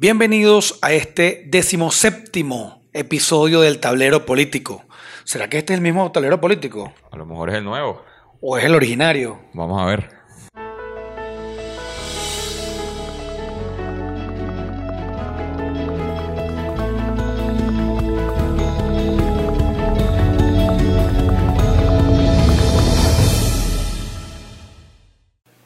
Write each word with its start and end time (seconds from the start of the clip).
Bienvenidos 0.00 0.78
a 0.80 0.94
este 0.94 1.44
decimoséptimo 1.48 2.80
episodio 2.94 3.60
del 3.60 3.80
tablero 3.80 4.24
político. 4.24 4.82
¿Será 5.24 5.50
que 5.50 5.58
este 5.58 5.74
es 5.74 5.76
el 5.76 5.82
mismo 5.82 6.10
tablero 6.10 6.40
político? 6.40 6.94
A 7.10 7.18
lo 7.18 7.26
mejor 7.26 7.50
es 7.50 7.56
el 7.56 7.64
nuevo. 7.64 8.02
¿O 8.40 8.56
es 8.56 8.64
el 8.64 8.74
originario? 8.74 9.38
Vamos 9.52 9.78
a 9.78 9.84
ver. 9.84 10.08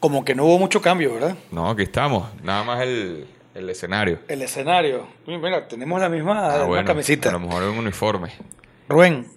Como 0.01 0.25
que 0.25 0.35
no 0.35 0.43
hubo 0.43 0.59
mucho 0.59 0.81
cambio, 0.81 1.13
¿verdad? 1.13 1.37
No, 1.51 1.69
aquí 1.69 1.83
estamos. 1.83 2.27
Nada 2.43 2.65
más 2.65 2.81
el, 2.81 3.27
el 3.55 3.69
escenario. 3.69 4.19
El 4.27 4.41
escenario. 4.41 5.07
Mira, 5.25 5.67
tenemos 5.67 5.99
la 5.99 6.09
misma, 6.09 6.53
Ah, 6.53 6.63
bueno, 6.65 6.85
camiseta. 6.85 7.29
A 7.29 7.31
lo 7.31 7.39
mejor 7.39 7.63
un 7.63 7.77
uniforme. 7.79 8.31
Rubén, 8.87 9.27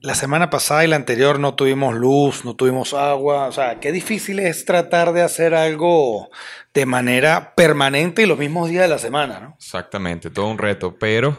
la 0.00 0.14
semana 0.14 0.48
pasada 0.48 0.84
y 0.84 0.88
la 0.88 0.96
anterior 0.96 1.38
no 1.40 1.54
tuvimos 1.54 1.94
luz, 1.94 2.44
no 2.44 2.54
tuvimos 2.54 2.94
agua. 2.94 3.46
O 3.46 3.52
sea, 3.52 3.80
qué 3.80 3.92
difícil 3.92 4.38
es 4.38 4.64
tratar 4.64 5.12
de 5.12 5.22
hacer 5.22 5.54
algo 5.54 6.30
de 6.72 6.86
manera 6.86 7.54
permanente 7.56 8.22
y 8.22 8.26
los 8.26 8.38
mismos 8.38 8.70
días 8.70 8.82
de 8.84 8.88
la 8.88 8.98
semana, 8.98 9.40
¿no? 9.40 9.54
Exactamente, 9.58 10.30
todo 10.30 10.46
un 10.46 10.58
reto. 10.58 10.96
Pero 10.98 11.36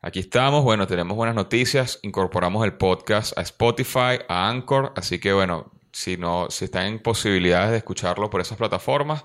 aquí 0.00 0.20
estamos. 0.20 0.62
Bueno, 0.62 0.86
tenemos 0.86 1.16
buenas 1.16 1.34
noticias. 1.34 1.98
Incorporamos 2.02 2.64
el 2.64 2.74
podcast 2.74 3.36
a 3.36 3.42
Spotify, 3.42 4.20
a 4.28 4.48
Anchor. 4.48 4.92
Así 4.96 5.18
que 5.18 5.32
bueno, 5.32 5.72
si 5.90 6.16
no, 6.16 6.48
si 6.50 6.66
están 6.66 6.86
en 6.86 7.02
posibilidades 7.02 7.72
de 7.72 7.78
escucharlo 7.78 8.30
por 8.30 8.40
esas 8.40 8.56
plataformas, 8.56 9.24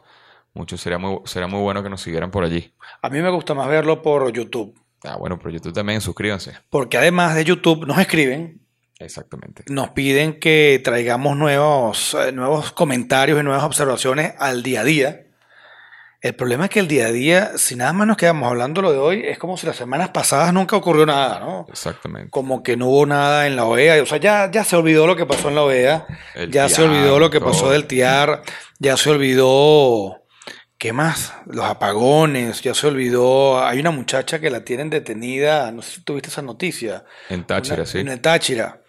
mucho 0.54 0.78
sería 0.78 0.98
muy, 0.98 1.20
sería 1.26 1.48
muy 1.48 1.62
bueno 1.62 1.84
que 1.84 1.90
nos 1.90 2.02
siguieran 2.02 2.32
por 2.32 2.44
allí. 2.44 2.74
A 3.02 3.10
mí 3.10 3.22
me 3.22 3.30
gusta 3.30 3.54
más 3.54 3.68
verlo 3.68 4.02
por 4.02 4.32
YouTube. 4.32 4.80
Ah, 5.04 5.16
bueno, 5.18 5.38
pero 5.38 5.52
YouTube 5.52 5.73
también, 5.73 6.02
suscríbanse. 6.02 6.53
Porque 6.70 6.98
además 6.98 7.36
de 7.36 7.44
YouTube 7.45 7.86
nos 7.86 8.00
escriben, 8.00 8.62
Exactamente. 9.00 9.64
nos 9.68 9.90
piden 9.92 10.40
que 10.40 10.81
traigamos 10.84 11.38
nuevos, 11.38 12.16
eh, 12.16 12.31
nuevos 12.31 12.72
comentarios 12.72 13.40
y 13.40 13.44
nuevas 13.44 13.64
observaciones 13.64 14.34
al 14.40 14.64
día 14.64 14.81
a 14.81 14.84
día. 14.84 15.23
El 16.20 16.34
problema 16.34 16.66
es 16.66 16.72
que 16.72 16.80
el 16.80 16.88
día 16.88 17.06
a 17.06 17.12
día, 17.12 17.52
si 17.58 17.75
nada 17.75 17.94
más 17.94 18.08
nos 18.08 18.18
quedamos 18.18 18.50
hablando 18.50 18.81
lo 18.81 18.92
de 18.92 18.98
hoy, 18.98 19.22
es 19.23 19.38
como 19.38 19.56
si 19.56 19.68
las 19.68 19.75
semanas 19.75 20.09
pasadas 20.09 20.52
nunca 20.52 20.75
ocurrió 20.75 21.06
nada, 21.06 21.40
¿no? 21.40 21.68
Exactamente. 21.70 22.31
Como 22.31 22.64
que 22.64 22.75
no 22.75 22.88
hubo 22.88 23.06
nada 23.06 23.45
en 23.45 23.56
la 23.56 23.66
OEA. 23.66 24.02
O 24.02 24.06
sea, 24.08 24.18
ya, 24.18 24.50
ya 24.52 24.64
se 24.64 24.75
olvidó 24.75 25.06
lo 25.06 25.16
que 25.16 25.28
pasó 25.28 25.50
en 25.50 25.56
la 25.56 25.62
OEA. 25.62 26.08
El 26.34 26.52
ya 26.52 26.70
se 26.70 26.81
olvidó 26.81 27.20
lo 27.20 27.30
que 27.30 27.40
pasó 27.40 27.70
del 27.70 27.86
TIAR. 27.86 28.42
Ya 28.80 28.98
se 28.98 29.12
olvidó. 29.12 30.23
¿Qué 30.78 30.94
más? 30.94 31.33
Los 31.47 31.66
apagones. 31.66 32.61
Ya 32.61 32.73
se 32.73 32.88
olvidó. 32.88 33.64
Hay 33.66 33.80
una 33.80 33.92
muchacha 33.92 34.39
que 34.39 34.50
la 34.52 34.64
tienen 34.64 34.89
detenida. 34.92 35.72
No 35.72 35.81
sé 35.81 35.95
si 35.95 36.02
tuviste 36.03 36.30
esa 36.30 36.42
noticia. 36.44 37.03
En 37.30 37.45
Táchira, 37.45 37.78
Una- 37.78 37.86
sí. 37.86 38.00
En 38.00 38.22
Táchira. 38.22 38.81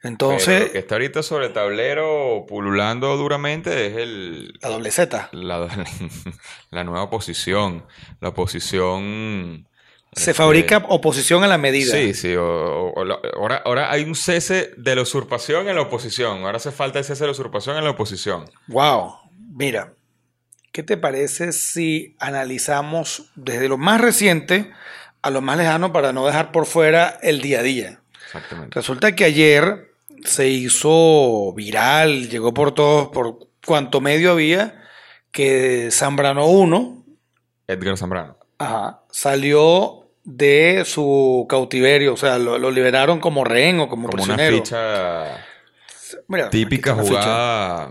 Pero 0.00 0.10
Entonces, 0.12 0.66
lo 0.66 0.72
que 0.72 0.78
está 0.78 0.94
ahorita 0.94 1.22
sobre 1.24 1.46
el 1.46 1.52
tablero 1.52 2.46
pululando 2.48 3.16
duramente 3.16 3.88
es 3.88 3.96
el, 3.96 4.52
la 4.62 4.68
doble 4.68 4.90
Z. 4.92 5.28
la, 5.32 5.66
la 6.70 6.84
nueva 6.84 7.02
oposición. 7.02 7.84
La 8.20 8.28
oposición. 8.28 9.66
Se 10.12 10.30
este, 10.30 10.34
fabrica 10.34 10.84
oposición 10.88 11.44
a 11.44 11.48
la 11.48 11.58
medida. 11.58 11.92
Sí, 11.92 12.14
sí. 12.14 12.34
o- 12.36 12.44
o- 12.44 12.92
o 13.00 13.04
la- 13.04 13.18
ahora, 13.36 13.60
ahora 13.66 13.90
hay 13.90 14.04
un 14.04 14.14
cese 14.14 14.72
de 14.76 14.94
la 14.96 15.02
usurpación 15.02 15.68
en 15.68 15.74
la 15.76 15.82
oposición. 15.82 16.44
Ahora 16.44 16.56
hace 16.56 16.70
falta 16.70 17.00
el 17.00 17.04
cese 17.04 17.24
de 17.24 17.26
la 17.26 17.32
usurpación 17.32 17.76
en 17.76 17.84
la 17.84 17.90
oposición. 17.90 18.44
Wow. 18.68 19.14
Mira, 19.54 19.92
¿qué 20.78 20.84
te 20.84 20.96
parece 20.96 21.50
si 21.50 22.14
analizamos 22.20 23.32
desde 23.34 23.68
lo 23.68 23.78
más 23.78 24.00
reciente 24.00 24.70
a 25.22 25.30
lo 25.30 25.40
más 25.40 25.56
lejano 25.58 25.92
para 25.92 26.12
no 26.12 26.24
dejar 26.24 26.52
por 26.52 26.66
fuera 26.66 27.18
el 27.20 27.40
día 27.40 27.58
a 27.58 27.62
día? 27.64 28.00
Exactamente. 28.26 28.76
Resulta 28.78 29.16
que 29.16 29.24
ayer 29.24 29.90
se 30.24 30.46
hizo 30.46 31.52
viral, 31.54 32.28
llegó 32.28 32.54
por 32.54 32.74
todos, 32.76 33.08
por 33.08 33.48
cuanto 33.66 34.00
medio 34.00 34.30
había, 34.30 34.80
que 35.32 35.88
Zambrano 35.90 36.46
1 36.46 37.04
Edgar 37.66 37.96
Zambrano. 37.96 38.36
ajá, 38.58 39.00
salió 39.10 40.06
de 40.22 40.84
su 40.86 41.44
cautiverio, 41.48 42.14
o 42.14 42.16
sea, 42.16 42.38
lo, 42.38 42.56
lo 42.56 42.70
liberaron 42.70 43.18
como 43.18 43.42
rehén 43.42 43.80
o 43.80 43.88
como, 43.88 44.08
Como 44.08 44.22
una 44.22 44.36
prisionero. 44.36 44.64
ficha 44.64 45.44
Mira, 46.28 46.50
típica 46.50 46.94
ficha. 47.02 47.90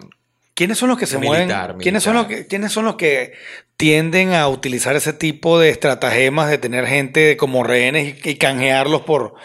¿Quiénes 0.57 0.79
son 0.79 0.89
los 0.89 0.97
que 0.97 1.05
se 1.05 1.19
Militar, 1.19 1.67
mueven? 1.67 1.77
¿Quiénes 1.77 2.01
son 2.01 2.15
los 2.15 2.25
que, 2.25 2.47
quiénes 2.47 2.71
son 2.71 2.85
los 2.85 2.95
que 2.95 3.33
tienden 3.77 4.33
a 4.33 4.47
utilizar 4.47 4.95
ese 4.95 5.13
tipo 5.13 5.59
de 5.59 5.69
estratagemas 5.69 6.49
de 6.49 6.57
tener 6.57 6.87
gente 6.87 7.37
como 7.37 7.63
rehenes 7.63 8.17
y, 8.25 8.29
y 8.31 8.35
canjearlos 8.37 9.03
por, 9.03 9.35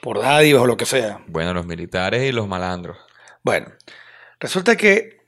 por 0.00 0.22
dádivas 0.22 0.62
o 0.62 0.66
lo 0.66 0.78
que 0.78 0.86
sea? 0.86 1.20
Bueno, 1.26 1.52
los 1.52 1.66
militares 1.66 2.22
y 2.22 2.32
los 2.32 2.48
malandros. 2.48 2.96
Bueno, 3.42 3.66
resulta 4.40 4.74
que 4.74 5.20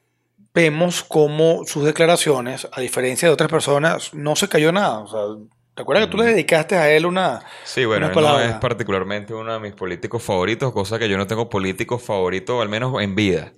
vemos 0.55 1.05
cómo 1.05 1.65
sus 1.66 1.84
declaraciones, 1.84 2.66
a 2.72 2.81
diferencia 2.81 3.28
de 3.28 3.34
otras 3.34 3.50
personas, 3.50 4.15
no 4.15 4.37
se 4.37 4.49
cayó 4.49 4.72
nada. 4.72 5.00
O 5.00 5.09
sea, 5.09 5.44
¿te 5.75 5.82
acuerdas 5.82 6.06
que 6.06 6.11
tú 6.11 6.16
le 6.16 6.25
dedicaste 6.25 6.76
a 6.76 6.91
él 6.91 7.05
una... 7.05 7.43
Sí, 7.65 7.84
bueno, 7.84 8.06
él 8.06 8.15
no 8.15 8.41
es 8.41 8.55
particularmente 8.55 9.34
uno 9.34 9.53
de 9.53 9.61
mis 9.61 9.75
políticos 9.75 10.22
favoritos, 10.22 10.72
cosa 10.72 10.99
que 10.99 11.06
yo 11.06 11.19
no 11.19 11.26
tengo 11.26 11.50
políticos 11.50 12.03
favoritos, 12.03 12.62
al 12.62 12.71
menos 12.71 12.99
en 13.03 13.15
vida. 13.15 13.53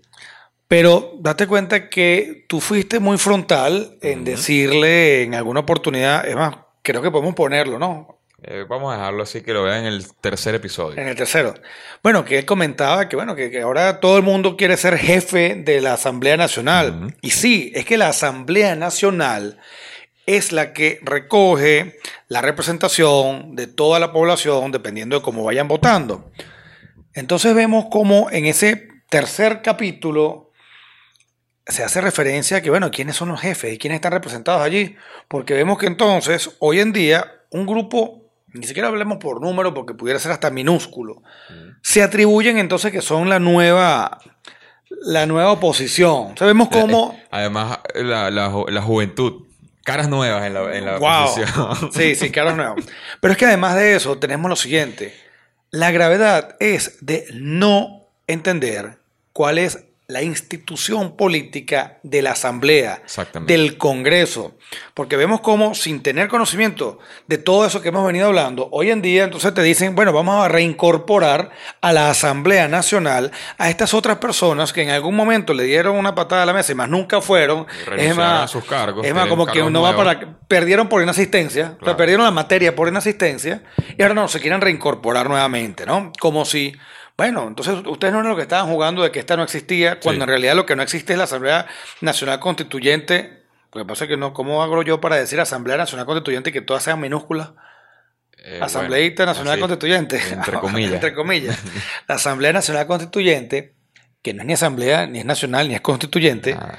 Pero 0.69 1.13
date 1.21 1.47
cuenta 1.47 1.89
que 1.89 2.45
tú 2.49 2.61
fuiste 2.61 2.99
muy 2.99 3.19
frontal 3.19 3.99
en 4.03 4.25
decirle 4.25 5.23
en 5.23 5.35
alguna 5.35 5.61
oportunidad, 5.61 6.27
es 6.27 6.35
más, 6.35 6.57
creo 6.83 7.03
que 7.03 7.11
podemos 7.11 7.35
ponerlo, 7.35 7.79
¿no? 7.79 8.17
Eh, 8.43 8.65
vamos 8.69 8.93
a 8.93 8.99
dejarlo 8.99 9.23
así 9.23 9.41
que 9.41 9.53
lo 9.53 9.63
vean 9.63 9.87
en 9.87 9.87
el 9.87 10.13
tercer 10.21 10.55
episodio. 10.55 11.01
En 11.01 11.09
el 11.09 11.17
tercero. 11.17 11.55
Bueno, 12.03 12.25
que 12.25 12.39
él 12.39 12.45
comentaba 12.45 13.09
que, 13.09 13.17
bueno, 13.17 13.35
que, 13.35 13.51
que 13.51 13.63
ahora 13.63 13.99
todo 14.01 14.19
el 14.19 14.23
mundo 14.23 14.57
quiere 14.57 14.77
ser 14.77 14.99
jefe 14.99 15.55
de 15.55 15.81
la 15.81 15.95
Asamblea 15.95 16.37
Nacional. 16.37 17.15
Y 17.23 17.31
sí, 17.31 17.73
es 17.75 17.85
que 17.87 17.97
la 17.97 18.09
Asamblea 18.09 18.77
Nacional 18.77 19.59
es 20.27 20.53
la 20.53 20.73
que 20.73 20.99
recoge 21.03 21.99
la 22.29 22.43
representación 22.43 23.55
de 23.55 23.69
toda 23.69 23.99
la 23.99 24.13
población 24.13 24.73
dependiendo 24.73 25.17
de 25.17 25.23
cómo 25.23 25.45
vayan 25.45 25.69
votando. 25.69 26.31
Entonces 27.15 27.55
vemos 27.55 27.87
cómo 27.91 28.29
en 28.31 28.45
ese 28.45 28.89
tercer 29.09 29.63
capítulo 29.63 30.46
se 31.67 31.83
hace 31.83 32.01
referencia 32.01 32.59
a 32.59 32.61
que, 32.61 32.71
bueno, 32.71 32.91
quiénes 32.91 33.17
son 33.17 33.29
los 33.29 33.41
jefes 33.41 33.73
y 33.75 33.79
quiénes 33.79 33.97
están 33.97 34.13
representados 34.13 34.63
allí. 34.63 34.97
Porque 35.29 35.55
vemos 35.55 35.79
que 35.79 35.87
entonces, 35.87 36.51
hoy 36.61 36.81
en 36.81 36.93
día, 36.93 37.27
un 37.51 37.67
grupo, 37.67 38.23
ni 38.53 38.67
siquiera 38.67 38.89
hablemos 38.89 39.19
por 39.19 39.41
número 39.41 39.75
porque 39.75 39.95
pudiera 39.95 40.19
ser 40.21 40.33
hasta 40.33 40.51
minúsculo, 40.51 41.23
se 41.83 42.03
atribuyen 42.03 42.59
entonces 42.59 42.93
que 42.93 43.03
son 43.03 43.29
la 43.29 43.39
nueva, 43.41 44.19
la 45.03 45.27
nueva 45.27 45.53
oposición. 45.53 46.37
Sabemos 46.39 46.69
cómo... 46.69 47.19
Además, 47.31 47.81
la, 47.95 48.31
la 48.31 48.51
ju- 48.51 48.69
la 48.71 48.83
juventud, 48.83 49.45
caras 49.85 50.09
nuevas 50.09 50.47
en 50.47 50.55
la, 50.55 50.77
en 50.77 50.85
la 50.87 50.99
Wow. 50.99 51.25
oposición. 51.25 51.91
Sí, 51.93 52.15
sí, 52.15 52.31
caras 52.31 52.57
nuevas. 52.57 52.85
Pero 53.21 53.33
es 53.33 53.39
que 53.39 53.47
además 53.47 53.75
de 53.75 53.97
eso, 53.97 54.19
tenemos 54.19 54.49
lo 54.49 54.57
siguiente. 54.57 55.15
La 55.71 55.91
gravedad 55.91 56.57
es 56.61 57.05
de 57.05 57.27
no 57.35 58.07
entender 58.29 58.99
cuál 59.33 59.59
es 59.59 59.86
la 60.09 60.23
institución 60.23 61.17
política 61.17 61.99
de 62.05 62.23
la 62.23 62.31
Asamblea, 62.33 63.03
del 63.45 63.77
Congreso. 63.77 64.55
Porque 64.95 65.17
vemos 65.17 65.41
cómo, 65.41 65.75
sin 65.75 66.01
tener 66.01 66.29
conocimiento 66.29 67.01
de 67.27 67.39
todo 67.39 67.67
eso 67.67 67.83
que 67.83 67.89
hemos 67.89 68.07
venido 68.07 68.27
hablando, 68.29 68.69
hoy 68.71 68.91
en 68.91 69.03
día 69.03 69.25
entonces 69.25 69.53
te 69.53 69.63
dicen, 69.63 69.97
bueno, 69.97 70.13
vamos 70.13 70.45
a 70.45 70.49
reincorporar 70.49 71.51
a 71.81 71.93
la 71.93 72.09
Asamblea 72.11 72.69
Nacional 72.69 73.33
a 73.59 73.69
estas 73.69 73.95
otras 73.95 74.19
personas 74.19 74.73
que 74.73 74.83
en 74.83 74.91
algún 74.91 75.17
momento 75.17 75.53
le 75.55 75.65
dieron 75.65 75.97
una 75.97 76.15
patada 76.15 76.45
a 76.45 76.47
la 76.47 76.53
mesa 76.53 76.71
y 76.71 76.77
más 76.77 76.89
nunca 76.89 77.21
fueron. 77.21 77.67
Renunciaron 77.87 78.43
a 78.43 78.47
sus 78.49 78.65
cargos, 78.65 79.05
Es 79.05 79.13
más, 79.15 79.27
como 79.27 79.47
que 79.47 79.61
uno 79.61 79.83
va 79.83 79.97
para 79.97 80.39
perdieron 80.47 80.89
por 80.89 81.03
inasistencia, 81.03 81.65
o 81.65 81.69
sea, 81.71 81.79
Claro. 81.79 81.97
perdieron 81.97 82.25
la 82.25 82.31
materia 82.31 82.77
por 82.77 82.87
inasistencia 82.87 83.65
y 83.99 84.03
ahora 84.03 84.15
no 84.15 84.29
se 84.29 84.39
quieren 84.41 84.61
reincorporar 84.61 85.29
nuevamente, 85.29 85.85
¿no? 85.85 86.13
Como 86.21 86.45
si, 86.45 86.75
bueno, 87.17 87.47
entonces 87.49 87.75
ustedes 87.87 88.13
no 88.13 88.21
eran 88.21 88.31
lo 88.31 88.37
que 88.37 88.43
estaban 88.43 88.69
jugando 88.71 89.03
de 89.03 89.11
que 89.11 89.19
esta 89.21 89.37
no 89.37 89.43
existía, 89.43 90.01
cuando 90.01 90.21
Sí. 90.21 90.23
en 90.25 90.29
realidad 90.29 90.55
lo 90.55 90.67
que 90.67 90.77
no 90.77 90.83
existe 90.83 91.13
es 91.15 91.19
la 91.19 91.25
Asamblea 91.25 91.67
Nacional 92.01 92.41
Constituyente. 92.41 93.45
Lo 93.73 93.83
que 93.83 93.89
pasa 93.89 94.05
es 94.05 94.09
que 94.11 94.17
no, 94.17 94.33
¿cómo 94.33 94.63
hago 94.63 94.83
yo 94.83 95.01
para 95.01 95.17
decir 95.17 95.41
Asamblea 95.41 95.77
Nacional 95.77 96.07
Constituyente 96.07 96.53
que 96.53 96.61
todas 96.61 96.83
sean 96.83 97.01
minúsculas? 97.01 97.51
Eh, 98.39 98.61
Asambleísta 98.63 99.25
bueno, 99.25 99.33
Nacional 99.33 99.53
así, 99.55 99.61
Constituyente. 99.61 100.21
Entre 100.31 100.53
comillas. 100.61 100.93
entre 100.93 101.15
comillas. 101.15 101.59
La 102.07 102.15
Asamblea 102.17 102.53
Nacional 102.53 102.87
Constituyente, 102.87 103.75
que 104.23 104.35
no 104.35 104.43
es 104.43 104.47
ni 104.47 104.53
asamblea, 104.53 105.07
ni 105.07 105.19
es 105.21 105.25
nacional, 105.25 105.69
ni 105.69 105.75
es 105.75 105.81
constituyente. 105.81 106.55
Nada. 106.55 106.79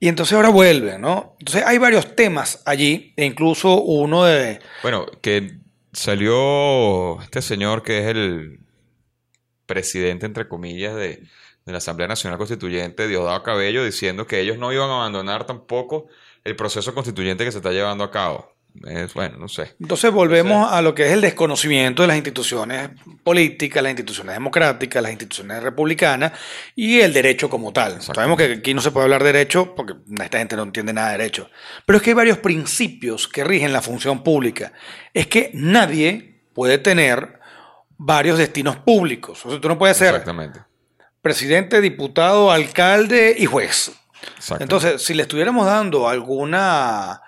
Y 0.00 0.08
entonces 0.08 0.34
ahora 0.34 0.48
vuelve, 0.50 0.98
¿no? 0.98 1.36
Entonces 1.38 1.64
hay 1.66 1.78
varios 1.78 2.14
temas 2.16 2.62
allí, 2.66 3.14
e 3.16 3.24
incluso 3.24 3.80
uno 3.82 4.24
de... 4.24 4.58
Bueno, 4.82 5.06
que 5.22 5.58
salió 5.92 7.20
este 7.22 7.40
señor 7.42 7.82
que 7.82 8.00
es 8.00 8.06
el 8.08 8.60
presidente, 9.66 10.26
entre 10.26 10.48
comillas, 10.48 10.94
de, 10.94 11.22
de 11.66 11.72
la 11.72 11.78
Asamblea 11.78 12.08
Nacional 12.08 12.38
Constituyente, 12.38 13.08
Diosdado 13.08 13.42
Cabello, 13.42 13.84
diciendo 13.84 14.26
que 14.26 14.40
ellos 14.40 14.58
no 14.58 14.72
iban 14.72 14.88
a 14.88 14.96
abandonar 14.96 15.46
tampoco 15.46 16.06
el 16.44 16.54
proceso 16.54 16.94
constituyente 16.94 17.44
que 17.44 17.52
se 17.52 17.58
está 17.58 17.72
llevando 17.72 18.04
a 18.04 18.10
cabo. 18.10 18.56
Es, 18.84 19.14
bueno, 19.14 19.38
no 19.38 19.48
sé. 19.48 19.74
Entonces 19.80 20.12
volvemos 20.12 20.70
a 20.70 20.82
lo 20.82 20.94
que 20.94 21.06
es 21.06 21.12
el 21.12 21.20
desconocimiento 21.20 22.02
de 22.02 22.08
las 22.08 22.16
instituciones 22.16 22.90
políticas, 23.24 23.82
las 23.82 23.90
instituciones 23.90 24.34
democráticas, 24.34 25.02
las 25.02 25.12
instituciones 25.12 25.62
republicanas 25.62 26.32
y 26.74 27.00
el 27.00 27.12
derecho 27.12 27.48
como 27.48 27.72
tal. 27.72 28.02
Sabemos 28.02 28.36
que 28.36 28.44
aquí 28.44 28.74
no 28.74 28.80
se 28.80 28.90
puede 28.90 29.04
hablar 29.04 29.24
de 29.24 29.32
derecho 29.32 29.74
porque 29.74 29.94
esta 30.22 30.38
gente 30.38 30.56
no 30.56 30.64
entiende 30.64 30.92
nada 30.92 31.12
de 31.12 31.18
derecho. 31.18 31.50
Pero 31.84 31.96
es 31.96 32.02
que 32.02 32.10
hay 32.10 32.14
varios 32.14 32.38
principios 32.38 33.28
que 33.28 33.44
rigen 33.44 33.72
la 33.72 33.82
función 33.82 34.22
pública. 34.22 34.72
Es 35.14 35.26
que 35.26 35.50
nadie 35.54 36.42
puede 36.52 36.78
tener 36.78 37.40
varios 37.98 38.38
destinos 38.38 38.76
públicos. 38.76 39.44
O 39.46 39.50
sea, 39.50 39.60
tú 39.60 39.68
no 39.68 39.78
puedes 39.78 39.96
ser 39.96 40.24
presidente, 41.22 41.80
diputado, 41.80 42.50
alcalde 42.50 43.34
y 43.36 43.46
juez. 43.46 43.92
Entonces, 44.60 45.02
si 45.02 45.14
le 45.14 45.22
estuviéramos 45.22 45.66
dando 45.66 46.08
alguna 46.08 47.22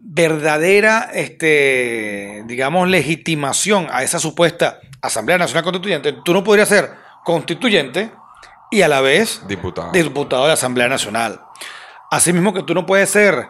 verdadera, 0.00 1.10
este, 1.12 2.44
digamos, 2.46 2.88
legitimación 2.88 3.88
a 3.90 4.02
esa 4.02 4.18
supuesta 4.18 4.80
Asamblea 5.02 5.38
Nacional 5.38 5.64
Constituyente, 5.64 6.12
tú 6.24 6.32
no 6.32 6.44
podrías 6.44 6.68
ser 6.68 6.90
constituyente 7.24 8.10
y 8.70 8.82
a 8.82 8.88
la 8.88 9.00
vez 9.00 9.42
diputado, 9.46 9.92
diputado 9.92 10.42
de 10.42 10.48
la 10.48 10.54
Asamblea 10.54 10.88
Nacional. 10.88 11.40
Asimismo 12.10 12.54
que 12.54 12.62
tú 12.62 12.72
no 12.72 12.86
puedes 12.86 13.10
ser 13.10 13.48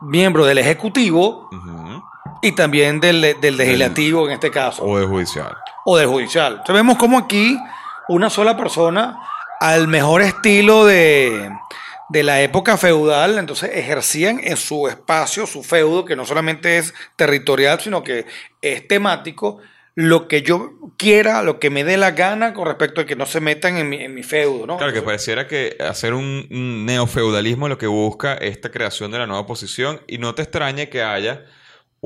miembro 0.00 0.46
del 0.46 0.58
Ejecutivo 0.58 1.50
y 2.42 2.52
también 2.52 3.00
del, 3.00 3.20
Legislativo 3.20 4.26
en 4.26 4.34
este 4.34 4.50
caso. 4.50 4.84
O 4.84 4.98
del 4.98 5.08
Judicial. 5.08 5.56
O 5.84 5.96
del 5.96 6.06
Judicial. 6.06 6.52
Entonces 6.52 6.74
vemos 6.74 6.96
como 6.96 7.18
aquí 7.18 7.58
una 8.08 8.30
sola 8.30 8.56
persona 8.56 9.18
al 9.60 9.88
mejor 9.88 10.22
estilo 10.22 10.84
de, 10.84 11.50
de 12.08 12.22
la 12.22 12.40
época 12.42 12.76
feudal, 12.76 13.38
entonces 13.38 13.70
ejercían 13.74 14.40
en 14.42 14.56
su 14.56 14.88
espacio, 14.88 15.46
su 15.46 15.62
feudo, 15.62 16.04
que 16.04 16.16
no 16.16 16.24
solamente 16.24 16.78
es 16.78 16.94
territorial, 17.16 17.80
sino 17.80 18.02
que 18.02 18.26
es 18.60 18.86
temático, 18.86 19.60
lo 19.94 20.28
que 20.28 20.42
yo 20.42 20.74
quiera, 20.98 21.42
lo 21.42 21.58
que 21.58 21.70
me 21.70 21.82
dé 21.82 21.96
la 21.96 22.10
gana 22.10 22.52
con 22.52 22.66
respecto 22.66 23.00
a 23.00 23.06
que 23.06 23.16
no 23.16 23.24
se 23.24 23.40
metan 23.40 23.78
en 23.78 23.88
mi, 23.88 23.96
en 23.96 24.14
mi 24.14 24.22
feudo, 24.22 24.66
¿no? 24.66 24.76
Claro, 24.76 24.92
que 24.92 25.00
pareciera 25.00 25.46
que 25.48 25.76
hacer 25.80 26.12
un, 26.12 26.46
un 26.50 26.84
neofeudalismo 26.84 27.66
lo 27.66 27.78
que 27.78 27.86
busca 27.86 28.34
esta 28.34 28.70
creación 28.70 29.10
de 29.10 29.18
la 29.18 29.26
nueva 29.26 29.46
posición 29.46 30.02
y 30.06 30.18
no 30.18 30.34
te 30.34 30.42
extrañe 30.42 30.90
que 30.90 31.02
haya 31.02 31.46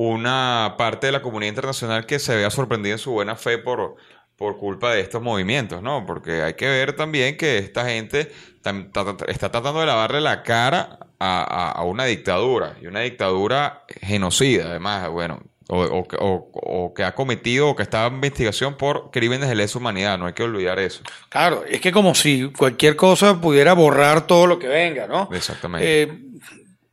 una 0.03 0.77
parte 0.79 1.09
de 1.09 1.13
la 1.13 1.21
comunidad 1.21 1.51
internacional 1.51 2.07
que 2.07 2.19
se 2.19 2.35
vea 2.35 2.51
sorprendida 2.51 2.95
en 2.95 2.99
su 2.99 3.11
buena 3.11 3.37
fe 3.37 3.59
por 3.59 3.97
por 4.41 4.57
culpa 4.57 4.95
de 4.95 5.01
estos 5.03 5.21
movimientos, 5.21 5.83
¿no? 5.83 6.07
Porque 6.07 6.41
hay 6.41 6.55
que 6.55 6.67
ver 6.67 6.97
también 6.97 7.37
que 7.37 7.59
esta 7.59 7.85
gente 7.85 8.33
está 8.57 9.51
tratando 9.51 9.81
de 9.81 9.85
lavarle 9.85 10.23
la 10.23 10.43
cara 10.43 10.99
a, 11.19 11.83
una 11.85 12.07
dictadura, 12.07 12.75
y 12.81 12.87
una 12.87 13.01
dictadura 13.01 13.85
genocida, 14.01 14.71
además, 14.71 15.11
bueno, 15.11 15.43
o, 15.69 16.95
que 16.95 17.05
ha 17.05 17.15
cometido 17.15 17.69
o 17.69 17.77
que 17.77 17.83
está 17.83 18.07
en 18.07 18.15
investigación 18.15 18.79
por 18.79 19.11
crímenes 19.11 19.47
de 19.51 19.57
lesa 19.57 19.79
humanidad, 19.79 20.19
no 20.19 20.25
hay 20.25 20.33
que 20.33 20.43
olvidar 20.43 20.79
eso. 20.79 21.03
Claro, 21.29 21.63
es 21.69 21.83
que 21.83 21.93
como 21.93 22.15
si 22.15 22.51
cualquier 22.51 22.97
cosa 22.97 23.43
pudiera 23.43 23.75
borrar 23.75 24.27
todo 24.27 24.47
lo 24.47 24.59
que 24.59 24.69
venga, 24.69 25.07
¿no? 25.07 25.29
Exactamente. 25.35 26.03
Eh, 26.03 26.19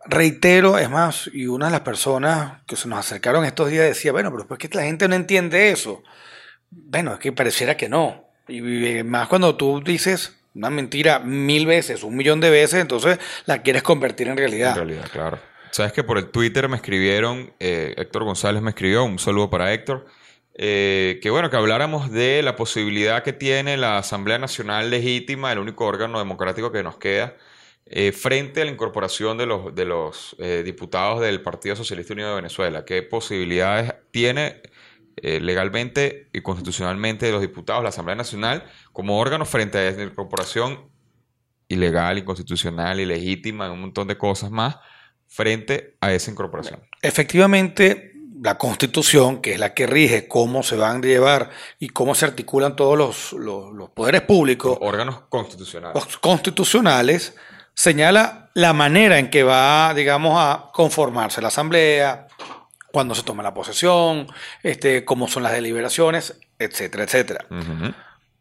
reitero, 0.08 0.78
es 0.78 0.90
más, 0.90 1.30
y 1.34 1.48
una 1.48 1.68
de 1.68 1.72
las 1.72 1.82
personas 1.82 2.64
que 2.66 2.76
se 2.76 2.88
nos 2.88 3.00
acercaron 3.00 3.46
estos 3.46 3.70
días 3.70 3.86
decía, 3.86 4.12
bueno, 4.12 4.32
pero 4.32 4.46
es 4.50 4.70
que 4.70 4.78
la 4.78 4.84
gente 4.84 5.08
no 5.08 5.16
entiende 5.16 5.70
eso. 5.70 6.04
Bueno, 6.70 7.14
es 7.14 7.20
que 7.20 7.32
pareciera 7.32 7.78
que 7.78 7.90
no. 7.90 8.26
Y 8.48 9.04
más 9.04 9.28
cuando 9.28 9.56
tú 9.56 9.82
dices 9.84 10.38
una 10.56 10.70
mentira 10.70 11.20
mil 11.20 11.66
veces, 11.66 12.04
un 12.04 12.16
millón 12.16 12.40
de 12.40 12.50
veces, 12.50 12.82
entonces 12.82 13.20
la 13.46 13.62
quieres 13.62 13.84
convertir 13.84 14.28
en 14.28 14.38
realidad. 14.38 14.72
En 14.72 14.76
realidad, 14.76 15.08
claro. 15.12 15.40
Sabes 15.72 15.94
que 15.94 16.04
por 16.04 16.18
el 16.18 16.30
Twitter 16.30 16.68
me 16.70 16.78
escribieron, 16.78 17.54
eh, 17.60 17.94
Héctor 17.98 18.24
González 18.24 18.62
me 18.62 18.72
escribió, 18.72 19.04
un 19.04 19.20
saludo 19.20 19.50
para 19.50 19.74
Héctor, 19.74 20.08
eh, 20.56 21.20
que 21.22 21.30
bueno, 21.30 21.52
que 21.52 21.58
habláramos 21.58 22.12
de 22.12 22.42
la 22.42 22.56
posibilidad 22.56 23.22
que 23.22 23.34
tiene 23.34 23.78
la 23.78 24.00
Asamblea 24.00 24.40
Nacional 24.40 24.90
Legítima, 24.90 25.52
el 25.52 25.60
único 25.60 25.86
órgano 25.86 26.18
democrático 26.18 26.72
que 26.72 26.82
nos 26.82 26.98
queda, 26.98 27.36
eh, 27.90 28.12
frente 28.12 28.62
a 28.62 28.66
la 28.66 28.72
incorporación 28.72 29.38
de 29.38 29.46
los, 29.46 29.74
de 29.74 29.86
los 29.86 30.36
diputados 30.66 31.22
del 31.22 31.42
Partido 31.42 31.76
Socialista 31.76 32.14
Unido 32.14 32.30
de 32.30 32.36
Venezuela. 32.36 32.86
¿Qué 32.86 33.04
posibilidades 33.04 33.94
tiene 34.12 34.62
eh, 35.20 35.40
legalmente 35.40 36.30
y 36.32 36.42
constitucionalmente 36.42 37.32
los 37.32 37.42
diputados, 37.42 37.82
la 37.82 37.90
Asamblea 37.90 38.16
Nacional, 38.16 38.64
como 38.94 39.18
órgano 39.18 39.46
frente 39.46 39.80
a 39.80 39.88
esa 39.88 40.04
incorporación 40.04 40.92
ilegal, 41.68 42.20
inconstitucional, 42.20 43.00
ilegítima, 43.00 43.72
un 43.72 43.82
montón 43.82 44.08
de 44.08 44.16
cosas 44.16 44.52
más, 44.52 44.78
frente 45.26 45.98
a 46.02 46.14
esa 46.14 46.30
incorporación. 46.30 46.82
Efectivamente, 47.02 48.14
la 48.44 48.60
Constitución, 48.60 49.42
que 49.42 49.54
es 49.54 49.60
la 49.60 49.74
que 49.74 49.88
rige 49.88 50.28
cómo 50.28 50.62
se 50.62 50.76
van 50.76 50.98
a 50.98 51.08
llevar 51.08 51.50
y 51.80 51.90
cómo 51.90 52.14
se 52.14 52.26
articulan 52.26 52.76
todos 52.76 52.96
los, 52.96 53.34
los 53.34 53.90
poderes 53.90 54.22
públicos. 54.22 54.78
órganos 54.80 55.22
constitucionales. 55.30 56.18
constitucionales, 56.18 57.36
señala 57.78 58.50
la 58.56 58.74
manera 58.74 59.20
en 59.20 59.30
que 59.30 59.44
va, 59.44 59.94
digamos, 59.94 60.34
a 60.36 60.72
conformarse 60.74 61.42
la 61.44 61.50
Asamblea, 61.50 62.28
cuándo 62.92 63.14
se 63.14 63.22
toma 63.22 63.44
la 63.44 63.54
posesión, 63.54 64.28
este, 64.64 65.06
cómo 65.06 65.28
son 65.28 65.44
las 65.44 65.52
deliberaciones, 65.52 66.40
etcétera, 66.58 67.04
etcétera. 67.04 67.46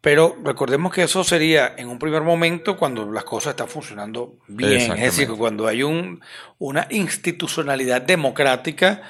Pero 0.01 0.37
recordemos 0.43 0.91
que 0.91 1.03
eso 1.03 1.23
sería 1.23 1.75
en 1.77 1.87
un 1.87 1.99
primer 1.99 2.23
momento 2.23 2.77
cuando 2.77 3.11
las 3.11 3.25
cosas 3.25 3.51
están 3.51 3.67
funcionando 3.67 4.37
bien, 4.47 4.93
es 4.93 5.15
decir, 5.15 5.29
cuando 5.37 5.67
hay 5.67 5.83
un, 5.83 6.19
una 6.57 6.87
institucionalidad 6.89 8.01
democrática 8.01 9.03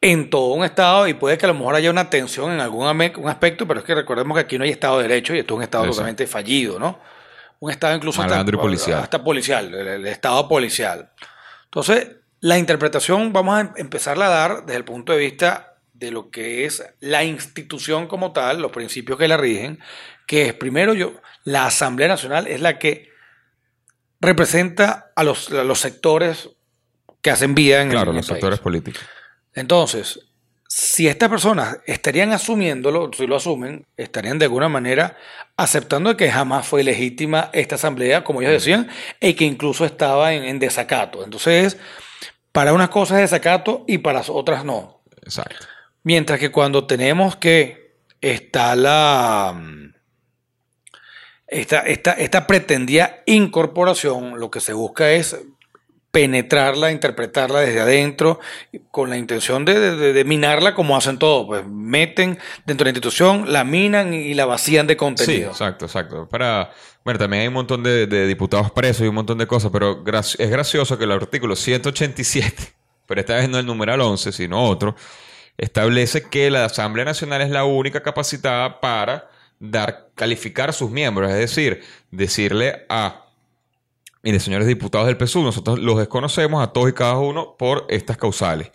en 0.00 0.28
todo 0.28 0.54
un 0.54 0.64
Estado 0.64 1.06
y 1.06 1.14
puede 1.14 1.38
que 1.38 1.46
a 1.46 1.48
lo 1.48 1.54
mejor 1.54 1.76
haya 1.76 1.90
una 1.90 2.10
tensión 2.10 2.50
en 2.50 2.60
algún 2.60 2.84
un 2.84 3.28
aspecto, 3.28 3.68
pero 3.68 3.78
es 3.78 3.86
que 3.86 3.94
recordemos 3.94 4.36
que 4.36 4.40
aquí 4.40 4.58
no 4.58 4.64
hay 4.64 4.70
Estado 4.70 4.98
de 4.98 5.06
Derecho 5.06 5.36
y 5.36 5.38
esto 5.38 5.54
es 5.54 5.58
un 5.58 5.62
Estado 5.62 5.86
totalmente 5.86 6.26
fallido, 6.26 6.80
¿no? 6.80 6.98
Un 7.60 7.70
Estado 7.70 7.96
incluso 7.96 8.22
hasta, 8.22 8.44
policial. 8.44 9.00
hasta 9.00 9.24
policial, 9.24 9.74
el 9.74 10.06
Estado 10.06 10.48
policial. 10.48 11.10
Entonces, 11.64 12.08
la 12.40 12.56
interpretación 12.56 13.32
vamos 13.32 13.58
a 13.58 13.72
empezarla 13.76 14.26
a 14.26 14.30
dar 14.30 14.64
desde 14.64 14.76
el 14.76 14.84
punto 14.84 15.12
de 15.12 15.18
vista 15.18 15.78
de 15.92 16.12
lo 16.12 16.30
que 16.30 16.64
es 16.64 16.84
la 17.00 17.24
institución 17.24 18.06
como 18.06 18.32
tal, 18.32 18.62
los 18.62 18.70
principios 18.70 19.18
que 19.18 19.26
la 19.26 19.36
rigen, 19.36 19.80
que 20.26 20.46
es 20.46 20.54
primero 20.54 20.94
yo, 20.94 21.14
la 21.42 21.66
Asamblea 21.66 22.06
Nacional 22.06 22.46
es 22.46 22.60
la 22.60 22.78
que 22.78 23.10
representa 24.20 25.10
a 25.16 25.24
los, 25.24 25.50
los 25.50 25.80
sectores 25.80 26.50
que 27.20 27.30
hacen 27.30 27.54
vida 27.54 27.82
en 27.82 27.90
claro, 27.90 28.12
los 28.12 28.26
sectores 28.26 28.60
políticos. 28.60 29.02
Entonces, 29.52 30.27
si 30.68 31.08
estas 31.08 31.30
personas 31.30 31.78
estarían 31.86 32.32
asumiéndolo, 32.32 33.10
si 33.16 33.26
lo 33.26 33.36
asumen, 33.36 33.86
estarían 33.96 34.38
de 34.38 34.44
alguna 34.44 34.68
manera 34.68 35.16
aceptando 35.56 36.14
que 36.16 36.30
jamás 36.30 36.66
fue 36.66 36.84
legítima 36.84 37.48
esta 37.54 37.76
asamblea, 37.76 38.22
como 38.22 38.42
ellos 38.42 38.52
decían, 38.52 38.88
y 39.18 39.32
que 39.32 39.46
incluso 39.46 39.86
estaba 39.86 40.34
en, 40.34 40.44
en 40.44 40.58
desacato. 40.58 41.24
Entonces, 41.24 41.78
para 42.52 42.74
unas 42.74 42.90
cosas 42.90 43.16
es 43.16 43.30
desacato 43.30 43.84
y 43.88 43.98
para 43.98 44.22
otras 44.28 44.62
no. 44.64 45.02
Exacto. 45.22 45.66
Mientras 46.02 46.38
que 46.38 46.50
cuando 46.50 46.86
tenemos 46.86 47.36
que 47.36 47.96
está 48.20 48.76
la 48.76 49.58
esta, 51.46 51.80
esta, 51.80 52.12
esta 52.12 52.46
pretendida 52.46 53.22
incorporación, 53.24 54.38
lo 54.38 54.50
que 54.50 54.60
se 54.60 54.74
busca 54.74 55.10
es 55.12 55.34
penetrarla, 56.10 56.90
interpretarla 56.90 57.60
desde 57.60 57.80
adentro, 57.80 58.40
con 58.90 59.10
la 59.10 59.18
intención 59.18 59.64
de, 59.64 60.24
minarla 60.24 60.74
como 60.74 60.96
hacen 60.96 61.18
todos, 61.18 61.46
pues 61.46 61.66
meten 61.66 62.38
dentro 62.64 62.84
de 62.84 62.92
la 62.92 62.96
institución, 62.96 63.52
la 63.52 63.64
minan 63.64 64.14
y 64.14 64.34
la 64.34 64.46
vacían 64.46 64.86
de 64.86 64.96
contenido. 64.96 65.50
Sí, 65.50 65.62
exacto, 65.62 65.84
exacto. 65.84 66.28
Para, 66.28 66.70
bueno, 67.04 67.18
también 67.18 67.42
hay 67.42 67.48
un 67.48 67.54
montón 67.54 67.82
de, 67.82 68.26
diputados 68.26 68.70
presos 68.70 69.04
y 69.04 69.08
un 69.08 69.16
montón 69.16 69.38
de 69.38 69.46
cosas, 69.46 69.70
pero 69.70 70.02
es 70.06 70.50
gracioso 70.50 70.96
que 70.96 71.04
el 71.04 71.12
artículo 71.12 71.54
187, 71.54 72.54
pero 73.06 73.20
esta 73.20 73.36
vez 73.36 73.48
no 73.48 73.58
el 73.58 73.66
numeral 73.66 74.00
11, 74.00 74.32
sino 74.32 74.64
otro, 74.64 74.96
establece 75.58 76.22
que 76.22 76.50
la 76.50 76.64
Asamblea 76.64 77.04
Nacional 77.04 77.42
es 77.42 77.50
la 77.50 77.64
única 77.64 78.02
capacitada 78.02 78.80
para 78.80 79.28
dar, 79.60 80.08
calificar 80.14 80.70
a 80.70 80.72
sus 80.72 80.90
miembros, 80.90 81.30
es 81.30 81.36
decir, 81.36 81.82
decirle 82.10 82.86
a 82.88 83.27
Mire, 84.22 84.40
señores 84.40 84.66
diputados 84.66 85.06
del 85.06 85.16
PSUV, 85.16 85.44
nosotros 85.44 85.78
los 85.78 85.98
desconocemos 85.98 86.62
a 86.62 86.72
todos 86.72 86.88
y 86.88 86.92
cada 86.92 87.16
uno 87.18 87.56
por 87.56 87.86
estas 87.88 88.16
causales. 88.16 88.70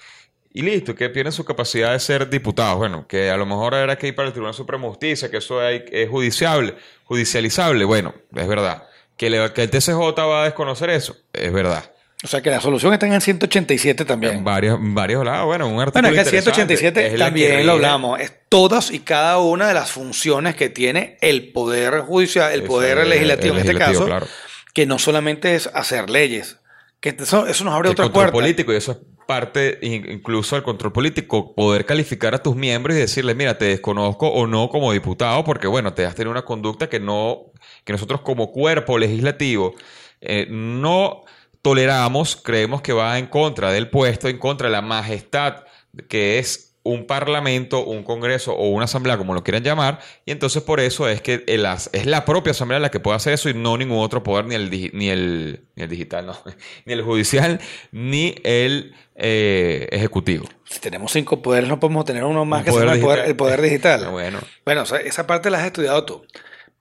Y 0.54 0.62
listo, 0.62 0.94
que 0.94 1.10
tienen 1.10 1.34
su 1.34 1.44
capacidad 1.44 1.92
de 1.92 2.00
ser 2.00 2.30
diputados. 2.30 2.78
Bueno, 2.78 3.08
que 3.08 3.32
a 3.32 3.38
lo 3.38 3.46
mejor 3.46 3.74
era 3.74 3.98
que 3.98 4.08
ir 4.08 4.16
para 4.16 4.28
el 4.28 4.34
Tribunal 4.34 4.54
Supremo 4.54 4.88
de 4.88 4.92
Justicia, 4.92 5.32
que 5.32 5.38
eso 5.38 5.68
es 5.68 6.10
judiciable, 6.10 6.76
judicializable. 7.06 7.84
Bueno, 7.86 8.14
es 8.34 8.48
verdad. 8.48 8.84
Que, 9.18 9.28
el 9.28 9.70
TCJ 9.70 9.98
va 10.20 10.42
a 10.42 10.46
desconocer 10.46 10.92
eso, 10.92 11.16
es 11.34 11.52
verdad. 11.52 11.92
O 12.24 12.28
sea 12.28 12.42
que 12.42 12.50
la 12.50 12.62
solución 12.62 12.94
está 12.94 13.06
en 13.06 13.14
el 13.14 13.22
187 13.22 14.06
también. 14.06 14.36
En 14.36 14.44
varios, 14.44 14.78
varios 14.80 15.26
lados. 15.26 15.46
Bueno, 15.46 15.68
un 15.68 15.82
artículo. 15.82 16.08
Bueno, 16.08 16.22
es 16.22 16.30
que 16.30 16.38
el 16.38 16.44
187 16.44 17.18
también 17.18 17.66
lo 17.66 17.74
hablamos. 17.74 18.20
Es 18.22 18.32
todas 18.48 18.92
y 18.92 19.00
cada 19.00 19.40
una 19.40 19.68
de 19.68 19.74
las 19.74 19.92
funciones 19.92 20.56
que 20.56 20.70
tiene 20.70 21.18
el 21.20 21.52
Poder 21.52 22.02
Judicial, 22.02 22.54
el 22.54 22.64
Poder 22.64 23.06
Legislativo, 23.08 23.56
en 23.56 23.60
este 23.62 23.76
caso. 23.76 24.06
Claro 24.06 24.28
que 24.74 24.86
no 24.86 25.00
solamente 25.00 25.56
es 25.56 25.68
hacer 25.74 26.10
leyes, 26.10 26.60
Que 27.00 27.16
eso, 27.20 27.48
eso 27.48 27.64
nos 27.66 27.74
abre 27.74 27.90
el 27.90 27.94
otra 27.94 28.06
control 28.06 28.32
puerta. 28.32 28.32
político 28.32 28.74
y 28.74 28.78
eso 28.78 28.92
es 28.94 28.98
parte 29.28 29.78
in- 29.82 30.10
incluso 30.12 30.56
del 30.56 30.64
control 30.64 30.92
político, 30.92 31.54
poder 31.56 31.86
calificar 31.86 32.34
a 32.36 32.42
tus 32.44 32.56
miembros 32.56 32.96
y 32.98 33.00
decirles, 33.02 33.36
mira, 33.36 33.58
te 33.58 33.66
desconozco 33.66 34.28
o 34.30 34.48
no 34.48 34.70
como 34.70 34.92
diputado 34.92 35.44
porque, 35.44 35.68
bueno, 35.68 35.94
te 35.94 36.06
has 36.06 36.16
tenido 36.16 36.32
una 36.32 36.44
conducta 36.46 36.90
que 36.90 37.00
no, 37.00 37.52
que 37.86 37.94
nosotros 37.94 38.22
como 38.22 38.52
cuerpo 38.52 38.98
legislativo 38.98 39.76
eh, 40.22 40.48
no 40.50 41.24
toleramos, 41.62 42.36
creemos 42.36 42.82
que 42.82 42.94
va 42.94 43.18
en 43.20 43.28
contra 43.28 43.72
del 43.72 43.90
puesto, 43.90 44.28
en 44.28 44.38
contra 44.38 44.68
de 44.68 44.74
la 44.74 44.82
majestad 44.82 45.64
que 46.10 46.40
es 46.40 46.73
un 46.86 47.08
parlamento, 47.08 47.86
un 47.86 48.04
congreso 48.04 48.54
o 48.54 48.68
una 48.70 48.86
asamblea, 48.86 49.18
como 49.18 49.34
lo 49.34 49.42
quieran 49.44 49.64
llamar, 49.64 50.00
y 50.26 50.32
entonces 50.32 50.62
por 50.64 50.82
eso 50.82 51.08
es 51.08 51.22
que 51.22 51.44
el 51.48 51.66
as- 51.66 51.90
es 51.94 52.06
la 52.06 52.26
propia 52.26 52.52
asamblea 52.52 52.80
la 52.80 52.92
que 52.92 53.00
puede 53.00 53.16
hacer 53.16 53.32
eso 53.34 53.50
y 53.50 53.54
no 53.54 53.78
ningún 53.78 54.00
otro 54.04 54.22
poder, 54.22 54.46
ni 54.46 54.56
el, 54.56 54.70
ni 54.94 55.10
el, 55.10 55.66
ni 55.76 55.84
el 55.84 55.90
digital, 55.90 56.26
no, 56.26 56.38
ni 56.86 56.92
el 56.94 57.02
judicial, 57.02 57.62
ni 57.94 58.36
el 58.44 58.94
eh, 59.16 59.88
ejecutivo. 59.92 60.46
Si 60.66 60.80
tenemos 60.80 61.12
cinco 61.14 61.42
poderes, 61.42 61.70
no 61.70 61.80
podemos 61.80 62.04
tener 62.04 62.24
uno 62.26 62.44
más 62.46 62.60
Un 62.60 62.66
que 62.66 62.72
poder 62.72 62.90
el 62.90 63.00
poder, 63.00 63.04
digital. 63.20 63.30
el 63.30 63.36
poder 63.38 63.62
digital. 63.62 64.08
Bueno, 64.12 64.40
Bueno, 64.66 64.82
o 64.82 64.86
sea, 64.86 64.98
esa 65.00 65.26
parte 65.26 65.50
la 65.50 65.60
has 65.60 65.66
estudiado 65.68 66.04
tú. 66.04 66.26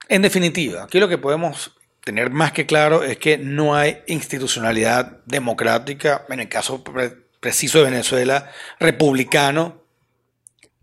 En 0.09 0.21
definitiva, 0.21 0.83
aquí 0.83 0.99
lo 0.99 1.07
que 1.07 1.17
podemos 1.17 1.71
tener 2.03 2.29
más 2.29 2.51
que 2.51 2.65
claro 2.65 3.03
es 3.03 3.17
que 3.17 3.37
no 3.37 3.73
hay 3.75 3.99
institucionalidad 4.07 5.19
democrática, 5.25 6.25
en 6.27 6.41
el 6.41 6.49
caso 6.49 6.83
pre- 6.83 7.13
preciso 7.39 7.77
de 7.77 7.85
Venezuela, 7.85 8.51
republicano. 8.81 9.81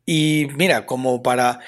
Y 0.06 0.48
mira, 0.56 0.86
como 0.86 1.22
para... 1.22 1.60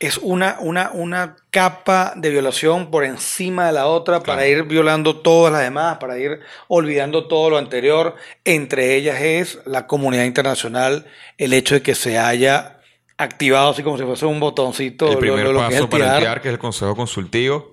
Es 0.00 0.16
una, 0.18 0.58
una, 0.60 0.92
una 0.92 1.34
capa 1.50 2.12
de 2.14 2.30
violación 2.30 2.88
por 2.92 3.04
encima 3.04 3.66
de 3.66 3.72
la 3.72 3.86
otra 3.88 4.20
para 4.22 4.46
ir 4.46 4.62
violando 4.62 5.16
todas 5.16 5.52
las 5.52 5.62
demás, 5.62 5.98
para 5.98 6.16
ir 6.18 6.38
olvidando 6.68 7.26
todo 7.26 7.50
lo 7.50 7.58
anterior. 7.58 8.14
Entre 8.44 8.94
ellas 8.94 9.20
es 9.20 9.58
la 9.66 9.88
comunidad 9.88 10.22
internacional, 10.22 11.06
el 11.36 11.52
hecho 11.52 11.74
de 11.74 11.82
que 11.82 11.96
se 11.96 12.16
haya 12.16 12.78
activado 13.16 13.70
así 13.70 13.82
como 13.82 13.98
si 13.98 14.04
fuese 14.04 14.24
un 14.24 14.38
botoncito. 14.38 15.10
el 15.10 15.18
primer 15.18 15.46
lo- 15.46 15.54
lo 15.54 15.58
que 15.62 15.64
es 15.66 15.70
paso 15.72 15.84
el 15.84 15.88
para 15.90 16.14
el. 16.18 16.22
TIAR, 16.22 16.42
que 16.42 16.48
es 16.48 16.52
el 16.52 16.60
Consejo 16.60 16.94
Consultivo. 16.94 17.72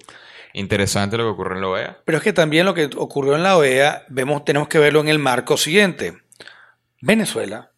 Interesante 0.54 1.18
lo 1.18 1.26
que 1.26 1.30
ocurre 1.30 1.54
en 1.58 1.62
la 1.62 1.68
OEA. 1.68 1.98
Pero 2.06 2.18
es 2.18 2.24
que 2.24 2.34
también 2.34 2.66
lo 2.66 2.74
que 2.74 2.90
ocurrió 2.98 3.36
en 3.36 3.44
la 3.44 3.56
OEA, 3.56 4.04
vemos, 4.10 4.44
tenemos 4.46 4.68
que 4.68 4.80
verlo 4.80 5.00
en 5.02 5.10
el 5.10 5.20
marco 5.20 5.58
siguiente. 5.58 6.18
Venezuela 7.02 7.70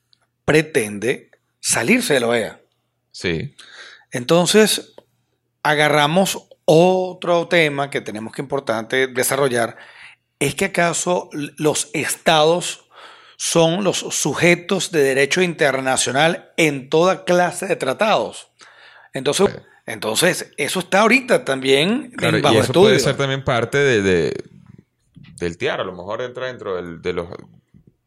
pretende 0.46 1.32
salirse 1.72 2.14
de 2.14 2.20
la 2.22 2.28
OEA. 2.28 2.62
Sí. 3.12 3.56
Entonces, 4.12 4.94
agarramos 5.64 6.48
otro 6.66 7.48
tema 7.48 7.90
que 7.90 8.02
tenemos 8.02 8.34
que 8.34 8.42
importante 8.42 9.08
desarrollar. 9.08 9.78
¿Es 10.40 10.56
que 10.56 10.66
acaso 10.66 11.30
los 11.58 11.90
estados 11.94 12.86
son 13.38 13.84
los 13.84 13.98
sujetos 13.98 14.92
de 14.92 15.02
derecho 15.04 15.42
internacional 15.42 16.52
en 16.58 16.90
toda 16.90 17.26
clase 17.26 17.66
de 17.68 17.76
tratados? 17.76 18.50
Entonces, 19.14 19.48
entonces 19.86 20.52
eso 20.58 20.80
está 20.80 21.02
ahorita 21.02 21.44
también 21.44 22.12
Claro, 22.12 22.38
en 22.38 22.40
y 22.40 22.44
bajo 22.44 22.56
eso 22.56 22.64
estudio. 22.64 22.88
puede 22.90 23.00
ser 23.00 23.18
también 23.18 23.44
parte 23.44 23.78
de, 23.78 24.02
de- 24.02 24.44
del 25.40 25.58
TIAR, 25.58 25.82
a 25.82 25.84
lo 25.84 25.92
mejor 25.94 26.22
entra 26.22 26.48
dentro 26.48 26.76
del- 26.76 27.02
de, 27.02 27.14
los, 27.14 27.28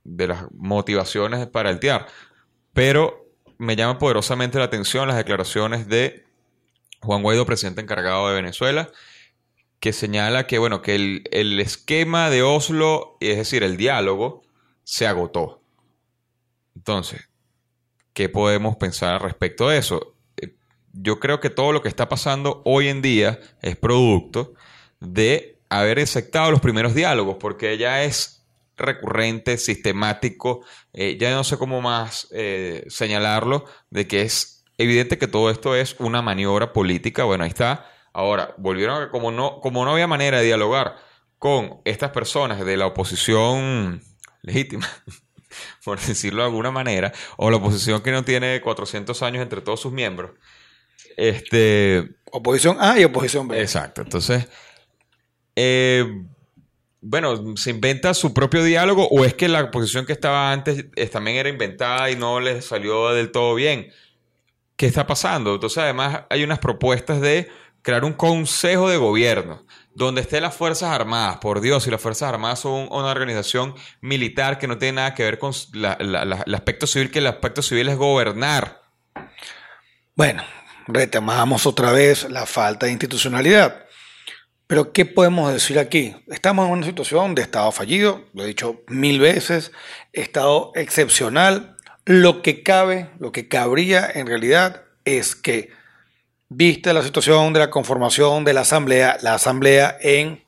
de 0.05 0.27
las 0.29 0.45
motivaciones 0.53 1.47
para 1.47 1.71
el 1.71 1.79
TIAR. 1.81 2.07
Pero 2.73 3.20
me 3.61 3.77
llama 3.77 3.99
poderosamente 3.99 4.59
la 4.59 4.65
atención 4.65 5.07
las 5.07 5.19
declaraciones 5.19 5.87
de 5.87 6.25
Juan 7.03 7.23
Guaidó, 7.23 7.45
presidente 7.45 7.83
encargado 7.83 8.29
de 8.29 8.35
Venezuela, 8.35 8.91
que 9.81 9.93
señala 9.93 10.47
que, 10.47 10.59
bueno, 10.59 10.81
que 10.81 10.95
el, 10.95 11.25
el 11.31 11.61
esquema 11.61 12.31
de 12.31 12.43
Oslo, 12.43 13.19
es 13.21 13.37
decir, 13.37 13.63
el 13.63 13.77
diálogo, 13.77 14.43
se 14.83 15.07
agotó. 15.07 15.63
Entonces, 16.75 17.29
¿qué 18.15 18.31
podemos 18.31 18.77
pensar 18.77 19.23
respecto 19.23 19.69
de 19.69 19.79
eso? 19.79 20.15
Eh, 20.41 20.55
Yo 20.93 21.21
creo 21.21 21.41
que 21.41 21.51
todo 21.51 21.73
lo 21.73 21.83
que 21.83 21.89
está 21.89 22.09
pasando 22.09 22.63
hoy 22.65 22.89
en 22.89 23.03
día 23.03 23.41
es 23.61 23.77
producto 23.77 24.55
de 25.01 25.61
haber 25.69 25.99
aceptado 25.99 26.51
los 26.51 26.61
primeros 26.61 26.95
diálogos, 26.95 27.37
porque 27.39 27.77
ya 27.77 28.05
es 28.05 28.40
recurrente, 28.81 29.59
sistemático, 29.59 30.65
eh, 30.93 31.17
ya 31.19 31.31
no 31.33 31.45
sé 31.45 31.57
cómo 31.59 31.81
más 31.81 32.29
eh, 32.33 32.85
señalarlo, 32.89 33.65
de 33.91 34.07
que 34.07 34.23
es 34.23 34.65
evidente 34.79 35.19
que 35.19 35.29
todo 35.29 35.51
esto 35.51 35.75
es 35.77 35.97
una 35.99 36.23
maniobra 36.23 36.73
política. 36.73 37.25
Bueno, 37.25 37.45
ahí 37.45 37.51
está. 37.51 37.91
Ahora, 38.13 38.55
volvieron 38.59 39.03
a 39.03 39.11
como 39.11 39.31
no, 39.31 39.61
como 39.61 39.85
no 39.85 39.93
había 39.93 40.07
manera 40.07 40.39
de 40.39 40.47
dialogar 40.47 40.97
con 41.39 41.81
estas 41.85 42.11
personas 42.11 42.65
de 42.65 42.77
la 42.77 42.87
oposición 42.87 44.03
legítima, 44.43 44.89
por 45.85 46.01
decirlo 46.01 46.43
de 46.43 46.49
alguna 46.49 46.71
manera, 46.71 47.13
o 47.37 47.51
la 47.51 47.59
oposición 47.59 48.03
que 48.03 48.11
no 48.11 48.25
tiene 48.25 48.61
400 48.61 49.23
años 49.23 49.43
entre 49.43 49.61
todos 49.61 49.81
sus 49.81 49.93
miembros. 49.93 50.33
Este, 51.17 52.09
Oposición 52.33 52.77
A 52.81 52.99
y 52.99 53.05
oposición 53.05 53.49
B. 53.49 53.61
exacto. 53.61 54.03
Entonces, 54.03 54.47
eh, 55.57 56.25
bueno, 57.01 57.57
se 57.57 57.71
inventa 57.71 58.13
su 58.15 58.35
propio 58.35 58.63
diálogo 58.63 59.09
o 59.09 59.25
es 59.25 59.35
que 59.35 59.49
la 59.49 59.71
posición 59.71 60.07
que 60.07 60.13
estaba 60.13 60.53
antes 60.53 60.87
eh, 60.97 61.07
también 61.07 61.39
era 61.39 61.49
inventada 61.49 62.11
y 62.11 62.17
no 62.17 62.41
les 62.41 62.67
salió 62.67 63.11
del 63.11 63.31
todo 63.31 63.55
bien. 63.55 63.91
¿Qué 64.77 64.87
está 64.87 65.07
pasando? 65.07 65.55
Entonces, 65.55 65.79
además, 65.79 66.23
hay 66.31 66.43
unas 66.43 66.59
propuestas 66.59 67.21
de 67.21 67.49
crear 67.83 68.05
un 68.05 68.13
consejo 68.13 68.89
de 68.89 68.97
gobierno 68.97 69.65
donde 69.95 70.21
estén 70.21 70.43
las 70.43 70.55
Fuerzas 70.55 70.91
Armadas. 70.91 71.39
Por 71.39 71.61
Dios, 71.61 71.87
y 71.87 71.91
las 71.91 72.01
Fuerzas 72.01 72.29
Armadas 72.29 72.61
son 72.61 72.89
una 72.91 73.11
organización 73.11 73.75
militar 74.01 74.59
que 74.59 74.67
no 74.67 74.79
tiene 74.79 74.97
nada 74.97 75.15
que 75.15 75.25
ver 75.25 75.39
con 75.39 75.53
el 75.73 76.55
aspecto 76.55 76.87
civil, 76.87 77.11
que 77.11 77.19
el 77.19 77.27
aspecto 77.27 77.63
civil 77.63 77.89
es 77.89 77.97
gobernar. 77.97 78.83
Bueno, 80.15 80.43
retomamos 80.87 81.67
otra 81.67 81.93
vez 81.93 82.31
la 82.31 82.47
falta 82.47 82.87
de 82.87 82.93
institucionalidad. 82.93 83.85
Pero 84.71 84.93
¿qué 84.93 85.05
podemos 85.05 85.53
decir 85.53 85.81
aquí? 85.81 86.15
Estamos 86.29 86.65
en 86.65 86.73
una 86.75 86.87
situación 86.87 87.35
de 87.35 87.43
Estado 87.43 87.73
fallido, 87.73 88.27
lo 88.35 88.45
he 88.45 88.47
dicho 88.47 88.85
mil 88.87 89.19
veces, 89.19 89.73
Estado 90.13 90.71
excepcional. 90.77 91.77
Lo 92.05 92.41
que 92.41 92.63
cabe, 92.63 93.11
lo 93.19 93.33
que 93.33 93.49
cabría 93.49 94.09
en 94.09 94.29
realidad 94.29 94.85
es 95.05 95.35
que, 95.35 95.71
vista 96.49 96.93
la 96.93 97.03
situación 97.03 97.53
de 97.53 97.59
la 97.59 97.71
conformación 97.71 98.45
de 98.45 98.53
la 98.53 98.61
Asamblea, 98.61 99.19
la 99.23 99.35
Asamblea 99.35 99.99
en 100.03 100.45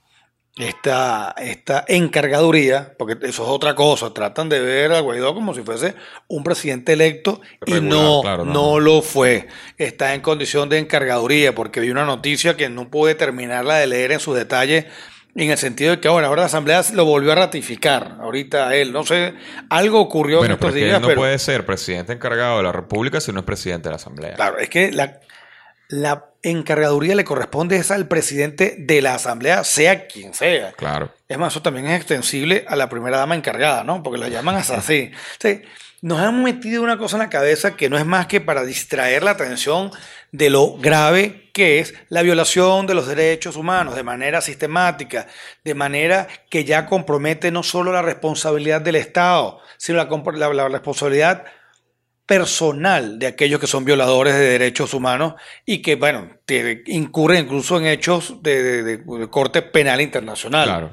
esta, 0.57 1.35
esta 1.39 1.85
encargaduría, 1.89 2.95
porque 2.99 3.15
eso 3.27 3.43
es 3.43 3.49
otra 3.49 3.75
cosa, 3.75 4.13
tratan 4.13 4.51
de 4.51 4.61
ver 4.61 4.93
a 4.93 5.01
Guaidó 5.01 5.35
como 5.35 5.55
si 5.55 5.63
fuese 5.63 5.95
un 6.29 6.45
presidente 6.45 6.93
electo 6.93 7.41
y 7.65 7.81
no, 7.81 8.21
claro, 8.21 8.45
no, 8.45 8.79
lo 8.79 9.01
fue. 9.01 9.49
Está 9.79 10.15
en 10.15 10.21
condición 10.21 10.69
de 10.69 10.79
encargaduría, 10.79 11.55
porque 11.55 11.81
vi 11.81 11.91
una 11.91 12.05
noticia 12.05 12.57
que 12.57 12.69
no 12.69 12.91
pude 12.91 13.15
terminarla 13.15 13.77
de 13.77 13.87
leer 13.87 14.13
en 14.13 14.21
sus 14.21 14.37
detalles, 14.37 14.85
en 15.35 15.51
el 15.51 15.57
sentido 15.57 15.93
de 15.93 16.01
que 16.01 16.09
ahora, 16.09 16.27
ahora 16.27 16.43
la 16.43 16.47
Asamblea 16.47 16.83
lo 16.93 17.07
volvió 17.07 17.33
a 17.33 17.37
ratificar, 17.37 18.19
ahorita 18.21 18.77
él, 18.77 18.93
no 18.93 19.05
sé, 19.05 19.33
algo 19.71 20.01
ocurrió 20.01 20.39
Bueno, 20.39 20.55
en 20.55 20.61
estos 20.61 20.75
días, 20.75 20.97
él 20.97 21.01
no 21.01 21.09
pero 21.09 21.21
puede 21.23 21.39
ser 21.39 21.65
presidente 21.65 22.13
encargado 22.13 22.59
de 22.59 22.65
la 22.65 22.73
República 22.73 23.23
si 23.23 23.33
no 23.33 23.41
es 23.41 23.47
presidente 23.47 23.89
de 23.89 23.93
la 23.93 23.97
Asamblea. 23.97 24.35
claro, 24.35 24.59
es 24.59 24.69
que 24.69 24.93
la, 24.93 25.19
la 25.89 26.32
encargaduría 26.43 27.15
le 27.15 27.25
corresponde 27.25 27.77
es 27.77 27.91
al 27.91 28.09
presidente 28.09 28.75
de 28.79 29.01
la 29.03 29.15
Asamblea, 29.15 29.65
sea 29.65 30.07
quien 30.07 30.35
sea. 30.35 30.73
Claro. 30.73 31.13
Es 31.29 31.39
más, 31.39 31.53
eso 31.53 31.63
también 31.63 31.87
es 31.87 31.97
extensible 31.97 32.65
a 32.69 32.77
la 32.77 32.89
primera 32.89 33.17
dama 33.19 33.35
encargada, 33.37 33.85
¿no? 33.85 34.03
Porque 34.03 34.19
la 34.19 34.29
llaman 34.29 34.57
hasta 34.57 34.77
así. 34.79 35.11
O 35.39 35.41
sea, 35.41 35.61
nos 36.01 36.19
han 36.19 36.43
metido 36.43 36.83
una 36.83 36.99
cosa 36.99 37.15
en 37.17 37.21
la 37.23 37.29
cabeza 37.31 37.77
que 37.77 37.89
no 37.89 37.97
es 37.97 38.05
más 38.05 38.27
que 38.27 38.41
para 38.41 38.65
distraer 38.65 39.23
la 39.23 39.31
atención 39.31 39.93
de 40.33 40.51
lo 40.51 40.77
grave 40.79 41.49
que 41.53 41.79
es 41.79 41.95
la 42.09 42.23
violación 42.23 42.89
de 42.89 42.95
los 42.95 43.07
derechos 43.07 43.55
humanos 43.57 43.95
de 43.95 44.03
manera 44.03 44.41
sistemática, 44.41 45.29
de 45.63 45.75
manera 45.75 46.27
que 46.51 46.65
ya 46.65 46.87
compromete 46.87 47.53
no 47.53 47.63
solo 47.63 47.93
la 47.93 48.03
responsabilidad 48.03 48.81
del 48.81 48.97
Estado, 48.97 49.61
sino 49.77 49.99
la, 49.99 50.09
la- 50.33 50.53
la 50.55 50.69
responsabilidad 50.69 51.45
personal 52.37 53.19
de 53.19 53.27
aquellos 53.27 53.61
que 53.61 53.67
son 53.67 53.85
violadores 53.85 54.33
de 54.35 54.41
derechos 54.41 54.95
humanos 54.95 55.35
y 55.67 55.83
que, 55.83 55.97
bueno, 55.97 56.31
incurren 56.87 57.45
incluso 57.45 57.77
en 57.79 57.87
hechos 57.87 58.43
de, 58.43 58.63
de- 58.63 58.83
de- 58.83 58.97
de 58.97 59.29
corte 59.29 59.61
penal 59.61 60.01
internacional 60.01 60.65
Claro. 60.65 60.91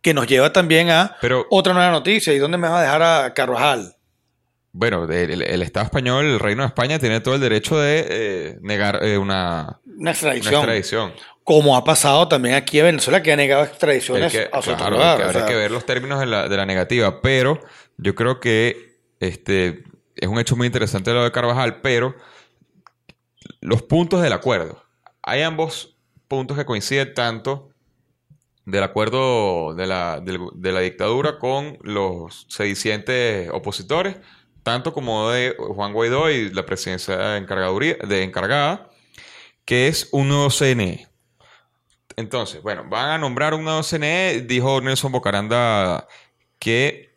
que 0.00 0.14
nos 0.14 0.26
lleva 0.26 0.50
también 0.52 0.88
a 0.90 1.16
Pero- 1.20 1.46
otra 1.50 1.74
nueva 1.74 1.90
noticia. 1.90 2.32
¿Y 2.32 2.38
dónde 2.38 2.56
me 2.56 2.66
vas 2.68 2.78
a 2.78 2.82
dejar 2.82 3.02
a 3.02 3.34
Carvajal? 3.34 3.94
Bueno, 4.72 5.04
el, 5.04 5.62
Estado 5.62 5.84
español, 5.84 6.24
el 6.24 6.38
Reino 6.40 6.62
de 6.62 6.68
España, 6.68 6.98
tiene 6.98 7.20
todo 7.20 7.34
el 7.34 7.42
derecho 7.42 7.78
de 7.78 8.06
eh, 8.08 8.58
negar 8.62 9.00
eh, 9.04 9.18
una, 9.18 9.80
Una 9.84 10.12
una 10.22 10.34
extradición. 10.34 11.12
Como 11.44 11.76
ha 11.76 11.84
pasado 11.84 12.26
también 12.26 12.54
aquí 12.54 12.78
en 12.78 12.86
Venezuela, 12.86 13.22
que 13.22 13.32
ha 13.32 13.36
negado 13.36 13.64
extradiciones 13.64 14.32
que- 14.32 14.48
a 14.50 14.62
su 14.62 14.74
claro, 14.74 14.92
lugar. 14.96 15.18
que 15.18 15.22
o 15.24 15.26
habrá 15.26 15.40
sea, 15.40 15.48
que 15.48 15.56
ver 15.56 15.70
los 15.70 15.84
términos 15.84 16.20
de 16.20 16.26
la, 16.26 16.48
de 16.48 16.56
la 16.56 16.64
negativa, 16.64 17.20
pero 17.20 17.60
yo 17.98 18.14
creo 18.14 18.40
que 18.40 18.96
este 19.20 19.84
es 20.16 20.28
un 20.28 20.38
hecho 20.38 20.56
muy 20.56 20.66
interesante 20.66 21.12
lo 21.12 21.24
de 21.24 21.32
Carvajal, 21.32 21.80
pero 21.80 22.14
los 23.60 23.82
puntos 23.82 24.22
del 24.22 24.32
acuerdo. 24.32 24.82
Hay 25.22 25.42
ambos 25.42 25.96
puntos 26.28 26.56
que 26.56 26.64
coinciden 26.64 27.14
tanto 27.14 27.70
del 28.64 28.82
acuerdo 28.84 29.74
de 29.74 29.86
la, 29.86 30.20
de 30.20 30.72
la 30.72 30.80
dictadura 30.80 31.38
con 31.38 31.78
los 31.82 32.46
sedicientes 32.48 33.50
opositores, 33.52 34.16
tanto 34.62 34.92
como 34.92 35.30
de 35.30 35.56
Juan 35.58 35.92
Guaidó 35.92 36.30
y 36.30 36.50
la 36.50 36.64
presidencia 36.64 37.16
de, 37.16 37.38
encargaduría- 37.38 37.98
de 38.06 38.22
encargada, 38.22 38.88
que 39.64 39.88
es 39.88 40.08
un 40.12 40.28
nuevo 40.28 40.50
CNE. 40.50 41.08
Entonces, 42.16 42.62
bueno, 42.62 42.84
van 42.88 43.10
a 43.10 43.18
nombrar 43.18 43.54
un 43.54 43.64
nuevo 43.64 43.82
CNE, 43.82 44.42
dijo 44.42 44.80
Nelson 44.80 45.10
Bocaranda 45.12 46.06
que 46.58 47.11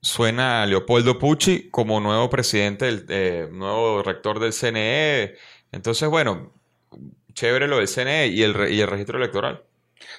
suena 0.00 0.62
a 0.62 0.66
Leopoldo 0.66 1.18
Pucci 1.18 1.68
como 1.70 2.00
nuevo 2.00 2.30
presidente, 2.30 2.84
del, 2.86 3.06
eh, 3.08 3.48
nuevo 3.50 4.02
rector 4.02 4.38
del 4.40 4.52
CNE. 4.52 5.34
Entonces, 5.72 6.08
bueno, 6.08 6.52
chévere 7.34 7.68
lo 7.68 7.78
del 7.78 7.88
CNE 7.88 8.28
y 8.28 8.42
el, 8.42 8.72
y 8.72 8.80
el 8.80 8.88
registro 8.88 9.18
electoral. 9.18 9.62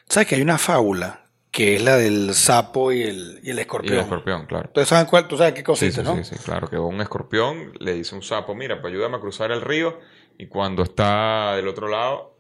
¿Sabes 0.08 0.28
que 0.28 0.36
hay 0.36 0.42
una 0.42 0.58
fábula 0.58 1.26
que 1.52 1.76
es 1.78 1.82
la 1.84 1.98
del 1.98 2.34
sapo 2.36 2.92
y 2.92 3.02
el, 3.02 3.40
y 3.44 3.50
el 3.50 3.58
Y 3.58 3.62
escorpión? 3.62 3.94
el 3.96 4.00
escorpión, 4.02 4.46
claro. 4.46 4.68
Ustedes 4.68 4.88
saben 4.88 5.08
cuál, 5.08 5.28
tú 5.28 5.36
sabes 5.38 5.54
qué 5.54 5.60
Sí, 5.62 5.64
consiste, 5.64 6.02
sí, 6.02 6.08
¿no? 6.08 6.16
sí, 6.24 6.24
sí, 6.24 6.36
claro, 6.44 6.70
que 6.70 6.78
un 6.78 7.02
escorpión 7.02 7.72
le 7.80 7.94
dice 7.94 8.14
a 8.14 8.18
un 8.18 8.24
sapo, 8.24 8.54
mira, 8.54 8.82
pues 8.82 8.94
ayúdame 8.94 9.18
a 9.18 9.20
cruzar 9.20 9.52
el 9.52 9.62
río 9.62 10.00
y 10.38 10.48
cuando 10.48 10.84
está 10.84 11.56
del 11.56 11.68
otro 11.68 11.88
lado, 11.88 12.38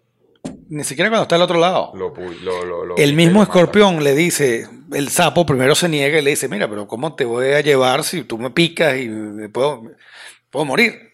Ni 0.69 0.84
siquiera 0.84 1.10
cuando 1.10 1.24
está 1.24 1.36
al 1.36 1.41
otro 1.41 1.60
lado. 1.60 1.91
lo... 1.96 2.13
pu- 2.13 2.39
lo- 2.41 2.63
lo- 2.65 2.86
lo- 2.86 2.98
El 2.98 3.13
mismo 3.13 3.41
escorpión 3.41 4.03
le 4.03 4.13
dice, 4.13 4.67
el 4.93 5.10
sapo 5.10 5.46
primero 5.46 5.75
se 5.75 5.89
niega 5.89 6.19
y 6.19 6.22
le 6.22 6.31
dice, 6.31 6.48
mira, 6.48 6.67
pero 6.69 6.88
¿cómo 6.88 7.15
te 7.15 7.25
voy 7.25 7.48
a 7.50 7.62
llevar 7.62 8.03
si 8.03 8.24
tú 8.24 8.38
me 8.38 8.50
picas 8.51 8.98
y 8.98 9.08
me 9.08 9.50
puedo, 9.50 9.84
puedo 10.50 10.65
morir? 10.65 11.13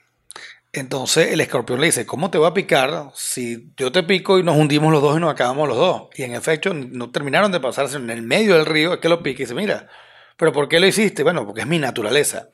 Entonces 0.74 1.32
el 1.32 1.40
escorpión 1.40 1.80
le 1.80 1.88
dice, 1.88 2.06
¿cómo 2.06 2.30
te 2.30 2.38
voy 2.38 2.48
a 2.48 2.54
picar 2.54 3.12
si 3.16 3.72
yo 3.78 3.92
te 3.92 4.04
pico 4.04 4.40
y 4.40 4.44
nos 4.44 4.58
hundimos 4.58 4.92
los 4.92 5.02
dos 5.02 5.18
y 5.18 5.22
nos 5.22 5.32
acabamos 5.32 5.70
los 5.70 5.78
dos? 5.78 6.04
Y 6.16 6.24
en 6.24 6.36
efecto 6.36 6.74
no 6.74 7.12
terminaron 7.12 7.52
de 7.52 7.62
pasarse 7.62 7.98
en 7.98 8.10
el 8.10 8.22
medio 8.22 8.56
del 8.56 8.66
río, 8.66 8.94
es 8.94 9.00
que 9.00 9.10
lo 9.10 9.24
pica 9.24 9.42
y 9.42 9.46
dice, 9.46 9.56
mira, 9.56 9.88
¿pero 10.36 10.52
por 10.52 10.68
qué 10.68 10.80
lo 10.80 10.88
hiciste? 10.88 11.24
Bueno, 11.24 11.46
porque 11.46 11.62
es 11.62 11.68
mi 11.68 11.80
naturaleza. 11.80 12.50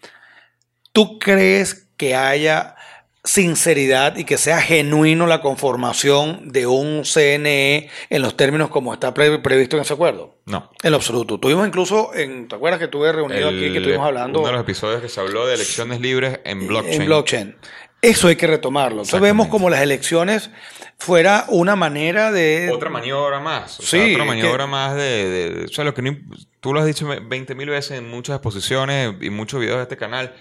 ¿Tú 0.91 1.17
crees 1.17 1.89
que 1.97 2.15
haya 2.15 2.75
sinceridad 3.23 4.15
y 4.17 4.23
que 4.25 4.37
sea 4.37 4.61
genuino 4.61 5.27
la 5.27 5.41
conformación 5.41 6.51
de 6.51 6.65
un 6.67 7.03
CNE 7.05 7.89
en 8.09 8.21
los 8.21 8.35
términos 8.35 8.69
como 8.69 8.93
está 8.93 9.13
pre- 9.13 9.39
previsto 9.39 9.75
en 9.77 9.83
ese 9.83 9.93
acuerdo? 9.93 10.35
No. 10.45 10.71
En 10.81 10.91
lo 10.91 10.97
absoluto. 10.97 11.39
Tuvimos 11.39 11.67
incluso, 11.67 12.13
en, 12.15 12.47
¿te 12.47 12.55
acuerdas 12.55 12.79
que 12.79 12.85
estuve 12.85 13.11
reunido 13.11 13.49
aquí, 13.49 13.71
que 13.71 13.77
estuvimos 13.77 14.05
hablando 14.07 14.39
Uno 14.39 14.47
de 14.47 14.53
los 14.53 14.61
episodios 14.63 15.01
que 15.01 15.09
se 15.09 15.19
habló 15.19 15.45
de 15.45 15.53
elecciones 15.55 16.01
libres 16.01 16.39
en 16.45 16.67
blockchain. 16.67 17.01
en 17.01 17.05
blockchain? 17.07 17.55
Eso 18.01 18.27
hay 18.27 18.35
que 18.35 18.47
retomarlo. 18.47 19.01
Entonces 19.03 19.21
vemos 19.21 19.47
como 19.47 19.69
las 19.69 19.81
elecciones 19.81 20.49
fuera 20.97 21.45
una 21.49 21.75
manera 21.75 22.31
de... 22.31 22.71
Otra 22.73 22.89
maniobra 22.89 23.39
más. 23.39 23.79
O 23.79 23.83
Sí, 23.83 23.89
sea, 23.89 24.05
otra 24.05 24.23
que- 24.23 24.29
maniobra 24.29 24.65
más 24.65 24.95
de, 24.95 25.29
de- 25.29 25.49
de- 25.51 25.65
O 25.65 25.67
sea, 25.67 25.83
lo 25.83 25.93
que 25.93 26.01
no 26.01 26.17
tú 26.59 26.73
lo 26.73 26.79
has 26.79 26.87
dicho 26.87 27.05
20 27.07 27.53
mil 27.53 27.69
veces 27.69 27.99
en 27.99 28.09
muchas 28.09 28.37
exposiciones 28.37 29.13
y 29.21 29.29
muchos 29.29 29.59
videos 29.59 29.77
de 29.77 29.83
este 29.83 29.97
canal. 29.97 30.33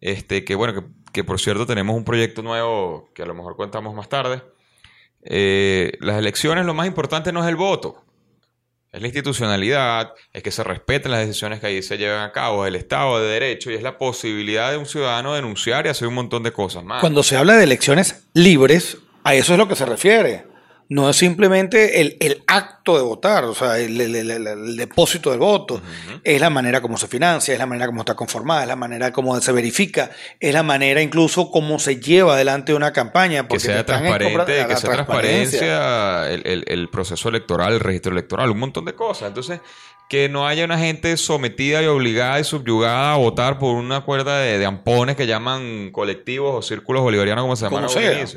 Este, 0.00 0.44
que 0.44 0.54
bueno, 0.54 0.74
que, 0.74 0.82
que 1.12 1.24
por 1.24 1.40
cierto 1.40 1.66
tenemos 1.66 1.96
un 1.96 2.04
proyecto 2.04 2.42
nuevo 2.42 3.10
que 3.14 3.22
a 3.22 3.26
lo 3.26 3.34
mejor 3.34 3.56
contamos 3.56 3.94
más 3.94 4.08
tarde. 4.08 4.42
Eh, 5.24 5.92
las 6.00 6.18
elecciones, 6.18 6.66
lo 6.66 6.74
más 6.74 6.86
importante 6.86 7.32
no 7.32 7.42
es 7.42 7.48
el 7.48 7.56
voto. 7.56 8.04
Es 8.92 9.00
la 9.00 9.08
institucionalidad, 9.08 10.12
es 10.32 10.42
que 10.42 10.52
se 10.52 10.62
respeten 10.62 11.10
las 11.10 11.26
decisiones 11.26 11.58
que 11.58 11.66
ahí 11.66 11.82
se 11.82 11.98
llevan 11.98 12.22
a 12.22 12.30
cabo, 12.30 12.64
es 12.64 12.68
el 12.68 12.76
Estado 12.76 13.18
de 13.18 13.28
Derecho 13.28 13.72
y 13.72 13.74
es 13.74 13.82
la 13.82 13.98
posibilidad 13.98 14.70
de 14.70 14.76
un 14.76 14.86
ciudadano 14.86 15.34
denunciar 15.34 15.86
y 15.86 15.88
hacer 15.88 16.06
un 16.06 16.14
montón 16.14 16.44
de 16.44 16.52
cosas 16.52 16.84
más. 16.84 17.00
Cuando 17.00 17.24
se 17.24 17.36
habla 17.36 17.56
de 17.56 17.64
elecciones 17.64 18.28
libres, 18.34 18.98
a 19.24 19.34
eso 19.34 19.54
es 19.54 19.58
lo 19.58 19.66
que 19.66 19.74
se 19.74 19.84
refiere. 19.84 20.44
No 20.88 21.08
es 21.08 21.16
simplemente 21.16 22.02
el, 22.02 22.16
el 22.20 22.42
acto 22.46 22.96
de 22.96 23.02
votar, 23.02 23.44
o 23.44 23.54
sea, 23.54 23.78
el, 23.78 24.76
depósito 24.76 25.30
del 25.30 25.38
voto. 25.40 25.80
Es 26.22 26.40
la 26.40 26.50
manera 26.50 26.80
como 26.82 26.98
se 26.98 27.06
financia, 27.08 27.52
es 27.54 27.58
la 27.58 27.66
manera 27.66 27.86
como 27.86 28.00
está 28.02 28.14
conformada, 28.14 28.62
es 28.62 28.68
la 28.68 28.76
manera 28.76 29.10
como 29.10 29.40
se 29.40 29.50
verifica, 29.52 30.10
es 30.38 30.52
la 30.52 30.62
manera 30.62 31.00
incluso 31.00 31.50
como 31.50 31.78
se 31.78 31.96
lleva 32.00 32.34
adelante 32.34 32.74
una 32.74 32.92
campaña. 32.92 33.42
que 33.42 33.48
porque 33.48 33.62
te 33.66 33.72
sea 33.72 33.86
transparente, 33.86 34.52
que 34.66 34.72
la 34.72 34.76
sea 34.76 34.90
transparencia 34.92 36.30
el, 36.30 36.46
el- 36.46 36.64
el 36.66 36.88
proceso 36.90 37.28
electoral, 37.28 37.72
el 37.74 37.80
registro 37.80 38.12
electoral, 38.12 38.50
un 38.50 38.58
montón 38.58 38.84
de 38.84 38.94
cosas. 38.94 39.28
Entonces, 39.28 39.60
que 40.08 40.28
no 40.28 40.46
haya 40.46 40.64
una 40.64 40.78
gente 40.78 41.16
sometida 41.16 41.82
y 41.82 41.86
obligada 41.86 42.38
y 42.38 42.44
subyugada 42.44 43.14
a 43.14 43.16
votar 43.16 43.58
por 43.58 43.74
una 43.74 44.02
cuerda 44.02 44.38
de, 44.38 44.58
de 44.58 44.66
ampones 44.66 45.16
que 45.16 45.26
llaman 45.26 45.90
colectivos 45.92 46.54
o 46.54 46.62
círculos 46.62 47.02
bolivarianos, 47.02 47.42
como 47.42 47.56
se 47.56 47.64
llaman. 47.64 47.86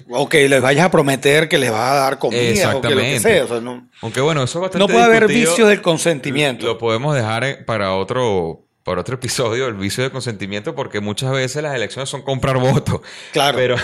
O 0.09 0.29
que 0.29 0.47
les 0.47 0.61
vayas 0.61 0.85
a 0.85 0.91
prometer 0.91 1.49
que 1.49 1.57
les 1.57 1.71
vas 1.71 1.91
a 1.91 1.95
dar 1.95 2.19
comida 2.19 2.75
o 2.77 2.81
que 2.81 2.89
lo 2.89 2.97
que 3.01 3.15
Exactamente. 3.15 3.19
sea. 3.19 3.43
o 3.43 3.47
sea, 3.47 3.59
no, 3.61 3.89
Aunque 4.01 4.21
bueno, 4.21 4.43
eso 4.43 4.59
es 4.59 4.61
bastante 4.61 4.79
no 4.79 4.87
puede 4.87 5.03
haber 5.03 5.27
discutido. 5.27 5.51
vicio 5.51 5.67
del 5.67 5.81
consentimiento. 5.81 6.65
Lo 6.65 6.77
podemos 6.77 7.15
dejar 7.15 7.43
eh, 7.43 7.55
para 7.65 7.93
otro 7.95 8.66
para 8.87 9.01
otro 9.01 9.15
episodio, 9.21 9.67
el 9.67 9.75
vicio 9.75 10.03
de 10.03 10.09
consentimiento, 10.09 10.73
porque 10.73 10.99
muchas 10.99 11.31
veces 11.31 11.61
las 11.61 11.75
elecciones 11.75 12.09
son 12.09 12.21
comprar 12.23 12.57
votos. 12.57 13.01
Claro. 13.33 13.57
Pero, 13.57 13.75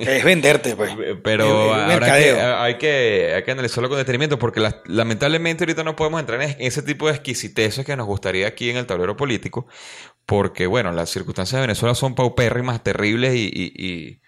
Es 0.00 0.24
venderte, 0.24 0.74
pues. 0.76 0.92
pero 1.22 1.44
Es- 1.44 1.76
es 1.76 1.82
habrá 1.82 1.86
mercadeo. 1.98 2.36
que, 2.36 2.40
hay, 2.42 2.78
que, 2.78 3.32
hay 3.36 3.42
que 3.42 3.50
analizarlo 3.50 3.88
con 3.88 3.98
detenimiento, 3.98 4.38
porque 4.38 4.60
las- 4.60 4.76
lamentablemente 4.86 5.64
ahorita 5.64 5.84
no 5.84 5.96
podemos 5.96 6.20
entrar 6.20 6.40
en 6.40 6.54
ese 6.58 6.80
tipo 6.82 7.06
de 7.08 7.12
exquisiteces 7.14 7.84
que 7.84 7.96
nos 7.96 8.06
gustaría 8.06 8.46
aquí 8.46 8.70
en 8.70 8.76
el 8.78 8.86
tablero 8.86 9.16
político, 9.16 9.66
porque 10.24 10.66
bueno, 10.66 10.92
las 10.92 11.10
circunstancias 11.10 11.58
de 11.60 11.66
Venezuela 11.66 11.94
son 11.94 12.14
paupérrimas, 12.14 12.82
terribles 12.82 13.34
y, 13.34 13.50
y, 13.52 13.72
y- 13.76 14.20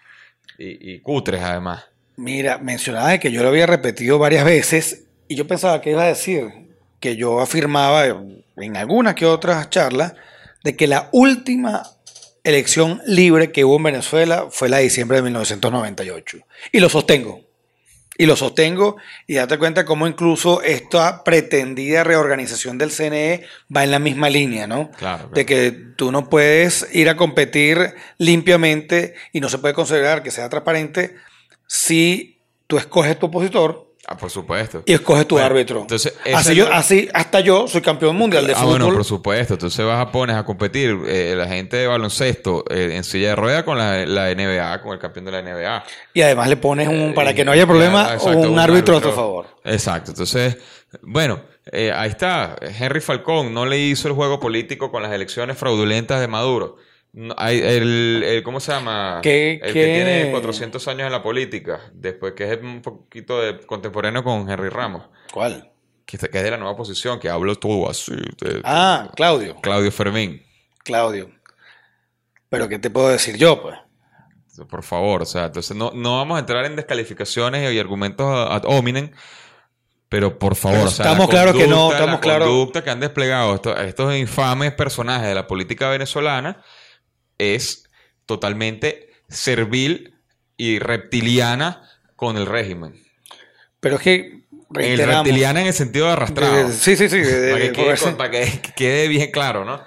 y- 0.57 0.93
y 0.95 0.99
cutres 0.99 1.41
además. 1.41 1.85
Mira, 2.17 2.57
mencionaba 2.59 3.17
que 3.17 3.31
yo 3.31 3.41
lo 3.43 3.49
había 3.49 3.65
repetido 3.67 4.19
varias 4.19 4.45
veces 4.45 5.05
y 5.27 5.35
yo 5.35 5.47
pensaba 5.47 5.81
que 5.81 5.91
iba 5.91 6.03
a 6.03 6.07
decir 6.07 6.64
que 7.05 7.15
yo 7.15 7.39
afirmaba 7.39 8.07
en 8.07 8.77
algunas 8.77 9.13
que 9.13 9.27
otras 9.27 9.69
charlas 9.69 10.15
de 10.63 10.75
que 10.75 10.87
la 10.87 11.07
última 11.11 11.83
elección 12.43 12.99
libre 13.05 13.51
que 13.51 13.63
hubo 13.63 13.77
en 13.77 13.83
Venezuela 13.83 14.47
fue 14.49 14.69
la 14.69 14.77
de 14.77 14.83
diciembre 14.85 15.17
de 15.17 15.21
1998. 15.21 16.39
Y 16.71 16.79
lo 16.79 16.89
sostengo. 16.89 17.41
Y 18.17 18.25
lo 18.25 18.35
sostengo 18.35 18.95
y 19.27 19.35
date 19.35 19.59
cuenta 19.59 19.85
cómo 19.85 20.07
incluso 20.07 20.63
esta 20.63 21.23
pretendida 21.23 22.03
reorganización 22.03 22.79
del 22.79 22.89
CNE 22.89 23.43
va 23.75 23.83
en 23.83 23.91
la 23.91 23.99
misma 23.99 24.31
línea, 24.31 24.65
¿no? 24.65 24.89
Claro, 24.89 25.25
claro. 25.25 25.29
De 25.35 25.45
que 25.45 25.71
tú 25.95 26.11
no 26.11 26.27
puedes 26.27 26.87
ir 26.91 27.07
a 27.09 27.17
competir 27.17 27.93
limpiamente 28.17 29.13
y 29.31 29.41
no 29.41 29.49
se 29.49 29.59
puede 29.59 29.75
considerar 29.75 30.23
que 30.23 30.31
sea 30.31 30.49
transparente 30.49 31.17
si 31.67 32.41
tú 32.65 32.79
escoges 32.79 33.19
tu 33.19 33.27
opositor 33.27 33.93
Ah, 34.07 34.15
por 34.15 34.29
supuesto. 34.29 34.83
y 34.85 34.93
escoges 34.93 35.27
tu 35.27 35.35
Bueno, 35.35 35.47
árbitro. 35.47 35.81
entonces, 35.81 36.13
así, 36.33 36.53
yo, 36.53 36.69
la- 36.69 36.77
así 36.77 37.09
hasta 37.11 37.39
yo 37.39 37.67
soy 37.67 37.81
campeón 37.81 38.15
mundial 38.15 38.45
de 38.45 38.53
Ah, 38.53 38.57
fútbol. 38.57 38.69
bueno, 38.79 38.93
por 38.93 39.03
supuesto. 39.03 39.55
Entonces 39.55 39.83
vas 39.83 39.99
a 39.99 40.11
poner 40.11 40.35
a 40.35 40.45
competir 40.45 40.95
eh, 41.07 41.33
la 41.35 41.47
gente 41.47 41.77
de 41.77 41.87
baloncesto 41.87 42.63
eh, 42.69 42.91
en 42.93 43.03
silla 43.03 43.29
de 43.29 43.35
rueda 43.35 43.65
con 43.65 43.77
la, 43.79 44.05
la 44.05 44.29
NBA, 44.29 44.81
con 44.83 44.93
el 44.93 44.99
campeón 44.99 45.25
de 45.25 45.31
la 45.31 45.41
NBA. 45.41 45.83
y 46.13 46.21
además 46.21 46.49
le 46.49 46.57
pones 46.57 46.87
un, 46.87 47.13
para 47.15 47.31
Eh, 47.31 47.35
que 47.35 47.43
no 47.43 47.51
haya 47.51 47.65
problema, 47.65 48.13
exacto, 48.13 48.37
un, 48.51 48.59
árbitro 48.59 48.97
a 48.97 49.01
tu 49.01 49.11
favor. 49.11 49.47
Exacto. 49.63 50.11
Entonces, 50.11 50.57
bueno, 51.01 51.41
eh, 51.71 51.91
ahí 51.91 52.11
está. 52.11 52.55
Henry 52.61 53.01
Falcón 53.01 53.55
no 53.55 53.65
le 53.65 53.79
hizo 53.79 54.07
el 54.07 54.13
juego 54.13 54.39
político 54.39 54.91
con 54.91 55.01
las 55.01 55.11
elecciones 55.13 55.57
fraudulentas 55.57 56.19
de 56.21 56.27
Maduro. 56.27 56.77
No, 57.17 57.33
hay 57.37 57.59
el, 57.61 58.23
el- 58.23 58.43
¿Cómo 58.43 58.59
se 58.59 58.73
llama? 58.73 59.19
¿Qué- 59.23 59.53
el 59.63 59.71
qué? 59.71 59.73
que 59.73 59.85
tiene 59.95 60.31
400 60.31 60.85
años 60.89 61.05
en 61.05 61.11
la 61.13 61.23
política, 61.23 61.79
después 61.93 62.33
que 62.33 62.51
es 62.51 62.59
un 62.61 62.81
poquito 62.81 63.39
de 63.41 63.59
contemporáneo 63.65 64.21
con 64.21 64.49
Henry 64.49 64.67
Ramos, 64.67 65.03
¿Cuál? 65.31 65.71
que, 66.05 66.17
que 66.17 66.37
es 66.37 66.43
de 66.43 66.51
la 66.51 66.57
nueva 66.57 66.73
oposición, 66.73 67.17
que 67.19 67.29
hablo 67.29 67.55
todo 67.55 67.89
así. 67.89 68.11
de- 68.13 68.59
Ah, 68.65 69.09
Claudio. 69.15 69.55
Claudio 69.61 69.91
Fermín. 69.93 70.43
Claudio. 70.83 71.31
Pero 72.49 72.67
¿qué 72.67 72.79
te 72.79 72.89
puedo 72.89 73.07
decir 73.09 73.37
yo, 73.37 73.61
pues? 73.61 73.75
Por 74.69 74.83
favor, 74.83 75.21
o 75.21 75.25
sea, 75.25 75.45
entonces 75.45 75.75
no, 75.75 75.91
no 75.93 76.17
vamos 76.17 76.35
a 76.37 76.39
entrar 76.39 76.65
en 76.65 76.75
descalificaciones 76.75 77.73
y 77.73 77.79
argumentos 77.79 78.25
ad 78.27 78.63
hominem, 78.65 79.11
pero 80.09 80.37
por 80.37 80.55
favor, 80.55 80.77
Pero 80.79 80.89
o 80.89 80.91
sea, 80.91 81.05
estamos 81.05 81.29
claros 81.29 81.55
que 81.55 81.67
no, 81.67 81.91
estamos 81.91 82.15
la 82.15 82.21
claros- 82.21 82.47
conducta 82.47 82.83
que 82.83 82.89
han 82.89 82.99
desplegado 82.99 83.55
estos, 83.55 83.77
estos 83.79 84.15
infames 84.15 84.73
personajes 84.73 85.27
de 85.27 85.35
la 85.35 85.47
política 85.47 85.89
venezolana 85.89 86.61
es 87.37 87.83
totalmente 88.25 89.09
servil 89.29 90.13
y 90.57 90.79
reptiliana 90.79 91.81
con 92.15 92.37
el 92.37 92.45
régimen. 92.45 93.01
Pero 93.79 93.97
es 93.97 94.01
que 94.01 94.41
El 94.75 94.97
reptiliana 94.97 95.61
en 95.61 95.67
el 95.67 95.73
sentido 95.73 96.07
de 96.07 96.13
arrastrado. 96.13 96.67
de- 96.67 96.73
sí, 96.73 96.95
sí, 96.95 97.07
sí. 97.09 97.19
de- 97.19 97.51
para, 97.51 97.61
que 97.61 97.67
de- 97.67 97.71
quede, 97.73 98.11
para 98.13 98.31
que 98.31 98.61
quede 98.75 99.07
bien 99.07 99.31
claro, 99.31 99.63
¿no? 99.65 99.83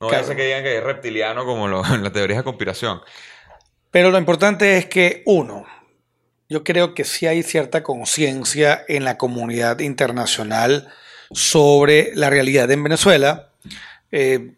No 0.00 0.08
Claro. 0.08 0.34
que 0.34 0.44
digan 0.44 0.62
que 0.64 0.78
es 0.78 0.82
reptiliano 0.82 1.44
como 1.44 1.68
lo, 1.68 1.84
en 1.84 2.02
las 2.02 2.12
teorías 2.12 2.38
de 2.38 2.44
conspiración. 2.44 3.00
Pero 3.90 4.10
lo 4.10 4.18
importante 4.18 4.78
es 4.78 4.86
que, 4.86 5.22
uno, 5.26 5.64
yo 6.48 6.64
creo 6.64 6.94
que 6.94 7.04
sí 7.04 7.26
hay 7.26 7.42
cierta 7.42 7.82
conciencia 7.82 8.84
en 8.88 9.04
la 9.04 9.16
comunidad 9.18 9.78
internacional 9.80 10.88
sobre 11.30 12.10
la 12.14 12.30
realidad 12.30 12.70
en 12.70 12.82
Venezuela. 12.82 13.50
Eh, 14.10 14.52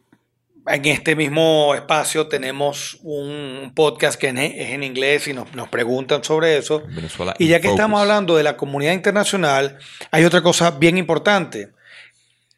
en 0.66 0.84
este 0.86 1.14
mismo 1.16 1.74
espacio 1.74 2.26
tenemos 2.26 2.98
un 3.02 3.72
podcast 3.74 4.18
que 4.18 4.28
en- 4.28 4.38
es 4.38 4.70
en 4.70 4.82
inglés 4.82 5.28
y 5.28 5.32
nos, 5.34 5.54
nos 5.54 5.68
preguntan 5.68 6.24
sobre 6.24 6.56
eso. 6.56 6.82
Venezuela 6.88 7.34
Y 7.38 7.48
ya 7.48 7.60
que 7.60 7.68
estamos 7.68 8.00
hablando 8.00 8.36
de 8.36 8.42
la 8.42 8.56
comunidad 8.56 8.92
internacional, 8.92 9.78
hay 10.10 10.24
otra 10.24 10.42
cosa 10.42 10.70
bien 10.72 10.96
importante. 10.98 11.70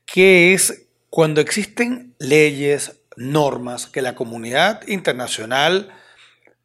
que 0.05 0.53
es 0.55 0.87
cuando 1.11 1.40
existen 1.40 2.14
leyes, 2.21 3.01
normas 3.16 3.87
que 3.87 4.03
la 4.03 4.14
comunidad 4.14 4.87
internacional 4.87 5.88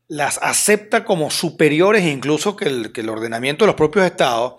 las 0.08 0.38
acepta 0.44 1.06
como 1.06 1.32
superiores 1.32 2.04
incluso 2.04 2.56
que 2.56 2.66
el, 2.66 2.92
que 2.92 3.02
el 3.02 3.10
ordenamiento 3.10 3.64
de 3.66 3.68
los 3.68 3.76
propios 3.76 4.06
estados, 4.06 4.56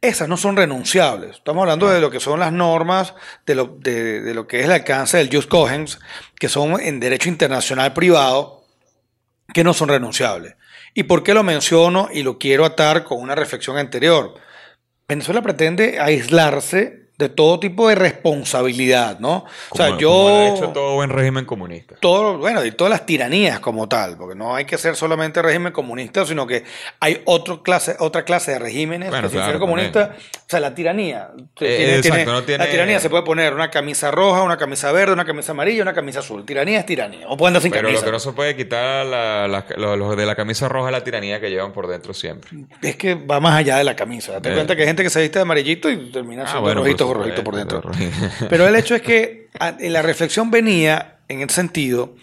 esas 0.00 0.28
no 0.28 0.36
son 0.36 0.56
renunciables. 0.56 1.36
Estamos 1.36 1.62
hablando 1.62 1.88
de 1.88 2.00
lo 2.00 2.10
que 2.10 2.20
son 2.20 2.40
las 2.40 2.52
normas, 2.52 3.14
de 3.46 3.54
lo, 3.54 3.66
de, 3.66 4.20
de 4.20 4.34
lo 4.34 4.46
que 4.46 4.60
es 4.60 4.66
el 4.66 4.72
alcance 4.72 5.16
del 5.16 5.30
Just 5.32 5.48
Cogens, 5.48 5.98
que 6.38 6.48
son 6.48 6.80
en 6.80 7.00
derecho 7.00 7.28
internacional 7.28 7.92
privado, 7.92 8.64
que 9.52 9.64
no 9.64 9.74
son 9.74 9.88
renunciables. 9.88 10.54
¿Y 10.94 11.04
por 11.04 11.22
qué 11.22 11.34
lo 11.34 11.42
menciono 11.42 12.08
y 12.12 12.22
lo 12.22 12.38
quiero 12.38 12.64
atar 12.64 13.04
con 13.04 13.20
una 13.20 13.34
reflexión 13.34 13.76
anterior? 13.76 14.34
Venezuela 15.08 15.42
pretende 15.42 15.98
aislarse 16.00 17.07
de 17.18 17.28
todo 17.28 17.58
tipo 17.58 17.88
de 17.88 17.96
responsabilidad, 17.96 19.18
¿no? 19.18 19.44
o 19.70 19.76
sea, 19.76 19.96
yo... 19.98 20.08
Como 20.10 20.28
lo 20.28 20.34
ha 20.36 20.48
hecho 20.48 20.68
todo 20.68 20.94
buen 20.94 21.10
régimen 21.10 21.44
comunista. 21.44 21.96
Todo, 22.00 22.38
bueno, 22.38 22.64
y 22.64 22.70
todas 22.72 22.90
las 22.90 23.04
tiranías 23.06 23.58
como 23.60 23.88
tal, 23.88 24.16
porque 24.16 24.36
no 24.36 24.54
hay 24.54 24.64
que 24.64 24.78
ser 24.78 24.94
solamente 24.96 25.42
régimen 25.42 25.72
comunista, 25.72 26.24
sino 26.24 26.46
que 26.46 26.64
hay 27.00 27.20
otro 27.24 27.62
clase, 27.62 27.96
otra 27.98 28.24
clase 28.24 28.52
de 28.52 28.58
regímenes 28.60 29.10
Bueno, 29.10 29.28
que 29.28 29.34
claro, 29.34 29.50
ser 29.50 29.58
comunista, 29.60 30.08
también. 30.10 30.30
o 30.32 30.44
sea, 30.48 30.60
la 30.60 30.74
tiranía. 30.74 31.30
Eh, 31.36 31.44
Tiene- 31.56 31.96
exacto, 31.96 32.02
tiene- 32.16 32.24
no 32.32 32.42
tiene- 32.44 32.64
La 32.64 32.70
tiranía 32.70 33.00
se 33.00 33.10
puede 33.10 33.24
poner 33.24 33.52
una 33.52 33.70
camisa 33.70 34.10
roja, 34.10 34.42
una 34.42 34.56
camisa 34.56 34.92
verde, 34.92 35.12
una 35.12 35.24
camisa 35.24 35.52
amarilla, 35.52 35.82
una 35.82 35.94
camisa 35.94 36.20
azul. 36.20 36.44
Tiranía 36.46 36.78
es 36.80 36.86
tiranía. 36.86 37.26
O 37.28 37.36
pueden 37.36 37.48
andar 37.50 37.62
sin 37.62 37.72
Pero 37.72 37.82
lo 37.82 37.88
camisa. 37.88 38.04
que 38.06 38.12
no 38.12 38.20
se 38.20 38.32
puede 38.32 38.54
quitar 38.56 39.04
la- 39.06 39.48
lo- 39.76 40.14
de 40.16 40.24
la 40.26 40.36
camisa 40.36 40.68
roja 40.68 40.88
es 40.88 40.92
la 40.92 41.02
tiranía 41.04 41.40
que 41.40 41.50
llevan 41.50 41.72
por 41.72 41.86
dentro 41.88 42.14
siempre. 42.14 42.50
Es 42.82 42.96
que 42.96 43.14
va 43.14 43.40
más 43.40 43.54
allá 43.56 43.76
de 43.76 43.84
la 43.84 43.96
camisa. 43.96 44.32
Date 44.32 44.50
Eh. 44.50 44.54
cuenta 44.54 44.76
que 44.76 44.82
hay 44.82 44.88
gente 44.88 45.02
que 45.02 45.10
se 45.10 45.20
viste 45.20 45.38
de 45.38 45.42
amarillito 45.42 45.90
y 45.90 46.10
termina 46.12 46.46
siendo 46.46 46.62
por 46.62 46.76
rojito, 46.76 47.07
supuesto, 47.08 47.42
rojito 47.42 47.44
por 47.44 47.56
dentro. 47.56 48.48
Pero 48.48 48.66
el 48.68 48.76
hecho 48.76 48.94
es 48.94 49.02
que 49.02 49.48
a- 49.58 49.74
en 49.78 49.92
la 49.92 50.02
reflexión 50.02 50.50
venía 50.50 51.18
en 51.28 51.40
el 51.40 51.50
sentido 51.50 52.14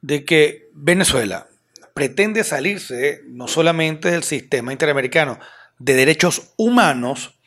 de 0.00 0.24
que 0.24 0.68
Venezuela 0.74 1.48
pretende 1.94 2.44
salirse 2.44 3.22
no 3.26 3.48
solamente 3.48 4.10
del 4.10 4.22
sistema 4.22 4.72
interamericano 4.72 5.38
de 5.78 5.94
derechos 5.94 6.52
humanos, 6.56 7.38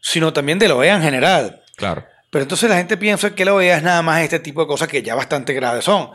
sino 0.00 0.32
también 0.32 0.58
de 0.58 0.68
la 0.68 0.76
OEA 0.76 0.96
en 0.96 1.02
general. 1.02 1.62
Claro. 1.76 2.04
Pero 2.30 2.42
entonces 2.42 2.68
la 2.70 2.76
gente 2.76 2.96
piensa 2.96 3.34
que 3.34 3.44
la 3.44 3.54
OEA 3.54 3.78
es 3.78 3.82
nada 3.82 4.02
más 4.02 4.22
este 4.22 4.38
tipo 4.38 4.60
de 4.60 4.66
cosas 4.68 4.88
que 4.88 5.02
ya 5.02 5.14
bastante 5.14 5.52
graves 5.54 5.84
son. 5.84 6.10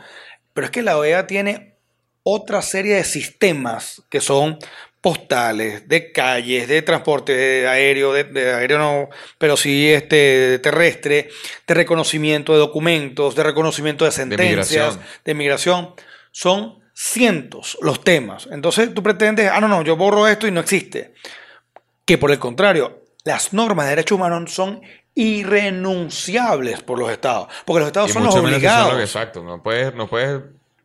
Pero 0.54 0.66
es 0.66 0.70
que 0.70 0.82
la 0.82 0.96
OEA 0.96 1.26
tiene 1.26 1.76
otra 2.22 2.62
serie 2.62 2.94
de 2.94 3.04
sistemas 3.04 4.02
que 4.08 4.20
son 4.20 4.58
postales, 5.02 5.88
de 5.88 6.12
calles, 6.12 6.68
de 6.68 6.80
transporte 6.80 7.36
de 7.36 7.68
aéreo, 7.68 8.12
de, 8.12 8.24
de 8.24 8.54
aéreo 8.54 8.78
no, 8.78 9.08
pero 9.36 9.56
sí 9.56 9.92
este, 9.92 10.60
terrestre, 10.60 11.28
de 11.66 11.74
reconocimiento 11.74 12.52
de 12.52 12.60
documentos, 12.60 13.34
de 13.34 13.42
reconocimiento 13.42 14.04
de 14.04 14.12
sentencias, 14.12 14.98
de 15.24 15.34
migración. 15.34 15.94
Son 16.30 16.78
cientos 16.94 17.76
los 17.82 18.04
temas. 18.04 18.48
Entonces 18.52 18.94
tú 18.94 19.02
pretendes, 19.02 19.50
ah, 19.52 19.60
no, 19.60 19.66
no, 19.68 19.82
yo 19.82 19.96
borro 19.96 20.28
esto 20.28 20.46
y 20.46 20.52
no 20.52 20.60
existe. 20.60 21.14
Que 22.04 22.16
por 22.16 22.30
el 22.30 22.38
contrario, 22.38 23.02
las 23.24 23.52
normas 23.52 23.86
de 23.86 23.90
derechos 23.90 24.16
humanos 24.16 24.52
son 24.52 24.82
irrenunciables 25.14 26.82
por 26.82 26.98
los 26.98 27.10
estados, 27.10 27.48
porque 27.64 27.80
los 27.80 27.88
estados 27.88 28.10
Y 28.10 28.12
son 28.12 28.24
los 28.24 28.34
son 28.34 28.46
obligados. 28.46 29.00
exacto. 29.00 29.42
No 29.42 29.62
puedes, 29.62 29.94
no 29.94 30.08
puedes, 30.08 30.40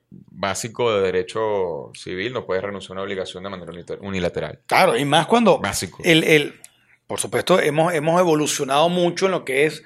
básico 0.09 0.93
de 0.93 1.01
derecho 1.01 1.91
civil, 1.93 2.33
no 2.33 2.45
puedes 2.45 2.63
renunciar 2.63 2.91
a 2.91 2.93
una 2.93 3.01
obligación 3.03 3.43
de 3.43 3.49
manera 3.49 3.71
unilateral. 4.01 4.59
Claro, 4.65 4.97
y 4.97 5.05
más 5.05 5.25
cuando 5.27 5.59
Básico. 5.59 5.99
el, 6.03 6.23
el- 6.23 6.59
por 7.07 7.19
supuesto, 7.19 7.59
hemos, 7.59 7.93
hemos 7.93 8.19
evolucionado 8.19 8.89
mucho 8.89 9.25
en 9.27 9.31
lo 9.31 9.45
que 9.45 9.65
es 9.65 9.83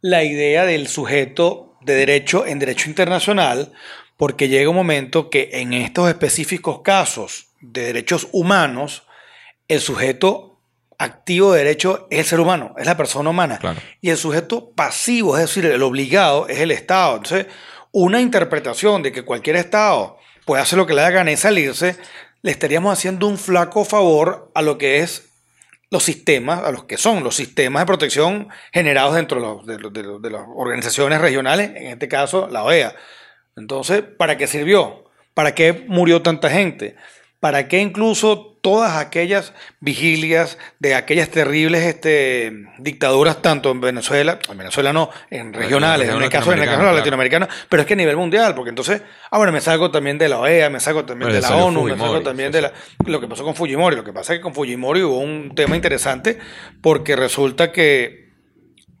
la 0.00 0.24
idea 0.24 0.64
del 0.64 0.88
sujeto 0.88 1.76
de 1.82 1.94
derecho 1.94 2.46
en 2.46 2.58
derecho 2.58 2.88
internacional, 2.88 3.72
porque 4.16 4.48
llega 4.48 4.70
un 4.70 4.76
momento 4.76 5.28
que 5.28 5.50
en 5.52 5.72
estos 5.74 6.08
específicos 6.08 6.80
casos 6.82 7.48
de 7.60 7.82
derechos 7.82 8.28
humanos, 8.32 9.02
el 9.68 9.80
sujeto 9.80 10.58
activo 10.98 11.52
de 11.52 11.58
derecho 11.64 12.06
es 12.10 12.20
el 12.20 12.24
ser 12.24 12.40
humano, 12.40 12.74
es 12.78 12.86
la 12.86 12.96
persona 12.96 13.28
humana. 13.28 13.58
Claro. 13.58 13.80
Y 14.00 14.08
el 14.10 14.16
sujeto 14.16 14.70
pasivo, 14.70 15.36
es 15.36 15.42
decir, 15.42 15.66
el 15.66 15.82
obligado, 15.82 16.48
es 16.48 16.60
el 16.60 16.70
Estado. 16.70 17.16
Entonces, 17.16 17.46
una 17.94 18.20
interpretación 18.20 19.04
de 19.04 19.12
que 19.12 19.22
cualquier 19.22 19.54
Estado 19.54 20.18
puede 20.44 20.60
hacer 20.60 20.76
lo 20.76 20.86
que 20.86 20.94
le 20.94 21.00
da 21.00 21.10
gana 21.10 21.30
y 21.30 21.36
salirse, 21.36 21.96
le 22.42 22.50
estaríamos 22.50 22.92
haciendo 22.92 23.28
un 23.28 23.38
flaco 23.38 23.84
favor 23.84 24.50
a 24.52 24.62
lo 24.62 24.78
que 24.78 24.98
es 24.98 25.30
los 25.90 26.02
sistemas, 26.02 26.64
a 26.64 26.72
los 26.72 26.84
que 26.84 26.96
son 26.96 27.22
los 27.22 27.36
sistemas 27.36 27.82
de 27.82 27.86
protección 27.86 28.48
generados 28.72 29.14
dentro 29.14 29.62
de 29.64 30.30
las 30.30 30.42
organizaciones 30.56 31.20
regionales, 31.20 31.70
en 31.76 31.86
este 31.86 32.08
caso 32.08 32.48
la 32.48 32.64
OEA. 32.64 32.96
Entonces, 33.56 34.02
¿para 34.02 34.36
qué 34.36 34.48
sirvió? 34.48 35.04
¿Para 35.32 35.54
qué 35.54 35.84
murió 35.86 36.20
tanta 36.20 36.50
gente? 36.50 36.96
¿Para 37.38 37.68
qué 37.68 37.78
incluso 37.80 38.53
todas 38.64 38.96
aquellas 38.96 39.52
vigilias 39.80 40.56
de 40.78 40.94
aquellas 40.94 41.28
terribles 41.28 41.82
este, 41.82 42.50
dictaduras, 42.78 43.42
tanto 43.42 43.70
en 43.70 43.82
Venezuela, 43.82 44.38
en 44.50 44.56
Venezuela 44.56 44.90
no, 44.94 45.10
en 45.28 45.52
regionales, 45.52 46.08
en 46.08 46.22
el 46.22 46.30
caso, 46.30 46.50
en 46.54 46.60
el 46.60 46.64
caso 46.64 46.78
de 46.80 46.86
la 46.86 46.92
latinoamericana, 46.94 47.44
latinoamericana, 47.46 47.48
pero 47.68 47.82
es 47.82 47.86
que 47.86 47.92
a 47.92 47.96
nivel 47.98 48.16
mundial, 48.16 48.54
porque 48.54 48.70
entonces, 48.70 49.02
ah, 49.30 49.36
bueno, 49.36 49.52
me 49.52 49.60
salgo 49.60 49.90
también 49.90 50.16
de 50.16 50.30
la 50.30 50.38
OEA, 50.40 50.70
me 50.70 50.80
salgo 50.80 51.04
también 51.04 51.28
Bueno, 51.30 51.46
de 51.46 51.54
la 51.54 51.56
ONU, 51.62 51.82
me 51.82 51.98
salgo 51.98 52.22
también 52.22 52.48
sí, 52.48 52.54
de 52.54 52.62
la, 52.62 52.72
lo 53.04 53.20
que 53.20 53.28
pasó 53.28 53.44
con 53.44 53.54
Fujimori. 53.54 53.96
Lo 53.96 54.02
que 54.04 54.14
pasa 54.14 54.32
es 54.32 54.38
que 54.38 54.42
con 54.42 54.54
Fujimori 54.54 55.02
hubo 55.02 55.18
un 55.18 55.54
tema 55.54 55.76
interesante 55.76 56.38
porque 56.80 57.16
resulta 57.16 57.70
que 57.70 58.30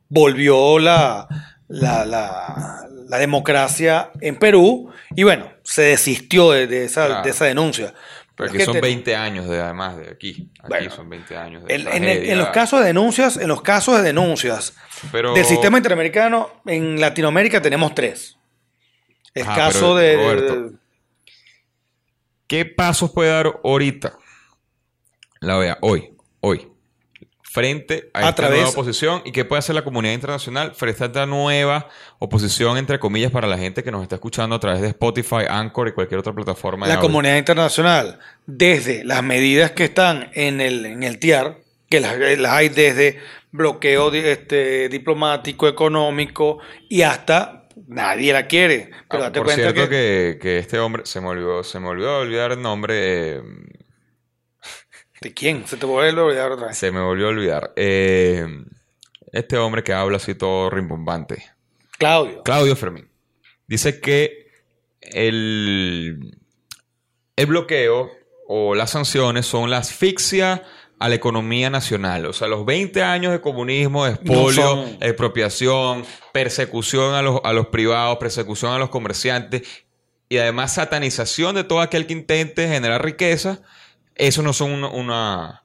volvió 0.08 0.78
la, 0.78 1.26
la, 1.68 2.04
la- 2.04 2.80
la 3.06 3.18
democracia 3.18 4.10
en 4.22 4.36
Perú 4.36 4.90
y 5.14 5.24
bueno, 5.24 5.48
se 5.62 5.82
desistió 5.82 6.50
de, 6.52 6.66
de 6.66 6.84
esa, 6.84 7.06
Claro. 7.06 7.22
de 7.22 7.30
esa 7.30 7.44
denuncia. 7.44 7.92
Pero 8.36 8.52
que 8.52 8.64
son 8.64 8.74
te- 8.74 8.80
20 8.80 9.14
años 9.14 9.48
de, 9.48 9.60
además 9.60 9.96
de 9.96 10.10
aquí. 10.10 10.50
Aquí 10.58 10.68
Bueno, 10.68 10.90
son 10.90 11.08
20 11.08 11.36
años 11.36 11.64
de 11.64 11.74
En, 11.74 11.86
en 11.88 12.04
el- 12.04 12.30
en 12.30 12.38
los 12.38 12.48
casos 12.48 12.80
de 12.80 12.86
denuncias, 12.86 13.36
en 13.36 13.46
los 13.48 13.62
casos 13.62 13.96
de 13.98 14.02
denuncias 14.02 14.74
Pero- 15.12 15.34
del 15.34 15.44
sistema 15.44 15.76
interamericano, 15.78 16.50
en 16.66 17.00
Latinoamérica 17.00 17.62
tenemos 17.62 17.94
tres. 17.94 18.36
El 19.34 19.44
Ajá, 19.44 19.54
caso 19.56 19.94
de, 19.96 20.16
Roberto, 20.16 20.72
¿Qué 22.46 22.64
pasos 22.66 23.10
puede 23.12 23.30
dar 23.30 23.60
ahorita 23.64 24.16
la 25.40 25.56
OEA, 25.58 25.78
hoy, 25.80 26.14
hoy, 26.40 26.68
frente 27.54 28.10
a, 28.12 28.18
A 28.18 28.20
esta 28.22 28.34
través- 28.34 28.56
nueva 28.56 28.70
oposición 28.70 29.22
y 29.24 29.30
qué 29.30 29.44
puede 29.44 29.60
hacer 29.60 29.76
la 29.76 29.84
comunidad 29.84 30.12
internacional 30.14 30.74
frente 30.74 31.04
a 31.04 31.06
esta 31.06 31.24
nueva 31.24 31.88
oposición, 32.18 32.76
entre 32.78 32.98
comillas, 32.98 33.30
para 33.30 33.46
la 33.46 33.56
gente 33.56 33.84
que 33.84 33.92
nos 33.92 34.02
está 34.02 34.16
escuchando 34.16 34.56
a 34.56 34.58
través 34.58 34.80
de 34.82 34.88
Spotify, 34.88 35.44
Anchor 35.48 35.86
y 35.86 35.92
cualquier 35.92 36.18
otra 36.18 36.32
plataforma 36.32 36.86
de 36.86 36.88
la 36.92 36.96
audio? 36.96 37.06
comunidad 37.08 37.36
internacional, 37.36 38.18
desde 38.46 39.04
las 39.04 39.22
medidas 39.22 39.70
que 39.70 39.84
están 39.84 40.30
en 40.34 40.60
el, 40.60 40.84
en 40.84 41.04
el 41.04 41.20
TIAR, 41.20 41.58
que 41.88 42.00
las, 42.00 42.16
las 42.18 42.52
hay 42.52 42.70
desde 42.70 43.20
bloqueo 43.52 44.12
este, 44.12 44.88
diplomático, 44.88 45.68
económico 45.68 46.58
y 46.88 47.02
hasta 47.02 47.68
nadie 47.86 48.32
la 48.32 48.48
quiere. 48.48 48.90
Pero 49.08 49.22
Ah, 49.22 49.26
date 49.26 49.38
por 49.38 49.46
cuenta 49.46 49.62
cierto 49.70 49.88
que, 49.88 50.34
que... 50.34 50.38
que 50.42 50.58
este 50.58 50.80
hombre, 50.80 51.02
se 51.06 51.20
me 51.20 51.28
olvidó, 51.28 51.62
se 51.62 51.78
me 51.78 51.86
olvidó 51.86 52.18
olvidar 52.18 52.50
el 52.50 52.60
nombre, 52.60 53.36
eh, 53.36 53.42
¿De 55.24 55.32
quién? 55.32 55.66
Se 55.66 55.78
te 55.78 55.86
vuelve 55.86 56.20
a 56.20 56.24
olvidar 56.24 56.52
otra 56.52 56.66
vez. 56.66 56.76
se 56.76 56.92
me 56.92 57.00
volvió 57.00 57.24
a 57.24 57.30
olvidar. 57.30 57.72
Eh, 57.76 58.46
este 59.32 59.56
hombre 59.56 59.82
que 59.82 59.94
habla 59.94 60.18
así 60.18 60.34
todo 60.34 60.68
rimbombante. 60.68 61.50
Claudio. 61.96 62.42
Claudio 62.42 62.76
Fermín. 62.76 63.08
Dice 63.66 64.00
que 64.00 64.48
el, 65.00 66.36
el 67.36 67.46
bloqueo 67.46 68.10
o 68.46 68.74
las 68.74 68.90
sanciones 68.90 69.46
son 69.46 69.70
la 69.70 69.78
asfixia 69.78 70.62
a 70.98 71.08
la 71.08 71.14
economía 71.14 71.70
nacional. 71.70 72.26
O 72.26 72.34
sea, 72.34 72.46
los 72.46 72.66
20 72.66 73.02
años 73.02 73.32
de 73.32 73.40
comunismo, 73.40 74.04
de 74.04 74.12
expolio, 74.12 74.76
No 74.76 74.84
expropiación, 75.00 76.04
persecución 76.34 77.14
a 77.14 77.22
los, 77.22 77.40
a 77.44 77.54
los 77.54 77.68
privados, 77.68 78.18
persecución 78.18 78.72
a 78.72 78.78
los 78.78 78.90
comerciantes 78.90 79.62
y 80.28 80.36
además 80.36 80.74
satanización 80.74 81.54
de 81.54 81.64
todo 81.64 81.80
aquel 81.80 82.06
que 82.06 82.12
intente 82.12 82.68
generar 82.68 83.02
riqueza, 83.02 83.62
eso 84.16 84.42
no 84.42 84.52
son 84.52 84.70
una, 84.72 84.88
una, 84.88 85.62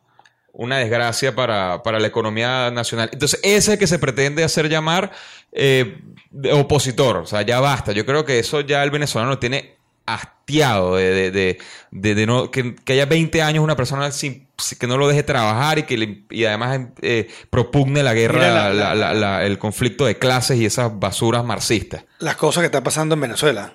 una 0.53 0.77
desgracia 0.77 1.35
para, 1.35 1.83
para 1.83 1.99
la 1.99 2.07
economía 2.07 2.71
nacional. 2.71 3.09
Entonces, 3.13 3.39
ese 3.43 3.77
que 3.77 3.87
se 3.87 3.99
pretende 3.99 4.43
hacer 4.43 4.69
llamar 4.69 5.11
eh, 5.51 6.01
de 6.31 6.51
opositor. 6.53 7.17
O 7.17 7.25
sea, 7.25 7.41
ya 7.43 7.59
basta. 7.59 7.91
Yo 7.91 8.05
creo 8.05 8.25
que 8.25 8.39
eso 8.39 8.61
ya 8.61 8.83
el 8.83 8.91
venezolano 8.91 9.31
lo 9.31 9.39
tiene 9.39 9.77
hastiado 10.05 10.95
de, 10.95 11.29
de, 11.31 11.57
de- 11.91 12.25
no, 12.25 12.49
que, 12.49 12.75
que 12.75 12.93
haya 12.93 13.05
20 13.05 13.41
años 13.43 13.63
una 13.63 13.75
persona 13.75 14.09
sin, 14.11 14.47
que 14.79 14.87
no 14.87 14.97
lo 14.97 15.07
deje 15.07 15.21
trabajar 15.21 15.77
y 15.79 15.83
que 15.83 15.97
le- 15.97 16.23
y 16.31 16.45
además 16.45 16.79
eh, 17.03 17.29
propugne 17.51 18.01
la 18.01 18.15
guerra, 18.15 18.39
la- 18.51 18.73
la- 18.73 18.95
la- 18.95 19.13
la- 19.13 19.45
el 19.45 19.59
conflicto 19.59 20.05
de 20.05 20.17
clases 20.17 20.57
y 20.57 20.65
esas 20.65 20.99
basuras 20.99 21.45
marxistas. 21.45 22.05
Las 22.17 22.35
cosas 22.37 22.61
que 22.61 22.65
están 22.65 22.83
pasando 22.83 23.13
en 23.13 23.21
Venezuela. 23.21 23.73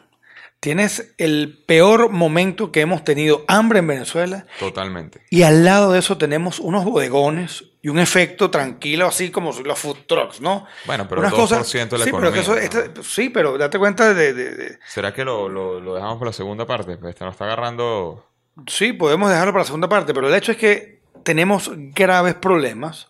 Tienes 0.64 1.14
el 1.18 1.62
peor 1.66 2.08
momento 2.08 2.72
que 2.72 2.80
hemos 2.80 3.04
tenido 3.04 3.44
hambre 3.48 3.80
en 3.80 3.86
Venezuela 3.86 4.46
Totalmente. 4.58 5.20
y 5.28 5.42
al 5.42 5.62
lado 5.62 5.92
de 5.92 5.98
eso 5.98 6.16
tenemos 6.16 6.58
unos 6.58 6.86
bodegones 6.86 7.64
y 7.82 7.88
un 7.90 7.98
efecto 7.98 8.50
tranquilo, 8.50 9.06
así 9.06 9.30
como 9.30 9.52
los 9.52 9.78
food 9.78 9.98
trucks, 10.08 10.40
¿no? 10.40 10.64
Bueno, 10.86 11.06
pero 11.06 11.20
Unas 11.20 11.32
2% 11.32 11.36
cosas- 11.36 11.70
de 11.72 11.98
la 11.98 12.04
sí, 12.04 12.08
economía. 12.08 12.30
Pero 12.30 12.32
que 12.32 12.40
eso- 12.40 12.54
¿no? 12.54 12.58
este- 12.88 13.02
sí, 13.02 13.28
pero 13.28 13.58
date 13.58 13.78
cuenta 13.78 14.14
de, 14.14 14.32
de- 14.32 14.54
de- 14.54 14.78
¿Será 14.88 15.12
que 15.12 15.22
lo, 15.22 15.50
lo- 15.50 15.80
lo 15.80 15.94
dejamos 15.96 16.16
por 16.16 16.28
la 16.28 16.32
segunda 16.32 16.64
parte? 16.64 16.96
Pues 16.96 17.10
este 17.10 17.26
nos 17.26 17.34
está 17.34 17.44
agarrando... 17.44 18.24
Sí, 18.66 18.94
podemos 18.94 19.28
dejarlo 19.28 19.52
para 19.52 19.64
la 19.64 19.66
segunda 19.66 19.90
parte, 19.90 20.14
pero 20.14 20.28
el 20.28 20.34
hecho 20.34 20.52
es 20.52 20.56
que 20.56 21.02
tenemos 21.24 21.70
graves 21.74 22.36
problemas 22.36 23.08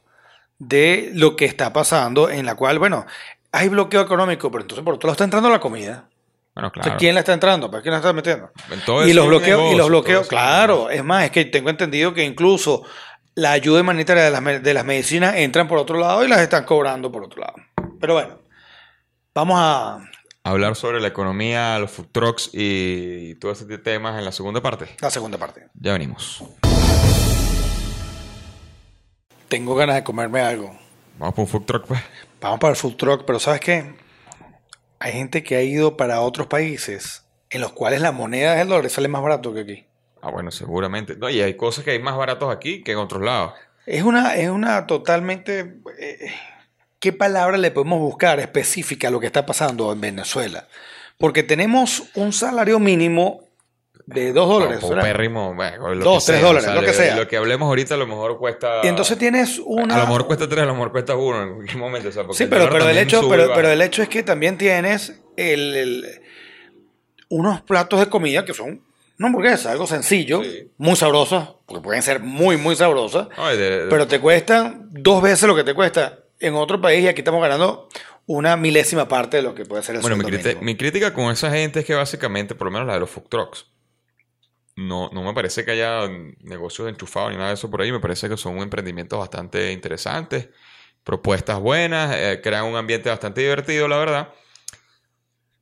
de 0.58 1.12
lo 1.14 1.36
que 1.36 1.44
está 1.44 1.72
pasando, 1.72 2.30
en 2.30 2.46
la 2.46 2.56
cual, 2.56 2.80
bueno, 2.80 3.06
hay 3.52 3.68
bloqueo 3.68 4.00
económico, 4.00 4.50
pero 4.50 4.62
entonces 4.62 4.84
por 4.84 4.94
otro 4.94 5.06
lado 5.06 5.12
está 5.12 5.22
entrando 5.22 5.48
la 5.50 5.60
comida. 5.60 6.08
Bueno, 6.54 6.68
O 6.68 6.72
sea, 6.74 6.82
claro. 6.82 6.98
¿Quién 6.98 7.14
la 7.14 7.20
está 7.20 7.32
entrando? 7.32 7.70
¿Para 7.70 7.82
quién 7.82 7.92
la 7.92 7.98
está 7.98 8.12
metiendo? 8.12 8.50
En 8.70 8.80
todo 8.84 9.06
y 9.06 9.12
los 9.12 9.26
bloqueos, 9.26 9.72
y 9.72 9.76
los 9.76 9.88
bloqueos, 9.88 10.28
claro, 10.28 10.88
es 10.88 11.02
más, 11.02 11.24
es 11.24 11.30
que 11.32 11.44
tengo 11.46 11.68
entendido 11.68 12.14
que 12.14 12.24
incluso 12.24 12.84
la 13.34 13.52
ayuda 13.52 13.80
humanitaria 13.80 14.22
de 14.22 14.30
las, 14.30 14.62
de 14.62 14.74
las 14.74 14.84
medicinas 14.84 15.34
entran 15.36 15.66
por 15.66 15.78
otro 15.78 15.98
lado 15.98 16.24
y 16.24 16.28
las 16.28 16.40
están 16.40 16.64
cobrando 16.64 17.10
por 17.10 17.24
otro 17.24 17.40
lado. 17.40 17.54
Pero 18.00 18.14
bueno, 18.14 18.38
vamos 19.34 19.56
a 19.58 19.98
Hablar 20.46 20.76
sobre 20.76 21.00
la 21.00 21.08
economía, 21.08 21.78
los 21.78 21.90
food 21.90 22.08
trucks 22.12 22.50
y, 22.52 23.30
y 23.30 23.34
todo 23.36 23.52
ese 23.52 23.64
tipo 23.64 23.78
de 23.78 23.82
temas 23.82 24.18
en 24.18 24.26
la 24.26 24.30
segunda 24.30 24.60
parte. 24.60 24.94
la 25.00 25.10
segunda 25.10 25.38
parte. 25.38 25.68
Ya 25.74 25.94
venimos. 25.94 26.44
Tengo 29.48 29.74
ganas 29.74 29.96
de 29.96 30.04
comerme 30.04 30.40
algo. 30.42 30.78
Vamos 31.18 31.34
por 31.34 31.42
un 31.44 31.48
food 31.48 31.62
truck, 31.64 31.86
pues. 31.86 32.00
Vamos 32.42 32.60
para 32.60 32.72
el 32.72 32.76
food 32.76 32.96
truck, 32.96 33.24
pero 33.24 33.38
¿sabes 33.40 33.60
qué? 33.60 33.94
Hay 35.04 35.12
gente 35.12 35.42
que 35.42 35.56
ha 35.56 35.62
ido 35.62 35.98
para 35.98 36.22
otros 36.22 36.46
países 36.46 37.26
en 37.50 37.60
los 37.60 37.72
cuales 37.72 38.00
la 38.00 38.10
moneda 38.10 38.54
del 38.54 38.68
dólar 38.68 38.88
sale 38.88 39.06
más 39.06 39.20
barato 39.20 39.52
que 39.52 39.60
aquí. 39.60 39.84
Ah, 40.22 40.30
bueno, 40.30 40.50
seguramente. 40.50 41.14
No, 41.14 41.28
y 41.28 41.42
hay 41.42 41.58
cosas 41.58 41.84
que 41.84 41.90
hay 41.90 41.98
más 41.98 42.16
baratos 42.16 42.50
aquí 42.50 42.82
que 42.82 42.92
en 42.92 42.98
otros 42.98 43.20
lados. 43.20 43.52
Es 43.84 44.02
una, 44.02 44.34
es 44.36 44.48
una 44.48 44.86
totalmente... 44.86 45.74
eh, 45.98 46.32
¿Qué 47.00 47.12
palabra 47.12 47.58
le 47.58 47.70
podemos 47.70 48.00
buscar 48.00 48.40
específica 48.40 49.08
a 49.08 49.10
lo 49.10 49.20
que 49.20 49.26
está 49.26 49.44
pasando 49.44 49.92
en 49.92 50.00
Venezuela? 50.00 50.68
Porque 51.18 51.42
tenemos 51.42 52.04
un 52.14 52.32
salario 52.32 52.78
mínimo 52.78 53.43
de 54.06 54.32
2 54.32 54.48
dólares. 54.48 54.78
O 54.82 54.88
¿verdad? 54.90 55.02
pérrimo, 55.04 55.54
bueno, 55.54 55.94
lo 55.94 56.04
Dos, 56.04 56.24
que 56.24 56.32
tres 56.32 56.40
sea, 56.40 56.48
dólares, 56.48 56.74
lo 56.74 56.80
que 56.82 56.92
sea. 56.92 57.16
Lo 57.16 57.26
que 57.28 57.36
hablemos 57.36 57.66
ahorita 57.66 57.94
a 57.94 57.96
lo 57.96 58.06
mejor 58.06 58.38
cuesta... 58.38 58.80
Y 58.82 58.88
entonces 58.88 59.16
tienes 59.18 59.58
una... 59.64 59.94
A 59.94 59.98
lo 60.00 60.06
mejor 60.06 60.26
cuesta 60.26 60.48
tres, 60.48 60.62
a 60.62 60.66
lo 60.66 60.74
mejor 60.74 60.92
cuesta 60.92 61.14
uno 61.16 61.42
en 61.42 61.54
cualquier 61.54 61.78
momento. 61.78 62.08
o 62.08 62.12
sea, 62.12 62.24
Sí, 62.32 62.42
el 62.44 62.48
pero, 62.50 62.64
dólar 62.64 62.78
pero, 62.80 62.90
el 62.90 62.98
hecho, 62.98 63.28
pero, 63.28 63.52
pero 63.54 63.70
el 63.70 63.80
hecho 63.80 64.02
es 64.02 64.08
que 64.08 64.22
también 64.22 64.58
tienes 64.58 65.20
el, 65.36 65.74
el- 65.74 66.20
unos 67.28 67.62
platos 67.62 68.00
de 68.00 68.06
comida 68.08 68.44
que 68.44 68.54
son 68.54 68.82
una 69.18 69.28
hamburguesa, 69.28 69.72
algo 69.72 69.86
sencillo, 69.86 70.42
Sí. 70.42 70.70
muy 70.76 70.96
sabrosas, 70.96 71.48
porque 71.66 71.82
pueden 71.82 72.02
ser 72.02 72.20
muy, 72.20 72.56
muy 72.56 72.76
sabrosas, 72.76 73.28
No, 73.36 73.52
y 73.52 73.56
de- 73.56 73.84
de- 73.84 73.88
pero 73.88 74.06
te 74.06 74.20
cuestan 74.20 74.88
dos 74.90 75.22
veces 75.22 75.48
lo 75.48 75.54
que 75.54 75.64
te 75.64 75.72
cuesta 75.74 76.18
en 76.40 76.54
otro 76.54 76.80
país 76.80 77.04
y 77.04 77.08
aquí 77.08 77.20
estamos 77.20 77.40
ganando 77.40 77.88
una 78.26 78.56
milésima 78.56 79.06
parte 79.06 79.36
de 79.38 79.42
lo 79.44 79.54
que 79.54 79.64
puede 79.64 79.82
ser 79.82 79.94
el 79.96 80.00
Bueno, 80.02 80.16
mi, 80.16 80.24
mi 80.60 80.76
crítica 80.76 81.12
con 81.14 81.30
esa 81.30 81.50
gente 81.50 81.80
es 81.80 81.86
que 81.86 81.94
básicamente, 81.94 82.54
por 82.54 82.66
lo 82.66 82.70
menos 82.72 82.86
la 82.88 82.94
de 82.94 83.00
los 83.00 83.10
food 83.10 83.24
trucks, 83.28 83.66
no, 84.76 85.08
no 85.12 85.22
me 85.22 85.32
parece 85.34 85.64
que 85.64 85.70
haya 85.72 86.08
negocios 86.40 86.88
enchufados 86.88 87.30
ni 87.30 87.36
nada 87.36 87.48
de 87.48 87.54
eso 87.54 87.70
por 87.70 87.80
ahí. 87.82 87.92
Me 87.92 88.00
parece 88.00 88.28
que 88.28 88.36
son 88.36 88.58
emprendimientos 88.58 89.18
bastante 89.18 89.72
interesantes, 89.72 90.48
propuestas 91.04 91.58
buenas, 91.60 92.14
eh, 92.16 92.40
crean 92.42 92.64
un 92.64 92.76
ambiente 92.76 93.08
bastante 93.08 93.40
divertido, 93.42 93.86
la 93.88 93.98
verdad. 93.98 94.28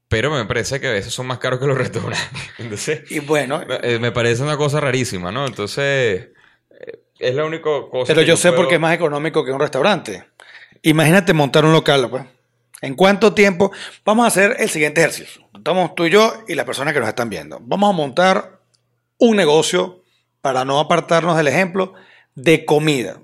Pero 0.09 0.31
me 0.31 0.45
parece 0.45 0.79
que 0.81 0.89
a 0.89 0.93
veces 0.93 1.13
son 1.13 1.27
más 1.27 1.39
caros 1.39 1.59
que 1.59 1.67
los 1.67 1.77
restaurantes. 1.79 2.29
Entonces, 2.59 3.11
Y 3.11 3.21
bueno, 3.21 3.63
eh, 3.83 3.99
me 3.99 4.13
parece 4.13 4.43
una 4.43 4.57
cosa 4.57 4.81
rarísima, 4.81 5.33
¿no? 5.33 5.47
Entonces, 5.47 6.29
eh, 6.81 7.03
es 7.19 7.35
la 7.35 7.45
única 7.45 7.65
cosa 7.91 8.09
pero 8.09 8.21
que 8.21 8.27
yo 8.27 8.37
sé 8.37 8.49
puedo- 8.51 8.63
por 8.63 8.69
qué 8.69 8.75
es 8.75 8.81
más 8.81 8.95
económico 8.95 9.45
que 9.45 9.53
un 9.53 9.61
restaurante. 9.61 10.25
Imagínate 10.83 11.33
montar 11.33 11.65
un 11.65 11.73
local, 11.73 12.09
pues. 12.11 12.25
¿En 12.83 12.95
cuánto 12.97 13.33
tiempo? 13.33 13.71
Vamos 14.05 14.25
a 14.25 14.29
hacer 14.29 14.57
el 14.59 14.69
siguiente 14.69 15.01
ejercicio. 15.01 15.43
Estamos 15.55 15.95
tú 15.95 16.05
y 16.07 16.11
yo 16.11 16.43
y 16.49 16.57
las 16.57 16.67
personas 16.67 16.93
que 16.93 16.99
nos 17.01 17.09
están 17.09 17.31
viendo. 17.31 17.59
Vamos 17.63 17.89
a 17.91 17.93
montar 17.97 18.59
un 19.23 19.37
negocio, 19.37 20.03
para 20.41 20.65
no 20.65 20.81
apartarnos 20.81 21.37
del 21.37 21.47
ejemplo, 21.49 21.95
de 22.35 22.65
comida. 22.65 23.19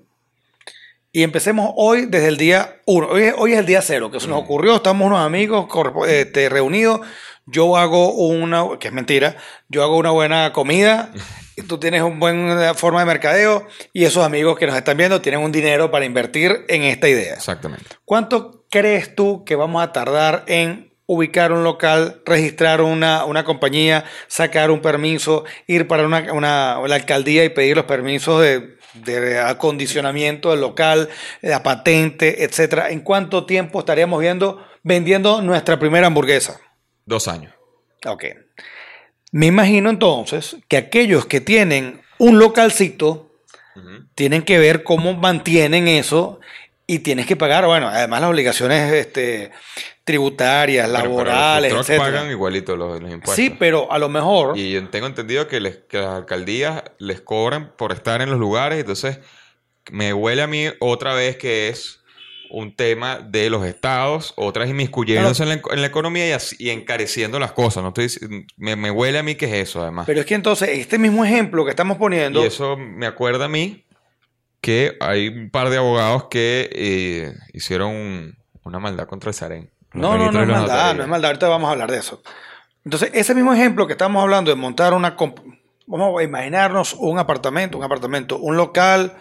Y 1.10 1.22
empecemos 1.24 1.72
hoy 1.76 2.06
desde 2.06 2.28
el 2.28 2.36
día 2.36 2.80
1. 2.86 3.08
Hoy, 3.08 3.22
es- 3.24 3.34
hoy 3.36 3.52
es 3.54 3.58
el 3.58 3.66
día 3.66 3.82
cero, 3.82 4.10
que 4.10 4.20
se 4.20 4.28
nos 4.28 4.38
ocurrió. 4.40 4.76
Estamos 4.76 5.06
unos 5.06 5.18
amigos 5.20 5.66
este, 6.06 6.48
reunidos. 6.48 7.00
Yo 7.46 7.76
hago 7.76 8.12
una, 8.12 8.78
que 8.78 8.88
es 8.88 8.94
mentira, 8.94 9.36
yo 9.68 9.82
hago 9.82 9.96
una 9.96 10.10
buena 10.10 10.52
comida. 10.52 11.10
y 11.56 11.62
Tú 11.66 11.78
tienes 11.78 12.02
una 12.02 12.18
buena 12.18 12.74
forma 12.74 13.00
de 13.00 13.06
mercadeo 13.06 13.66
y 13.92 14.04
esos 14.04 14.24
amigos 14.24 14.56
que 14.58 14.66
nos 14.68 14.76
están 14.76 14.96
viendo 14.96 15.20
tienen 15.20 15.40
un 15.40 15.50
dinero 15.50 15.90
para 15.90 16.04
invertir 16.04 16.64
en 16.68 16.82
esta 16.84 17.08
idea. 17.08 17.34
Exactamente. 17.34 17.86
¿Cuánto 18.04 18.64
crees 18.70 19.16
tú 19.16 19.44
que 19.44 19.56
vamos 19.56 19.82
a 19.82 19.92
tardar 19.92 20.44
en 20.46 20.87
ubicar 21.10 21.52
un 21.52 21.64
local, 21.64 22.20
registrar 22.26 22.82
una, 22.82 23.24
una 23.24 23.42
compañía, 23.42 24.04
sacar 24.26 24.70
un 24.70 24.80
permiso, 24.80 25.44
ir 25.66 25.88
para 25.88 26.04
una, 26.06 26.32
una- 26.34 26.78
la 26.86 26.94
alcaldía 26.96 27.44
y 27.44 27.48
pedir 27.48 27.76
los 27.76 27.86
permisos 27.86 28.42
de, 28.42 28.76
de 28.92 29.38
acondicionamiento 29.38 30.50
del 30.50 30.60
local, 30.60 31.08
la 31.40 31.62
patente, 31.62 32.44
etcétera? 32.44 32.90
¿En 32.90 33.00
cuánto 33.00 33.46
tiempo 33.46 33.78
estaríamos 33.80 34.20
viendo, 34.20 34.62
vendiendo 34.82 35.40
nuestra 35.40 35.78
primera 35.78 36.08
hamburguesa? 36.08 36.60
Dos 37.06 37.26
años. 37.26 37.54
Ok. 38.06 38.24
Me 39.32 39.46
imagino 39.46 39.88
entonces 39.88 40.56
que 40.68 40.76
aquellos 40.76 41.24
que 41.24 41.40
tienen 41.40 42.02
un 42.18 42.38
localcito 42.38 43.32
tienen 44.14 44.42
que 44.42 44.58
ver 44.58 44.82
cómo 44.82 45.14
mantienen 45.14 45.88
eso 45.88 46.40
y 46.86 46.98
tienes 46.98 47.26
que 47.26 47.36
pagar, 47.36 47.64
bueno, 47.66 47.88
además 47.88 48.20
las 48.22 48.30
obligaciones 48.30 48.92
este, 48.92 49.50
tributarias, 50.08 50.86
Pero- 50.88 50.98
pero 51.00 51.08
laborales, 51.08 51.72
los 51.72 51.86
trucks 51.86 51.90
etcétera. 52.00 52.18
pagan 52.18 52.30
igualito 52.32 52.76
los, 52.76 53.00
los 53.00 53.10
impuestos. 53.12 53.36
Sí, 53.36 53.50
pero 53.50 53.90
a 53.92 53.98
lo 53.98 54.08
mejor 54.08 54.58
Y 54.58 54.72
yo 54.72 54.88
tengo 54.88 55.06
entendido 55.06 55.46
que, 55.46 55.60
les- 55.60 55.76
que 55.88 55.98
las 55.98 56.14
alcaldías 56.14 56.82
les 56.98 57.20
cobran 57.20 57.72
por 57.76 57.92
estar 57.92 58.20
en 58.20 58.30
los 58.30 58.38
lugares, 58.40 58.80
entonces 58.80 59.20
me 59.90 60.12
huele 60.12 60.42
a 60.42 60.46
mí 60.46 60.64
otra 60.80 61.14
vez 61.14 61.36
que 61.36 61.68
es 61.68 62.00
un 62.50 62.74
tema 62.74 63.18
de 63.18 63.50
los 63.50 63.64
estados, 63.66 64.32
otras 64.36 64.70
inmiscuyéndose 64.70 65.42
en, 65.42 65.48
la, 65.50 65.60
en 65.70 65.80
la 65.82 65.86
economía 65.86 66.26
y, 66.28 66.32
así- 66.32 66.56
y 66.58 66.70
encareciendo 66.70 67.38
las 67.38 67.52
cosas. 67.52 67.82
No 67.82 67.88
estoy, 67.94 68.08
me, 68.56 68.74
me 68.74 68.90
huele 68.90 69.18
a 69.18 69.22
mí 69.22 69.34
que 69.34 69.44
es 69.46 69.68
eso, 69.68 69.82
además. 69.82 70.06
Pero 70.06 70.20
es 70.20 70.26
que 70.26 70.34
entonces 70.34 70.70
este 70.70 70.98
mismo 70.98 71.24
ejemplo 71.26 71.64
que 71.64 71.70
estamos 71.70 71.98
poniendo, 71.98 72.42
y 72.42 72.46
eso 72.46 72.76
me 72.78 73.04
acuerda 73.06 73.44
a 73.44 73.48
mí 73.48 73.84
que 74.62 74.96
hay 75.00 75.28
un 75.28 75.50
par 75.50 75.68
de 75.70 75.76
abogados 75.76 76.24
que 76.30 76.68
eh, 76.72 77.32
hicieron 77.52 77.90
un- 77.94 78.38
una 78.64 78.78
maldad 78.78 79.06
contra 79.06 79.28
el 79.30 79.34
Sarén. 79.34 79.70
No, 79.92 80.16
no, 80.18 80.30
no 80.32 80.42
es 80.42 80.48
maldad, 80.48 80.94
no 80.94 81.02
es 81.02 81.08
maldad, 81.08 81.28
ahorita 81.30 81.48
vamos 81.48 81.68
a 81.68 81.72
hablar 81.72 81.90
de 81.90 81.98
eso. 81.98 82.22
Entonces, 82.84 83.10
ese 83.14 83.34
mismo 83.34 83.52
ejemplo 83.54 83.86
que 83.86 83.92
estamos 83.94 84.22
hablando 84.22 84.50
de 84.50 84.56
montar 84.56 84.92
una, 84.94 85.16
vamos 85.86 86.20
a 86.20 86.22
imaginarnos 86.22 86.94
un 86.94 87.18
apartamento, 87.18 87.78
un 87.78 87.84
apartamento, 87.84 88.38
un 88.38 88.56
local 88.56 89.16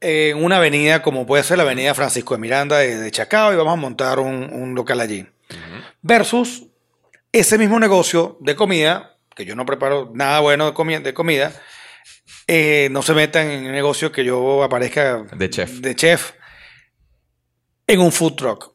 en 0.00 0.42
una 0.42 0.56
avenida 0.56 1.02
como 1.02 1.26
puede 1.26 1.42
ser 1.42 1.58
la 1.58 1.64
avenida 1.64 1.94
Francisco 1.94 2.34
de 2.34 2.40
Miranda 2.40 2.78
de, 2.78 2.96
de 2.98 3.10
Chacao 3.10 3.52
y 3.52 3.56
vamos 3.56 3.74
a 3.74 3.76
montar 3.76 4.18
un, 4.18 4.50
un 4.52 4.74
local 4.74 5.00
allí. 5.00 5.26
Versus 6.02 6.64
ese 7.32 7.58
mismo 7.58 7.78
negocio 7.78 8.36
de 8.40 8.56
comida, 8.56 9.16
que 9.36 9.44
yo 9.44 9.54
no 9.54 9.64
preparo 9.66 10.10
nada 10.14 10.40
bueno 10.40 10.66
de, 10.66 10.72
comi- 10.74 11.02
de 11.02 11.14
comida, 11.14 11.52
eh, 12.46 12.88
no 12.90 13.02
se 13.02 13.14
metan 13.14 13.48
en 13.50 13.66
un 13.66 13.72
negocio 13.72 14.10
que 14.10 14.24
yo 14.24 14.62
aparezca 14.64 15.22
De 15.32 15.50
chef. 15.50 15.70
de 15.80 15.94
chef 15.94 16.32
en 17.86 18.00
un 18.00 18.10
food 18.12 18.34
truck. 18.36 18.72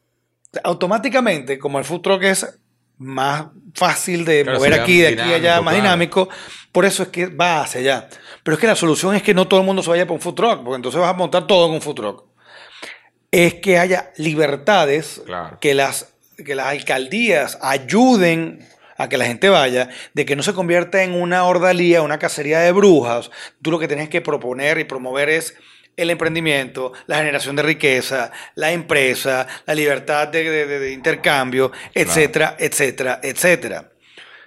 Automáticamente, 0.63 1.57
como 1.59 1.79
el 1.79 1.85
food 1.85 2.01
truck 2.01 2.23
es 2.23 2.59
más 2.97 3.47
fácil 3.73 4.23
de 4.23 4.43
Claro, 4.43 4.57
mover 4.59 4.73
aquí, 4.79 4.99
de 4.99 5.07
aquí 5.09 5.33
allá, 5.33 5.55
más 5.61 5.73
claro. 5.73 5.77
dinámico, 5.83 6.29
por 6.71 6.85
eso 6.85 7.03
es 7.03 7.09
que 7.09 7.27
va 7.27 7.61
hacia 7.61 7.81
allá. 7.81 8.09
Pero 8.43 8.55
es 8.55 8.61
que 8.61 8.67
la 8.67 8.75
solución 8.75 9.15
es 9.15 9.21
que 9.23 9.33
no 9.33 9.47
todo 9.47 9.59
el 9.59 9.65
mundo 9.65 9.83
se 9.83 9.89
vaya 9.89 10.05
para 10.05 10.15
un 10.15 10.21
food 10.21 10.35
truck, 10.35 10.63
porque 10.63 10.75
entonces 10.77 11.01
vas 11.01 11.09
a 11.09 11.13
montar 11.13 11.45
todo 11.47 11.67
en 11.67 11.73
un 11.73 11.81
food 11.81 11.95
truck. 11.95 12.23
Es 13.31 13.55
que 13.55 13.77
haya 13.79 14.11
libertades 14.17 15.21
Claro. 15.25 15.57
que 15.59 15.73
las, 15.73 16.13
que 16.45 16.55
las 16.55 16.67
alcaldías 16.67 17.57
ayuden 17.61 18.65
a 18.97 19.09
que 19.09 19.17
la 19.17 19.25
gente 19.25 19.49
vaya, 19.49 19.89
de 20.13 20.25
que 20.25 20.37
no 20.37 20.43
se 20.43 20.53
convierta 20.53 21.03
en 21.03 21.13
una 21.19 21.43
ordalía, 21.43 22.01
una 22.01 22.17
cacería 22.17 22.59
de 22.59 22.71
brujas. 22.71 23.29
Tú 23.61 23.71
lo 23.71 23.79
que 23.79 23.89
tienes 23.89 24.07
que 24.07 24.21
proponer 24.21 24.77
y 24.77 24.85
promover 24.85 25.27
es 25.29 25.53
el 25.97 26.10
emprendimiento, 26.10 26.93
la 27.08 27.17
generación 27.17 27.55
de 27.55 27.63
riqueza, 27.63 28.31
la 28.55 28.71
empresa, 28.71 29.47
la 29.65 29.73
libertad 29.75 30.27
de, 30.27 30.43
de- 30.49 30.65
de- 30.67 30.79
de 30.79 30.91
intercambio, 30.91 31.71
etcétera, 31.93 32.55
etcétera, 32.60 33.19
etcétera. 33.23 33.91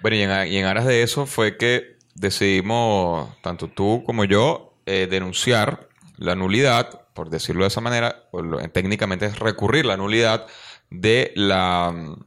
Bueno, 0.01 0.17
y 0.17 0.21
en, 0.21 0.47
y 0.47 0.57
en 0.57 0.65
aras 0.65 0.85
de 0.85 1.03
eso 1.03 1.25
fue 1.25 1.57
que 1.57 1.97
decidimos, 2.15 3.29
tanto 3.41 3.67
tú 3.67 4.03
como 4.05 4.23
yo, 4.25 4.73
eh, 4.85 5.07
denunciar 5.09 5.87
la 6.17 6.35
nulidad, 6.35 7.01
por 7.13 7.29
decirlo 7.29 7.63
de 7.63 7.67
esa 7.69 7.81
manera, 7.81 8.23
o 8.31 8.41
lo- 8.41 8.59
técnicamente 8.69 9.25
es 9.25 9.39
recurrir 9.39 9.85
la 9.85 9.97
nulidad 9.97 10.47
de 10.89 11.31
la 11.35 11.91
mm, 11.93 12.23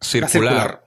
circular, 0.00 0.30
circular. 0.30 0.83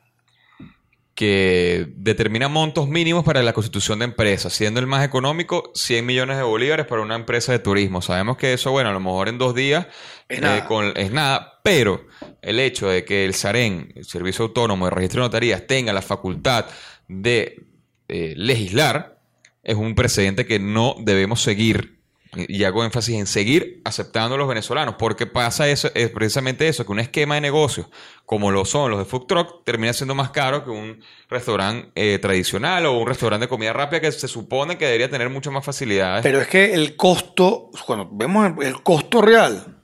Que 1.17 1.87
determina 1.95 2.47
montos 2.47 2.87
mínimos 2.87 3.23
para 3.25 3.41
la 3.41 3.51
constitución 3.51 3.97
de 3.97 4.05
empresas, 4.05 4.53
siendo 4.53 4.79
el 4.79 4.85
más 4.85 5.03
económico 5.03 5.71
100 5.73 6.05
millones 6.05 6.37
de 6.37 6.43
bolívares 6.43 6.85
para 6.85 7.01
una 7.01 7.15
empresa 7.15 7.51
de 7.53 7.57
turismo. 7.57 8.03
Sabemos 8.03 8.37
que 8.37 8.53
eso, 8.53 8.69
bueno, 8.69 8.91
a 8.91 8.93
lo 8.93 8.99
mejor 8.99 9.27
en 9.27 9.39
dos 9.39 9.55
días 9.55 9.87
Es 10.29 10.37
eh, 10.37 10.41
nada. 10.41 10.65
con- 10.65 10.95
es 10.95 11.11
nada, 11.11 11.59
pero 11.63 12.05
el 12.43 12.59
hecho 12.59 12.87
de 12.87 13.03
que 13.03 13.25
el 13.25 13.33
SAREN, 13.33 13.93
el 13.95 14.05
Servicio 14.05 14.45
Autónomo 14.45 14.85
de 14.85 14.91
Registro 14.91 15.23
de 15.23 15.27
Notarías, 15.29 15.65
tenga 15.65 15.91
la 15.91 16.03
facultad 16.03 16.67
de 17.07 17.63
eh, 18.09 18.35
legislar, 18.37 19.17
es 19.63 19.75
un 19.75 19.95
precedente 19.95 20.45
que 20.45 20.59
no 20.59 20.97
debemos 20.99 21.41
seguir. 21.41 21.96
Y 22.35 22.63
hago 22.63 22.83
énfasis 22.83 23.15
en 23.15 23.27
seguir 23.27 23.81
aceptando 23.85 24.35
a 24.35 24.37
los 24.37 24.47
venezolanos, 24.47 24.95
porque 24.97 25.25
pasa 25.25 25.67
eso, 25.67 25.89
es 25.93 26.09
precisamente 26.09 26.67
eso, 26.67 26.85
que 26.85 26.91
un 26.91 26.99
esquema 26.99 27.35
de 27.35 27.41
negocios, 27.41 27.87
como 28.25 28.51
lo 28.51 28.65
son 28.65 28.91
los 28.91 28.99
de 28.99 29.05
food 29.05 29.25
truck, 29.25 29.63
termina 29.63 29.93
siendo 29.93 30.15
más 30.15 30.31
caro 30.31 30.63
que 30.63 30.69
un 30.69 31.01
restaurante 31.29 31.89
eh, 31.95 32.19
tradicional 32.19 32.85
o 32.85 32.97
un 32.97 33.07
restaurante 33.07 33.45
de 33.45 33.49
comida 33.49 33.73
rápida 33.73 34.01
que 34.01 34.11
se 34.11 34.27
supone 34.27 34.77
que 34.77 34.85
debería 34.85 35.09
tener 35.09 35.29
mucho 35.29 35.51
más 35.51 35.63
facilidades. 35.63 36.23
Pero 36.23 36.41
es 36.41 36.47
que 36.47 36.73
el 36.73 36.95
costo, 36.95 37.71
cuando 37.85 38.09
vemos 38.11 38.51
el, 38.61 38.81
costo 38.81 39.21
real, 39.21 39.76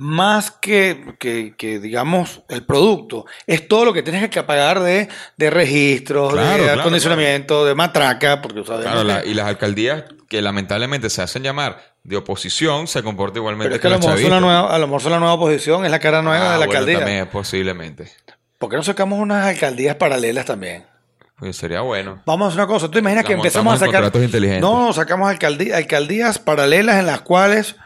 más 0.00 0.50
que, 0.50 1.14
que- 1.18 1.54
que, 1.56 1.78
digamos, 1.78 2.42
el 2.48 2.64
producto, 2.64 3.26
es 3.46 3.68
todo 3.68 3.84
lo 3.84 3.92
que 3.92 4.02
tienes 4.02 4.28
que 4.30 4.42
pagar 4.42 4.80
de, 4.80 5.08
de 5.36 5.50
registros, 5.50 6.32
Claro, 6.32 6.56
de 6.56 6.62
claro, 6.64 6.80
acondicionamiento, 6.80 7.66
de 7.66 7.74
matraca, 7.74 8.40
porque 8.40 8.62
la- 9.04 9.20
que- 9.22 9.28
y 9.28 9.34
las 9.34 9.46
alcaldías 9.46 10.04
que 10.28 10.40
lamentablemente 10.40 11.10
se 11.10 11.20
hacen 11.22 11.42
llamar 11.42 11.82
de 12.02 12.16
oposición 12.16 12.88
se 12.88 13.02
comportan 13.02 13.36
igualmente 13.38 13.66
pero 13.68 13.74
es 13.76 13.80
que 13.82 13.86
a 13.88 13.90
lo, 13.90 13.98
mejor 14.16 14.30
la 14.30 14.40
nueva, 14.40 14.74
a 14.74 14.78
lo 14.78 14.86
mejor 14.88 15.10
la 15.10 15.18
nueva 15.18 15.34
oposición, 15.34 15.84
es 15.84 15.90
la 15.90 15.98
cara 15.98 16.22
nueva 16.22 16.38
Ah, 16.50 16.52
de 16.54 16.58
la 16.60 16.66
bueno, 16.66 16.72
alcaldía. 16.72 16.98
también, 17.00 17.26
posiblemente. 17.28 18.10
¿Por 18.58 18.70
qué 18.70 18.76
no 18.76 18.82
sacamos 18.82 19.18
unas 19.18 19.46
alcaldías 19.46 19.96
paralelas 19.96 20.46
también? 20.46 20.86
Pues 21.38 21.56
sería 21.56 21.82
bueno. 21.82 22.22
Vamos 22.26 22.46
a 22.46 22.48
hacer 22.48 22.60
una 22.60 22.66
cosa. 22.66 22.90
¿Tú 22.90 22.98
imaginas 22.98 23.24
La 23.24 23.28
que 23.28 23.32
empezamos 23.34 23.74
a 23.74 23.86
sacar. 23.86 24.10
No, 24.60 24.92
sacamos 24.92 25.30
alcaldí- 25.30 25.72
alcaldías 25.74 26.38
paralelas 26.38 26.98
en 27.00 27.06
las 27.06 27.20
cuales 27.22 27.76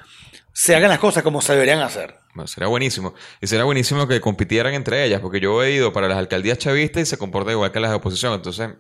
se 0.56 0.74
hagan 0.76 0.88
las 0.88 1.00
cosas 1.00 1.22
como 1.24 1.42
se 1.42 1.52
deberían 1.52 1.80
hacer. 1.80 2.14
Bueno, 2.34 2.46
sería 2.46 2.68
buenísimo. 2.68 3.12
Y 3.40 3.46
sería 3.48 3.64
buenísimo 3.64 4.06
que 4.08 4.20
compitieran 4.20 4.72
entre 4.74 5.04
ellas, 5.04 5.20
porque 5.20 5.40
yo 5.40 5.62
he 5.62 5.72
ido 5.72 5.92
para 5.92 6.08
las 6.08 6.16
alcaldías 6.16 6.58
chavistas 6.58 7.02
y 7.02 7.06
se 7.06 7.18
comportan 7.18 7.52
igual 7.54 7.72
que 7.72 7.80
las 7.80 7.90
de 7.90 7.96
oposición. 7.96 8.32
Entonces, 8.34 8.70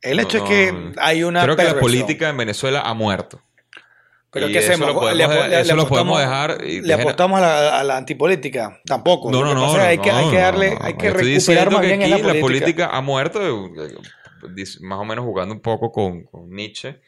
El 0.00 0.20
hecho 0.20 0.38
no, 0.38 0.44
es 0.44 0.50
que 0.50 0.72
no. 0.72 0.92
hay 0.98 1.22
una. 1.24 1.42
creo 1.44 1.56
que 1.56 1.64
la 1.64 1.78
política 1.80 2.28
en 2.28 2.36
Venezuela 2.36 2.82
ha 2.82 2.94
muerto. 2.94 3.42
Pero 4.30 4.48
¿qué 4.48 4.58
eso 4.58 4.72
hacemos? 4.72 4.88
lo 4.88 4.94
podemos 5.00 5.16
Le 5.16 5.28
le- 5.42 5.48
le 5.48 5.60
eso 5.60 5.76
lo 5.76 5.86
podemos 5.86 6.18
apostamos- 6.20 6.48
dejar 6.58 6.64
y 6.68 6.80
Le 6.80 6.88
dejar- 6.88 7.00
apostamos 7.02 7.38
a 7.38 7.42
la, 7.42 7.78
a 7.80 7.84
la 7.84 7.96
antipolítica. 7.96 8.80
Tampoco. 8.84 9.30
No, 9.30 9.44
no, 9.44 9.54
no. 9.54 9.74
que 9.74 9.80
hay 9.80 9.98
que, 9.98 10.10
no, 10.10 10.18
hay 10.18 10.24
que 10.30 10.36
no, 10.36 10.40
darle, 10.42 10.70
no, 10.72 10.78
no. 10.80 10.84
hay 10.84 10.94
que 10.94 11.06
Estoy 11.08 11.22
recuperar 11.34 11.70
más 11.70 11.80
que 11.82 11.86
bien 11.86 12.02
aquí 12.02 12.12
en 12.12 12.18
la 12.18 12.24
política. 12.26 12.40
política 12.42 12.88
ha 12.92 13.00
muerto, 13.00 13.40
eh, 13.66 13.94
más 14.80 14.98
o 14.98 15.04
menos 15.04 15.24
jugando 15.24 15.54
un 15.54 15.60
poco 15.60 15.92
con, 15.92 16.24
con 16.24 16.50
Nietzsche. 16.50 17.00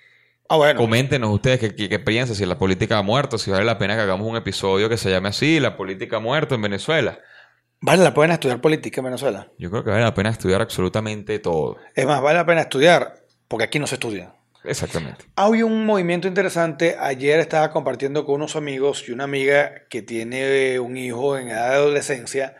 Ah, 0.48 0.56
bueno. 0.56 0.80
Coméntenos 0.80 1.30
ustedes 1.32 1.58
qué, 1.60 1.74
qué- 1.74 1.88
qué 1.88 1.98
piensan, 1.98 2.36
si 2.36 2.46
la 2.46 2.58
política 2.58 2.98
ha 2.98 3.02
muerto, 3.02 3.38
si 3.38 3.50
vale 3.50 3.64
la 3.64 3.78
pena 3.78 3.94
que 3.96 4.02
hagamos 4.02 4.26
un 4.28 4.36
episodio 4.36 4.88
que 4.88 4.96
se 4.96 5.10
llame 5.10 5.28
así, 5.30 5.58
La 5.60 5.76
política 5.76 6.16
ha 6.18 6.20
muerto 6.20 6.54
en 6.54 6.62
Venezuela. 6.62 7.18
Vale 7.80 8.02
la 8.02 8.14
pena 8.14 8.34
estudiar 8.34 8.60
política 8.60 9.00
en 9.00 9.04
Venezuela. 9.06 9.48
Yo 9.58 9.70
creo 9.70 9.84
que 9.84 9.90
vale 9.90 10.02
la 10.02 10.14
pena 10.14 10.30
estudiar 10.30 10.60
absolutamente 10.62 11.38
todo. 11.38 11.76
Es 11.94 12.06
más, 12.06 12.22
vale 12.22 12.38
la 12.38 12.46
pena 12.46 12.62
estudiar 12.62 13.22
porque 13.48 13.64
aquí 13.64 13.78
no 13.78 13.86
se 13.86 13.96
estudia. 13.96 14.34
Exactamente. 14.64 15.26
Hay 15.36 15.62
un 15.62 15.84
movimiento 15.86 16.26
interesante. 16.26 16.96
Ayer 16.98 17.38
estaba 17.38 17.70
compartiendo 17.70 18.24
con 18.24 18.36
unos 18.36 18.56
amigos 18.56 19.04
y 19.08 19.12
una 19.12 19.24
amiga 19.24 19.72
que 19.90 20.02
tiene 20.02 20.80
un 20.80 20.96
hijo 20.96 21.36
en 21.38 21.48
edad 21.50 21.68
de 21.70 21.74
adolescencia 21.76 22.56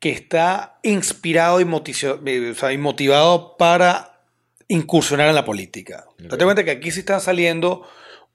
que 0.00 0.10
está 0.10 0.78
inspirado 0.82 1.60
y, 1.60 1.64
eh, 1.64 2.78
motivado 2.78 3.56
para 3.56 4.15
incursionar 4.68 5.28
en 5.28 5.34
la 5.34 5.44
política. 5.44 6.06
Date 6.18 6.44
cuenta 6.44 6.64
que 6.64 6.70
aquí 6.72 6.90
sí 6.90 7.00
están 7.00 7.20
saliendo 7.20 7.86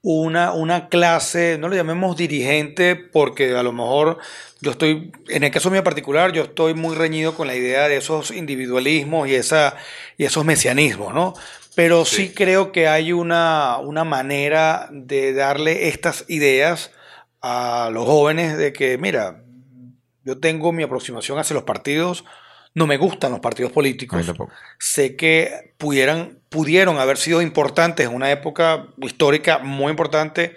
una, 0.04 0.54
una 0.54 0.90
clase, 0.90 1.58
no 1.60 1.68
le 1.70 1.76
llamemos 1.76 2.18
dirigente, 2.18 2.96
porque 2.96 3.56
a 3.56 3.62
lo 3.64 3.72
mejor 3.72 4.18
yo 4.62 4.72
estoy, 4.72 5.12
en 5.30 5.44
el 5.44 5.52
caso 5.52 5.70
mío 5.70 5.84
particular, 5.84 6.32
yo 6.32 6.44
estoy 6.44 6.74
muy 6.74 6.96
reñido 6.96 7.36
con 7.36 7.48
la 7.48 7.56
idea 7.56 7.88
de 7.88 7.98
esos 7.98 8.32
individualismos 8.32 9.28
y, 9.28 9.36
esa, 9.36 9.76
y 10.18 10.26
esos 10.26 10.44
mesianismos, 10.46 11.14
¿no? 11.14 11.34
Pero 11.76 12.04
sí, 12.06 12.28
Sí. 12.28 12.34
creo 12.34 12.72
que 12.72 12.88
hay 12.88 13.12
una, 13.14 13.78
una 13.78 14.04
manera 14.04 14.90
de 14.92 15.34
darle 15.34 15.88
estas 15.88 16.26
ideas 16.28 16.92
a 17.42 17.90
los 17.94 18.06
jóvenes 18.06 18.58
de 18.58 18.74
que, 18.74 18.98
mira, 18.98 19.44
yo 20.24 20.40
tengo 20.40 20.72
mi 20.72 20.84
aproximación 20.84 21.40
hacia 21.40 21.54
los 21.54 21.64
partidos, 21.64 22.26
no 22.74 22.88
me 22.88 22.98
gustan 22.98 23.32
los 23.32 23.40
partidos 23.42 23.72
políticos 23.72 24.26
sé 24.80 25.16
que 25.16 25.74
pudieran, 25.78 26.40
pudieron 26.50 26.98
haber 27.00 27.18
sido 27.18 27.42
importantes 27.42 28.06
en 28.08 28.14
una 28.16 28.32
época 28.32 28.88
histórica 29.02 29.60
muy 29.60 29.90
importante, 29.92 30.56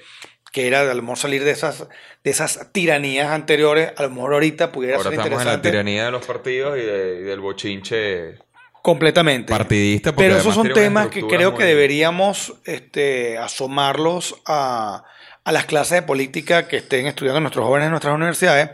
que 0.53 0.67
era 0.69 0.83
a 0.89 0.95
lo 0.95 1.03
mejor 1.03 1.19
salir 1.19 1.43
de 1.43 1.51
esas, 1.51 1.89
de 2.23 2.31
esas 2.31 2.71
tiranías 2.73 3.31
anteriores, 3.31 3.93
a 3.97 4.03
lo 4.05 4.11
mejor 4.11 4.35
ahorita 4.35 4.71
pudiera 4.71 4.97
Ahora 4.97 5.11
ser 5.11 5.19
estamos 5.19 5.41
en 5.43 5.49
la 5.49 5.61
tiranía 5.61 6.05
de 6.05 6.11
los 6.13 6.25
partidos 6.25 6.79
y, 6.79 6.83
de- 6.83 7.19
y 7.21 7.23
del 7.25 7.41
bochinche 7.41 8.39
completamente. 8.81 9.51
partidista. 9.51 10.15
Pero 10.15 10.37
esos 10.37 10.55
son 10.55 10.73
temas 10.73 11.09
que 11.09 11.27
creo 11.27 11.51
muy- 11.51 11.59
que 11.59 11.65
deberíamos 11.65 12.55
este, 12.65 13.39
asomarlos 13.39 14.37
a, 14.47 15.03
a 15.43 15.53
las 15.53 15.65
clases 15.67 15.97
de 16.01 16.03
política 16.03 16.69
que 16.69 16.77
estén 16.77 17.07
estudiando 17.07 17.41
nuestros 17.41 17.67
jóvenes 17.67 17.87
en 17.87 17.91
nuestras 17.91 18.15
universidades. 18.15 18.71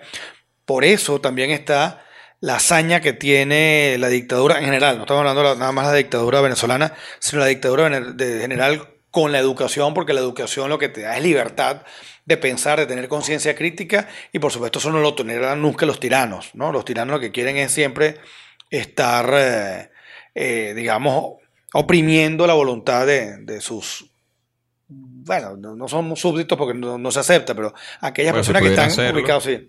Por 0.67 0.85
eso 0.85 1.21
también 1.21 1.51
está 1.51 2.05
la 2.41 2.57
hazaña 2.57 3.01
que 3.01 3.13
tiene 3.13 3.97
la 3.99 4.09
dictadura 4.09 4.59
en 4.59 4.65
general. 4.65 4.97
No 4.97 5.03
estamos 5.03 5.21
hablando 5.21 5.57
nada 5.57 5.73
más 5.73 5.87
de 5.87 5.93
la 5.93 5.99
dictadura 5.99 6.41
venezolana, 6.41 6.95
sino 7.19 7.41
la 7.41 7.47
dictadura 7.47 7.87
en 7.87 8.17
de 8.17 8.41
general 8.41 8.89
con 9.11 9.33
la 9.33 9.39
educación, 9.39 9.93
porque 9.93 10.13
la 10.13 10.21
educación 10.21 10.71
lo 10.71 10.79
que 10.79 10.89
te 10.89 11.03
da 11.03 11.17
es 11.17 11.23
libertad 11.23 11.83
de 12.25 12.37
pensar, 12.37 12.79
de 12.79 12.87
tener 12.87 13.09
conciencia 13.09 13.57
crítica, 13.57 14.09
y 14.33 14.39
por 14.39 14.53
supuesto 14.53 14.79
eso 14.79 14.91
no 14.91 15.01
lo 15.01 15.15
tendrán 15.15 15.61
nunca 15.61 15.85
los 15.85 15.99
tiranos, 15.99 16.51
¿no? 16.55 16.71
Los 16.71 16.85
tiranos 16.85 17.15
lo 17.15 17.21
que 17.21 17.33
quieren 17.33 17.57
es 17.57 17.73
siempre 17.73 18.19
estar, 18.71 19.29
eh, 19.35 19.91
eh, 20.35 20.73
digamos, 20.77 21.39
oprimiendo 21.73 22.47
la 22.47 22.55
voluntad 22.55 23.05
de, 23.07 23.39
de 23.39 23.61
sus... 23.61 24.07
Bueno, 24.87 25.57
no, 25.57 25.75
no 25.75 25.89
somos 25.89 26.21
súbditos 26.21 26.57
porque 26.57 26.79
no, 26.79 26.99
no 26.99 27.11
se 27.11 27.21
acepta, 27.21 27.55
pero 27.55 27.75
aquellas 28.01 28.33
Bueno, 28.33 28.39
personas 28.41 28.63
que 28.63 28.69
están 28.69 28.91
serlo. 28.93 29.19
ubicadas, 29.21 29.43
sí. 29.45 29.69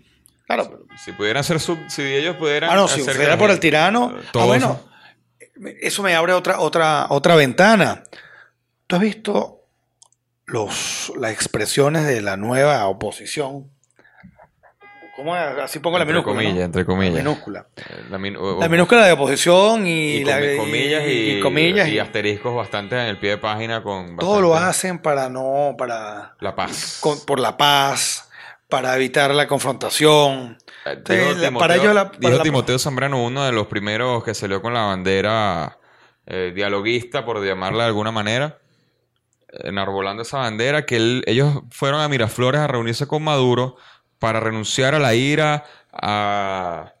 Claro, 0.54 0.68
pero- 0.70 0.98
Si 0.98 1.12
pudieran 1.12 1.42
ser 1.44 1.60
sub- 1.60 1.88
si 1.88 2.02
ellos 2.02 2.36
pudieran 2.36 2.70
Ah, 2.70 2.74
no, 2.74 2.88
si 2.88 3.00
fuera 3.02 3.38
por 3.38 3.50
el 3.50 3.58
tirano. 3.60 4.14
Ah, 4.34 4.44
bueno, 4.44 4.80
eso 5.80 6.02
me 6.02 6.14
abre 6.14 6.32
otra, 6.34 6.60
otra, 6.60 7.06
otra 7.08 7.34
ventana. 7.36 8.04
¿Tú 8.86 8.96
has 8.96 9.02
visto 9.02 9.60
los, 10.46 11.12
las 11.18 11.32
expresiones 11.32 12.06
de 12.06 12.20
la 12.20 12.36
nueva 12.36 12.86
oposición? 12.86 13.70
¿Cómo 15.16 15.36
es? 15.36 15.42
Así 15.62 15.78
pongo 15.78 15.98
la 15.98 16.02
entre 16.04 16.14
minúscula. 16.14 16.34
comillas, 16.36 16.54
¿no? 16.58 16.64
entre 16.64 16.86
comillas. 16.86 17.14
La 17.14 17.20
minúscula. 17.22 17.66
Eh, 17.76 18.04
La, 18.10 18.18
min- 18.18 18.36
o- 18.36 18.58
La 18.60 18.68
minúscula 18.68 19.06
de 19.06 19.12
oposición 19.12 19.86
y, 19.86 19.90
y 20.16 20.24
la 20.24 20.40
comi- 20.40 20.56
comillas 20.56 21.02
y, 21.06 21.30
y 21.32 21.40
comillas 21.40 21.88
y 21.88 21.98
asteriscos 21.98 22.54
bastante 22.56 22.94
en 22.96 23.06
el 23.06 23.18
pie 23.18 23.30
de 23.30 23.38
página 23.38 23.82
con 23.82 24.16
todo 24.16 24.40
lo 24.40 24.56
hacen 24.56 24.98
para 24.98 25.28
no, 25.28 25.74
para 25.76 26.34
la 26.40 26.54
paz. 26.56 26.98
con- 27.00 27.20
por 27.26 27.38
la 27.40 27.56
paz, 27.58 28.30
para 28.72 28.96
evitar 28.96 29.34
la 29.34 29.46
confrontación. 29.46 30.56
Eh, 30.86 30.96
dijo 31.06 31.30
la- 31.34 31.34
Timoteo, 31.48 31.58
para 31.58 31.76
ellos 31.76 31.94
la- 31.94 32.06
para 32.10 32.18
dijo 32.18 32.36
la- 32.38 32.42
Timoteo 32.42 32.78
Zambrano, 32.78 33.22
uno 33.22 33.44
de 33.44 33.52
los 33.52 33.66
primeros 33.66 34.24
que 34.24 34.32
salió 34.34 34.62
con 34.62 34.72
la 34.72 34.80
bandera 34.84 35.78
eh, 36.26 36.52
dialoguista, 36.54 37.24
por 37.24 37.44
llamarla 37.44 37.82
de 37.82 37.88
alguna 37.88 38.12
manera, 38.12 38.58
enarbolando 39.48 40.22
esa 40.22 40.38
bandera, 40.38 40.86
que 40.86 40.96
él- 40.96 41.24
ellos 41.26 41.62
fueron 41.70 42.00
a 42.00 42.08
Miraflores 42.08 42.60
a 42.60 42.66
reunirse 42.66 43.06
con 43.06 43.22
Maduro 43.24 43.76
para 44.18 44.40
renunciar 44.40 44.94
a 44.94 44.98
la 44.98 45.14
ira, 45.14 45.64
a, 45.92 46.92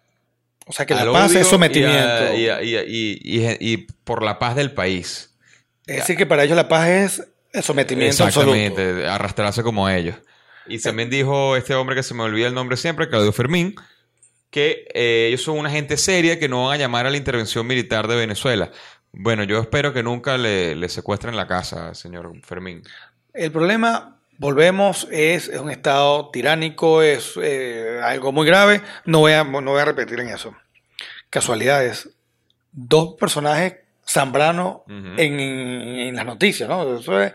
O 0.66 0.72
sea 0.72 0.84
que 0.86 0.94
la 0.94 1.10
paz 1.12 1.34
es 1.34 1.46
sometimiento. 1.48 2.34
Y, 2.36 2.48
a- 2.48 2.62
y 2.62 2.76
a- 2.76 2.82
y- 2.84 3.20
y- 3.22 3.46
y- 3.46 3.56
y 3.72 3.76
por 4.04 4.22
la 4.22 4.38
paz 4.38 4.56
del 4.56 4.72
país. 4.72 5.34
Es 5.86 5.96
decir, 5.96 6.16
que 6.16 6.26
para 6.26 6.44
ellos 6.44 6.56
la 6.56 6.68
paz 6.68 6.88
es 6.88 7.28
el 7.52 7.62
sometimiento 7.62 8.24
absoluto. 8.24 8.80
Arrastrarse 9.08 9.62
como 9.62 9.88
ellos. 9.88 10.16
Y 10.66 10.78
también 10.80 11.10
dijo 11.10 11.56
este 11.56 11.74
hombre 11.74 11.96
que 11.96 12.02
se 12.02 12.14
me 12.14 12.22
olvida 12.22 12.46
el 12.48 12.54
nombre 12.54 12.76
siempre, 12.76 13.08
Claudio 13.08 13.32
Fermín, 13.32 13.74
que 14.50 14.86
eh, 14.94 15.26
ellos 15.28 15.42
son 15.42 15.58
una 15.58 15.70
gente 15.70 15.96
seria 15.96 16.38
que 16.38 16.48
no 16.48 16.66
van 16.66 16.74
a 16.74 16.78
llamar 16.78 17.06
a 17.06 17.10
la 17.10 17.16
intervención 17.16 17.66
militar 17.66 18.06
de 18.06 18.16
Venezuela. 18.16 18.70
Bueno, 19.12 19.44
yo 19.44 19.60
espero 19.60 19.92
que 19.92 20.02
nunca 20.02 20.38
le, 20.38 20.74
le 20.74 20.88
secuestren 20.88 21.36
la 21.36 21.46
casa, 21.46 21.94
señor 21.94 22.32
Fermín. 22.44 22.82
El 23.34 23.50
problema, 23.50 24.18
volvemos, 24.38 25.06
es, 25.10 25.48
es 25.48 25.58
un 25.60 25.70
estado 25.70 26.30
tiránico, 26.30 27.02
es 27.02 27.32
eh, 27.42 28.00
algo 28.02 28.32
muy 28.32 28.46
grave. 28.46 28.82
No 29.04 29.20
voy, 29.20 29.32
a, 29.32 29.44
no 29.44 29.60
voy 29.62 29.80
a 29.80 29.84
repetir 29.84 30.20
en 30.20 30.28
eso. 30.28 30.54
Casualidades. 31.30 32.08
Dos 32.72 33.14
personajes 33.18 33.76
Zambrano 34.08 34.84
en, 34.88 35.38
en 35.40 36.16
las 36.16 36.26
noticias, 36.26 36.68
¿no? 36.68 36.98
Eso 36.98 37.22
es- 37.22 37.32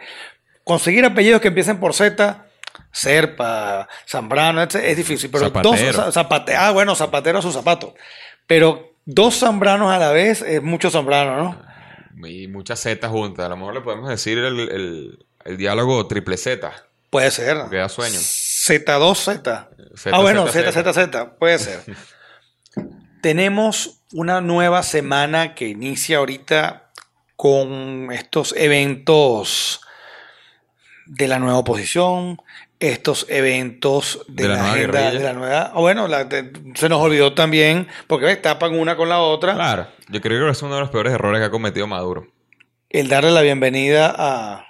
conseguir 0.64 1.06
apellidos 1.06 1.40
que 1.42 1.48
empiecen 1.48 1.80
por 1.80 1.94
Z, 1.94 2.46
Serpa, 2.92 3.88
Zambrano, 4.10 4.64
es 4.64 4.98
difícil. 4.98 5.30
Pero 5.30 5.46
Zapatero. 5.46 5.74
dos, 6.04 6.14
Za- 6.16 6.24
Zapate- 6.24 6.56
ah, 6.58 6.72
bueno, 6.72 6.96
Zapatero 6.96 7.40
a 7.40 7.42
su 7.42 7.52
zapato. 7.52 7.94
Pero 8.48 8.94
Dos 9.10 9.40
Zambranos 9.40 9.90
a 9.92 9.98
la 10.00 10.12
vez 10.12 10.42
es 10.42 10.62
mucho 10.62 10.90
Zambrano, 10.92 11.38
¿no? 12.18 12.28
Y 12.28 12.48
muchas 12.50 12.82
Z 12.82 13.08
juntas. 13.08 13.46
A 13.46 13.50
lo 13.50 13.56
mejor 13.58 13.74
le 13.76 13.82
podemos 13.82 14.10
decir 14.10 14.38
el, 14.38 14.60
el- 14.60 15.26
el 15.46 15.58
diálogo 15.58 16.06
triple 16.08 16.36
Z. 16.36 16.74
Puede 17.10 17.32
ser. 17.32 17.58
Porque 17.62 17.78
da 17.78 17.88
sueño. 17.88 18.20
Z2Z. 18.20 19.68
Z, 19.96 20.12
ah, 20.16 20.20
bueno, 20.20 20.46
Z, 20.48 20.72
Z, 20.74 20.84
Z, 20.84 20.94
Z. 20.94 21.36
Puede 21.38 21.58
ser. 21.60 21.80
Tenemos 23.22 24.02
una 24.14 24.42
nueva 24.42 24.84
semana 24.84 25.56
que 25.56 25.68
inicia 25.70 26.18
ahorita 26.18 26.90
con 27.36 28.12
estos 28.12 28.54
eventos 28.58 29.82
de 31.06 31.28
la 31.28 31.40
nueva 31.40 31.58
oposición, 31.60 32.42
estos 32.80 33.26
eventos 33.30 34.24
de, 34.28 34.44
De 34.44 34.50
la 34.50 34.56
la, 34.56 34.60
nueva 34.62 34.74
agenda 34.76 35.00
guerrilla. 35.02 35.20
de 35.20 35.24
la 35.26 35.34
nueva. 35.34 35.72
ah, 35.74 35.80
bueno, 35.80 36.08
la- 36.08 36.24
de- 36.26 36.52
se 36.76 36.90
nos 36.90 37.02
olvidó 37.02 37.34
también, 37.34 37.88
porque 38.08 38.26
ves, 38.26 38.42
tapan 38.42 38.78
una 38.78 38.96
con 38.96 39.10
la 39.10 39.20
otra, 39.20 39.54
Claro. 39.56 39.88
Yo 40.10 40.22
creo 40.22 40.46
que 40.46 40.52
es 40.52 40.62
uno 40.62 40.76
de 40.76 40.82
los 40.82 40.90
peores 40.90 41.14
errores 41.14 41.40
que 41.42 41.46
ha 41.46 41.52
cometido 41.52 41.88
Maduro. 41.88 42.28
el 42.90 43.08
darle 43.10 43.32
la 43.32 43.42
bienvenida 43.42 44.14
a. 44.18 44.64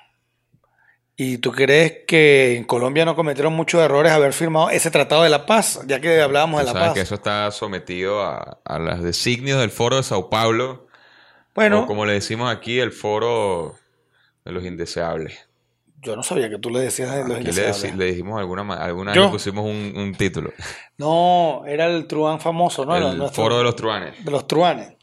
¿Y 1.19 1.39
tú 1.39 1.51
crees 1.51 2.05
que 2.07 2.55
en 2.57 2.63
Colombia 2.63 3.03
no 3.03 3.15
cometieron 3.15 3.51
muchos 3.53 3.81
errores 3.81 4.11
haber 4.11 4.33
firmado 4.33 4.69
ese 4.69 4.91
tratado 4.91 5.23
de 5.23 5.29
la 5.29 5.47
paz, 5.47 5.81
ya 5.87 5.99
que 5.99 6.21
hablábamos 6.21 6.59
de 6.59 6.65
la 6.67 6.71
sabes 6.73 6.87
paz? 6.89 6.93
que 6.93 7.01
eso 7.01 7.15
está 7.15 7.49
sometido 7.51 8.21
a, 8.23 8.59
a 8.63 8.77
los 8.79 9.01
designios 9.01 9.59
del 9.59 9.71
foro 9.71 9.95
de 9.97 10.03
Sao 10.03 10.29
Paulo. 10.29 10.87
Bueno, 11.55 11.81
O 11.83 11.87
como 11.87 12.05
le 12.05 12.13
decimos 12.13 12.51
aquí, 12.55 12.79
el 12.79 12.91
foro 12.91 13.75
de 14.45 14.51
los 14.51 14.63
indeseables. 14.63 15.39
Yo 16.01 16.15
no 16.15 16.23
sabía 16.23 16.49
que 16.49 16.57
tú 16.59 16.69
le 16.69 16.79
decías 16.79 17.11
de 17.11 17.19
los 17.21 17.29
le, 17.29 17.37
indeseables. 17.39 17.83
deci- 17.83 17.95
le 17.95 18.05
dijimos 18.05 18.39
alguna, 18.39 18.61
alguna 18.75 19.11
vez 19.13 19.21
le 19.21 19.29
pusimos 19.29 19.65
un, 19.65 19.93
un 19.95 20.13
título. 20.15 20.53
No, 20.97 21.63
era 21.67 21.85
el 21.87 22.05
truán 22.07 22.39
famoso, 22.39 22.85
¿no? 22.85 22.95
Era 22.95 23.09
el 23.11 23.17
nuestro- 23.17 23.43
foro 23.43 23.57
de 23.57 23.63
los 23.63 23.75
truanes. 23.75 24.23
de 24.23 24.31
los 24.31 24.47
truanes. 24.47 24.93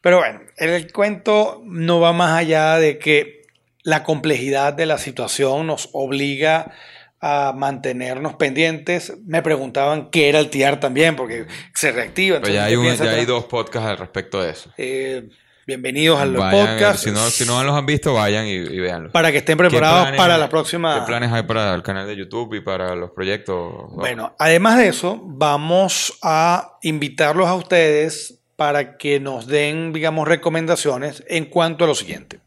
Pero 0.00 0.18
bueno, 0.18 0.40
el 0.56 0.92
cuento 0.92 1.60
no 1.64 2.00
va 2.00 2.12
más 2.12 2.38
allá 2.38 2.76
de 2.78 2.98
que 2.98 3.42
la 3.82 4.02
complejidad 4.04 4.72
de 4.74 4.86
la 4.86 4.98
situación 4.98 5.66
nos 5.66 5.90
obliga 5.92 6.72
a 7.20 7.52
mantenernos 7.54 8.34
pendientes. 8.34 9.14
Me 9.26 9.42
preguntaban 9.42 10.08
qué 10.10 10.28
era 10.28 10.38
el 10.38 10.50
TIAR 10.50 10.78
también, 10.80 11.16
porque 11.16 11.46
se 11.74 11.90
reactiva. 11.92 12.40
Pero 12.40 12.54
ya 12.54 12.64
hay, 12.66 12.76
un- 12.76 12.94
ya 12.94 13.10
hay 13.10 13.24
dos 13.26 13.44
podcasts 13.44 13.88
al 13.88 13.98
respecto 13.98 14.40
de 14.42 14.50
eso. 14.50 14.70
Eh, 14.78 15.28
bienvenidos 15.68 16.18
al 16.18 16.32
Vayan, 16.32 16.66
podcast. 16.66 17.04
Si 17.04 17.10
no, 17.10 17.20
si 17.28 17.44
no 17.44 17.62
los 17.62 17.76
han 17.76 17.84
visto, 17.84 18.14
vayan 18.14 18.46
y, 18.46 18.54
y. 18.54 18.80
Para 19.12 19.30
que 19.30 19.38
estén 19.38 19.58
¿Qué 19.58 19.64
preparados 19.68 20.06
planes- 20.08 20.16
para 20.16 20.38
la 20.38 20.48
próxima. 20.48 20.98
¿Qué 20.98 21.06
planes 21.06 21.30
hay 21.30 21.42
para 21.42 21.74
el 21.74 21.82
canal 21.82 22.06
de 22.06 22.16
YouTube 22.16 22.54
y 22.54 22.60
para 22.62 22.96
los 22.96 23.10
proyectos? 23.10 23.70
Bueno, 23.90 24.34
además 24.38 24.78
de 24.78 24.88
eso, 24.88 25.20
vamos 25.22 26.18
a 26.22 26.78
invitarlos 26.82 27.46
a 27.46 27.54
ustedes 27.54 28.40
para 28.56 28.96
que 28.96 29.20
nos 29.20 29.46
den, 29.46 29.92
digamos, 29.92 30.26
recomendaciones 30.26 31.22
en 31.28 31.44
cuanto 31.44 31.84
a 31.84 31.86
lo 31.86 31.94
siguiente. 31.94 32.40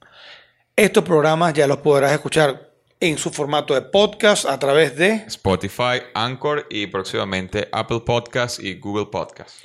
Estos 0.75 1.03
programas 1.03 1.53
ya 1.53 1.67
los 1.67 1.77
podrás 1.77 2.11
escuchar 2.13 2.71
en 2.99 3.19
su 3.19 3.29
formato 3.29 3.75
de 3.75 3.81
podcast 3.81 4.45
a 4.45 4.57
través 4.57 4.95
de... 4.97 5.23
Spotify, 5.27 6.01
Anchor 6.15 6.65
y 6.71 6.87
próximamente 6.87 7.69
Apple 7.71 8.01
Podcasts 8.03 8.59
y 8.59 8.79
Google 8.79 9.07
Podcasts. 9.11 9.61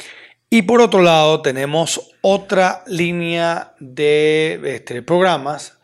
Y 0.48 0.62
por 0.62 0.80
otro 0.80 1.02
lado, 1.02 1.42
tenemos 1.42 2.12
otra 2.20 2.84
línea 2.86 3.74
de 3.80 4.60
este, 4.64 5.02
programas 5.02 5.78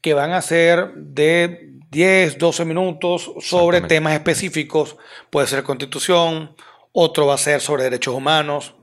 que 0.00 0.14
van 0.14 0.32
a 0.32 0.40
ser 0.42 0.94
de 0.94 1.72
10, 1.90 2.38
12 2.38 2.64
minutos 2.64 3.30
sobre 3.40 3.80
temas 3.82 4.14
específicos. 4.14 4.96
Puede 5.30 5.46
ser 5.46 5.62
constitución, 5.62 6.56
otro 6.92 7.26
va 7.26 7.34
a 7.34 7.38
ser 7.38 7.60
sobre 7.60 7.84
derechos 7.84 8.14
humanos, 8.14 8.74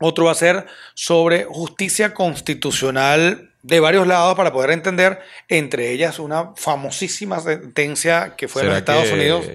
otro 0.00 0.26
va 0.26 0.32
a 0.32 0.36
ser 0.36 0.66
sobre 0.94 1.44
justicia 1.44 2.14
constitucional 2.14 3.50
de 3.62 3.80
varios 3.80 4.06
lados 4.06 4.34
para 4.34 4.52
poder 4.52 4.70
entender, 4.70 5.20
entre 5.48 5.90
ellas 5.90 6.18
una 6.18 6.52
famosísima 6.56 7.40
sentencia 7.40 8.34
que 8.36 8.48
fue 8.48 8.62
en 8.62 8.68
los 8.68 8.78
Estados 8.78 9.04
que- 9.08 9.14
Unidos. 9.14 9.46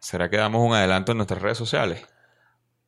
¿Será 0.00 0.28
que 0.28 0.36
damos 0.36 0.66
un 0.66 0.74
adelanto 0.74 1.12
en 1.12 1.18
nuestras 1.18 1.40
redes 1.42 1.58
sociales? 1.58 2.04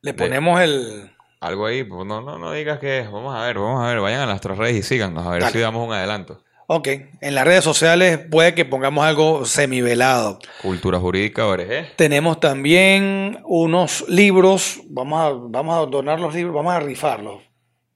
Le 0.01 0.13
ponemos 0.13 0.59
el... 0.61 1.14
Algo 1.45 1.67
ahí, 1.67 1.83
pues 1.83 2.05
no, 2.07 2.21
no, 2.21 2.39
no 2.39 2.51
digas 2.51 2.79
que 2.79 2.99
es. 2.99 3.11
Vamos 3.11 3.35
a 3.35 3.45
ver, 3.45 3.59
vamos 3.59 3.83
a 3.83 3.87
ver, 3.87 3.99
vayan 3.99 4.21
a 4.21 4.25
nuestras 4.25 4.57
redes 4.57 4.75
y 4.77 4.83
síganos, 4.83 5.25
a 5.25 5.29
ver 5.29 5.41
Dale. 5.41 5.53
si 5.53 5.59
damos 5.59 5.87
un 5.87 5.93
adelanto. 5.93 6.41
Ok, 6.67 6.87
en 7.21 7.35
las 7.35 7.45
redes 7.45 7.63
sociales 7.63 8.19
puede 8.31 8.55
que 8.55 8.65
pongamos 8.65 9.05
algo 9.05 9.45
semivelado. 9.45 10.39
Cultura 10.63 10.99
Jurídica 10.99 11.45
ORG. 11.45 11.95
Tenemos 11.95 12.39
también 12.39 13.39
unos 13.45 14.03
libros, 14.09 14.81
vamos 14.89 15.19
a, 15.21 15.29
vamos 15.49 15.75
a 15.75 15.85
donar 15.85 16.19
los 16.19 16.33
libros, 16.33 16.55
vamos 16.55 16.73
a 16.73 16.79
rifarlos. 16.79 17.43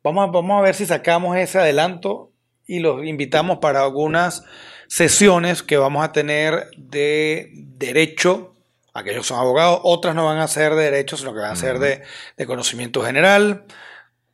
Vamos 0.04 0.28
a, 0.28 0.32
vamos 0.32 0.60
a 0.60 0.62
ver 0.62 0.76
si 0.76 0.86
sacamos 0.86 1.36
ese 1.36 1.58
adelanto 1.58 2.32
y 2.68 2.80
los 2.80 3.04
invitamos 3.04 3.58
para 3.58 3.82
algunas 3.82 4.45
sesiones 4.88 5.64
que 5.64 5.78
vamos 5.78 6.06
a 6.06 6.12
tener 6.12 6.68
de 6.78 7.50
derecho. 7.54 8.49
Aquellos 8.93 9.27
son 9.27 9.39
abogados, 9.39 9.79
otras 9.83 10.15
no 10.15 10.25
van 10.25 10.39
a 10.39 10.47
ser 10.47 10.73
de 10.75 10.85
derecho, 10.85 11.15
sino 11.17 11.33
que 11.33 11.39
van 11.39 11.51
a 11.51 11.55
ser 11.55 11.79
de, 11.79 12.01
de 12.37 12.45
conocimiento 12.45 13.01
general. 13.03 13.65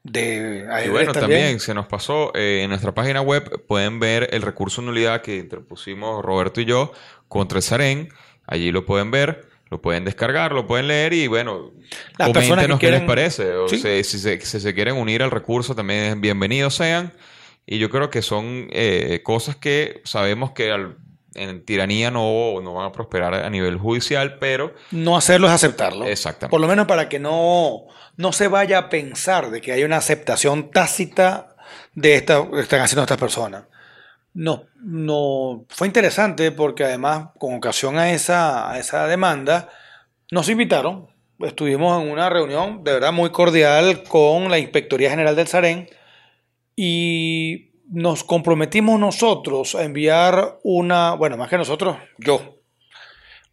De 0.03 0.67
Y 0.85 0.89
bueno, 0.89 1.13
también 1.13 1.59
se 1.59 1.73
nos 1.73 1.87
pasó 1.87 2.31
eh, 2.35 2.61
en 2.63 2.69
nuestra 2.69 2.93
página 2.93 3.21
web, 3.21 3.65
pueden 3.67 3.99
ver 3.99 4.29
el 4.33 4.43
recurso 4.43 4.81
de 4.81 4.87
nulidad 4.87 5.21
que 5.21 5.37
interpusimos 5.37 6.23
Roberto 6.23 6.61
y 6.61 6.65
yo 6.65 6.91
contra 7.27 7.57
el 7.57 7.63
Sarén. 7.63 8.09
Allí 8.45 8.71
lo 8.71 8.85
pueden 8.85 9.09
ver, 9.09 9.47
lo 9.71 9.81
pueden 9.81 10.05
descargar, 10.05 10.51
lo 10.51 10.67
pueden 10.67 10.87
leer 10.87 11.13
y 11.13 11.25
bueno, 11.25 11.71
Las 12.19 12.29
personas 12.29 12.65
que 12.65 12.69
coméntenos 12.69 12.79
qué 12.79 12.91
les 12.91 12.99
quieren- 13.01 13.07
parece. 13.07 13.53
O 13.55 13.67
Sí. 13.67 13.79
se- 13.79 14.03
si, 14.03 14.19
se, 14.19 14.39
si 14.41 14.59
se 14.59 14.73
quieren 14.75 14.95
unir 14.95 15.23
al 15.23 15.31
recurso, 15.31 15.73
también 15.73 16.21
bienvenidos 16.21 16.75
sean. 16.75 17.11
Y 17.65 17.79
yo 17.79 17.89
creo 17.89 18.11
que 18.11 18.21
son 18.21 18.67
eh, 18.71 19.21
cosas 19.23 19.55
que 19.55 20.01
sabemos 20.05 20.51
que 20.51 20.71
al- 20.71 20.97
en 21.35 21.63
tiranía 21.65 22.09
no, 22.11 22.61
no 22.61 22.73
van 22.73 22.87
a 22.87 22.91
prosperar 22.91 23.33
a 23.33 23.49
nivel 23.49 23.77
judicial, 23.77 24.37
pero 24.39 24.73
no 24.91 25.17
hacerlo 25.17 25.47
es 25.47 25.53
aceptarlo. 25.53 26.05
Exactamente. 26.05 26.51
Por 26.51 26.61
lo 26.61 26.67
menos 26.67 26.87
para 26.87 27.09
que 27.09 27.19
no, 27.19 27.85
no 28.17 28.31
se 28.31 28.47
vaya 28.47 28.77
a 28.77 28.89
pensar 28.89 29.51
de 29.51 29.61
que 29.61 29.71
hay 29.71 29.83
una 29.83 29.97
aceptación 29.97 30.71
tácita 30.71 31.55
de 31.93 32.15
esta 32.15 32.49
que 32.49 32.61
están 32.61 32.81
haciendo 32.81 33.03
estas 33.03 33.17
personas. 33.17 33.65
No, 34.33 34.65
no 34.81 35.65
fue 35.69 35.87
interesante 35.87 36.51
porque 36.51 36.83
además 36.83 37.29
con 37.37 37.55
ocasión 37.55 37.97
a 37.97 38.11
esa, 38.11 38.71
a 38.71 38.79
esa 38.79 39.07
demanda 39.07 39.69
nos 40.31 40.49
invitaron. 40.49 41.07
Estuvimos 41.39 42.01
en 42.01 42.11
una 42.11 42.29
reunión 42.29 42.83
de 42.83 42.93
verdad 42.93 43.13
muy 43.13 43.29
cordial 43.29 44.03
con 44.03 44.49
la 44.49 44.57
Inspectoría 44.57 45.09
General 45.09 45.35
del 45.35 45.47
Sarén 45.47 45.89
y 46.75 47.64
nos 47.89 48.23
comprometimos 48.23 48.99
nosotros 48.99 49.75
a 49.75 49.83
enviar 49.83 50.59
una, 50.63 51.13
bueno, 51.13 51.37
más 51.37 51.49
que 51.49 51.57
nosotros, 51.57 51.97
yo, 52.17 52.59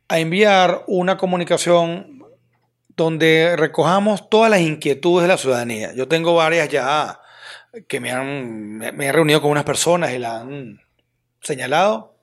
a 0.09 0.19
enviar 0.19 0.85
una 0.87 1.17
comunicación 1.17 2.23
donde 2.97 3.57
recojamos 3.57 4.29
todas 4.29 4.51
las 4.51 4.61
inquietudes 4.61 5.23
de 5.23 5.29
la 5.29 5.39
ciudadanía. 5.39 5.93
Yo 5.95 6.09
tengo 6.09 6.35
varias 6.35 6.69
ya 6.69 7.21
que 7.89 8.01
me 8.01 8.11
han 8.11 8.79
me, 8.79 9.07
he 9.07 9.13
reunido 9.13 9.41
con 9.41 9.51
unas 9.51 9.65
personas 9.65 10.13
y 10.13 10.19
la 10.19 10.41
han 10.41 10.81
señalado. 11.41 12.17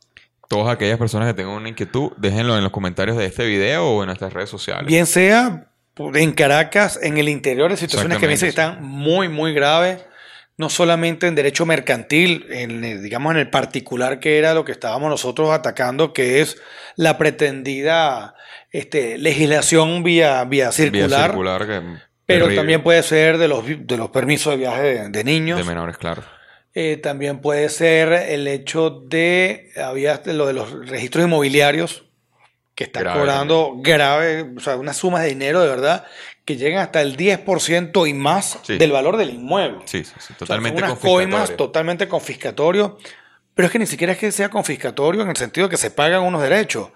todas 0.48 0.74
aquellas 0.74 0.98
personas 0.98 1.28
que 1.28 1.34
tengan 1.34 1.54
una 1.54 1.70
inquietud, 1.70 2.12
déjenlo 2.18 2.56
en 2.58 2.64
los 2.64 2.72
comentarios 2.72 3.18
de 3.18 3.26
este 3.26 3.46
video 3.46 3.88
o 3.88 4.04
en 4.04 4.08
nuestras 4.08 4.34
redes 4.34 4.50
sociales. 4.50 4.86
Bien 4.86 5.06
sea 5.06 5.66
en 6.14 6.32
Caracas, 6.32 7.00
en 7.02 7.18
el 7.18 7.28
interior, 7.28 7.70
de 7.70 7.78
situaciones 7.78 8.20
que 8.20 8.26
me 8.26 8.34
dicen 8.34 8.48
que 8.48 8.50
están 8.50 8.84
muy, 8.84 9.28
muy 9.28 9.54
graves, 9.54 10.06
no 10.60 10.70
solamente 10.70 11.26
en 11.26 11.36
derecho 11.36 11.66
mercantil, 11.66 12.46
en, 12.52 12.84
el- 12.84 13.02
digamos 13.02 13.32
en 13.32 13.40
el 13.40 13.50
particular 13.50 14.20
que 14.20 14.38
era 14.38 14.54
lo 14.54 14.66
que 14.66 14.74
estábamos 14.74 15.10
nosotros 15.10 15.50
atacando, 15.52 16.12
que 16.14 16.42
es 16.42 16.58
la 16.98 17.18
pretendida 17.18 18.36
este, 18.72 19.18
legislación 19.18 20.04
vía, 20.04 20.44
vía 20.44 20.66
Vía 20.66 20.72
circular, 20.72 21.30
circular 21.32 21.66
que- 21.66 21.82
pero 22.26 22.46
terrible. 22.46 22.56
también 22.58 22.84
puede 22.84 23.02
ser 23.04 23.38
de 23.38 23.48
los, 23.48 23.64
de 23.66 23.98
los 23.98 24.10
permisos 24.10 24.52
de 24.52 24.58
viaje 24.58 24.82
de, 24.84 25.10
de 25.10 25.24
niños. 25.24 25.58
de 25.58 25.64
menores, 25.64 25.98
claro. 25.98 26.24
Eh, 26.76 26.98
también 26.98 27.40
puede 27.40 27.68
ser 27.70 28.12
el 28.12 28.48
hecho 28.48 28.90
de, 29.08 29.72
había 29.84 30.22
lo 30.26 30.46
de 30.46 30.54
los 30.54 30.88
registros 30.88 31.26
inmobiliarios, 31.26 32.04
que 32.76 32.84
están 32.84 33.04
Grave 33.04 33.20
cobrando 33.20 33.74
grave, 33.78 34.46
o 34.56 34.60
sea, 34.60 34.76
unas 34.78 34.96
sumas 34.98 35.24
de 35.24 35.30
dinero 35.30 35.62
de 35.62 35.68
verdad 35.70 36.06
que 36.46 36.56
llegan 36.58 36.82
hasta 36.82 37.02
el 37.02 37.16
10% 37.16 38.08
y 38.08 38.14
más 38.14 38.60
Sí. 38.64 38.78
del 38.78 38.92
valor 38.92 39.18
del 39.18 39.30
inmueble. 39.32 39.80
Sí, 39.86 40.04
sí, 40.04 40.12
sí, 40.12 40.16
O 40.18 40.22
sea, 40.22 40.38
totalmente 40.38 40.80
unas 40.80 40.92
confiscatorio. 40.92 41.30
coimas 41.30 41.58
totalmente 41.58 42.08
confiscatorio, 42.08 42.98
pero 43.54 43.66
es 43.68 43.72
que 43.72 43.80
ni 43.80 43.86
siquiera 43.86 44.14
es 44.14 44.20
que 44.20 44.32
sea 44.32 44.50
confiscatorio 44.50 45.22
en 45.22 45.30
el 45.30 45.38
sentido 45.38 45.68
de 45.68 45.72
que 45.72 45.78
se 45.78 45.92
pagan 45.92 46.24
unos 46.24 46.42
derechos. 46.42 46.90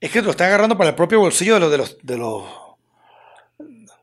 Es 0.00 0.10
que 0.10 0.22
lo 0.22 0.30
está 0.30 0.46
agarrando 0.46 0.76
para 0.78 0.90
el 0.90 0.96
propio 0.96 1.20
bolsillo 1.20 1.54
de 1.54 1.60
los, 1.60 1.70
de 1.70 1.78
los, 1.78 1.98
de 2.02 2.16
los... 2.18 2.44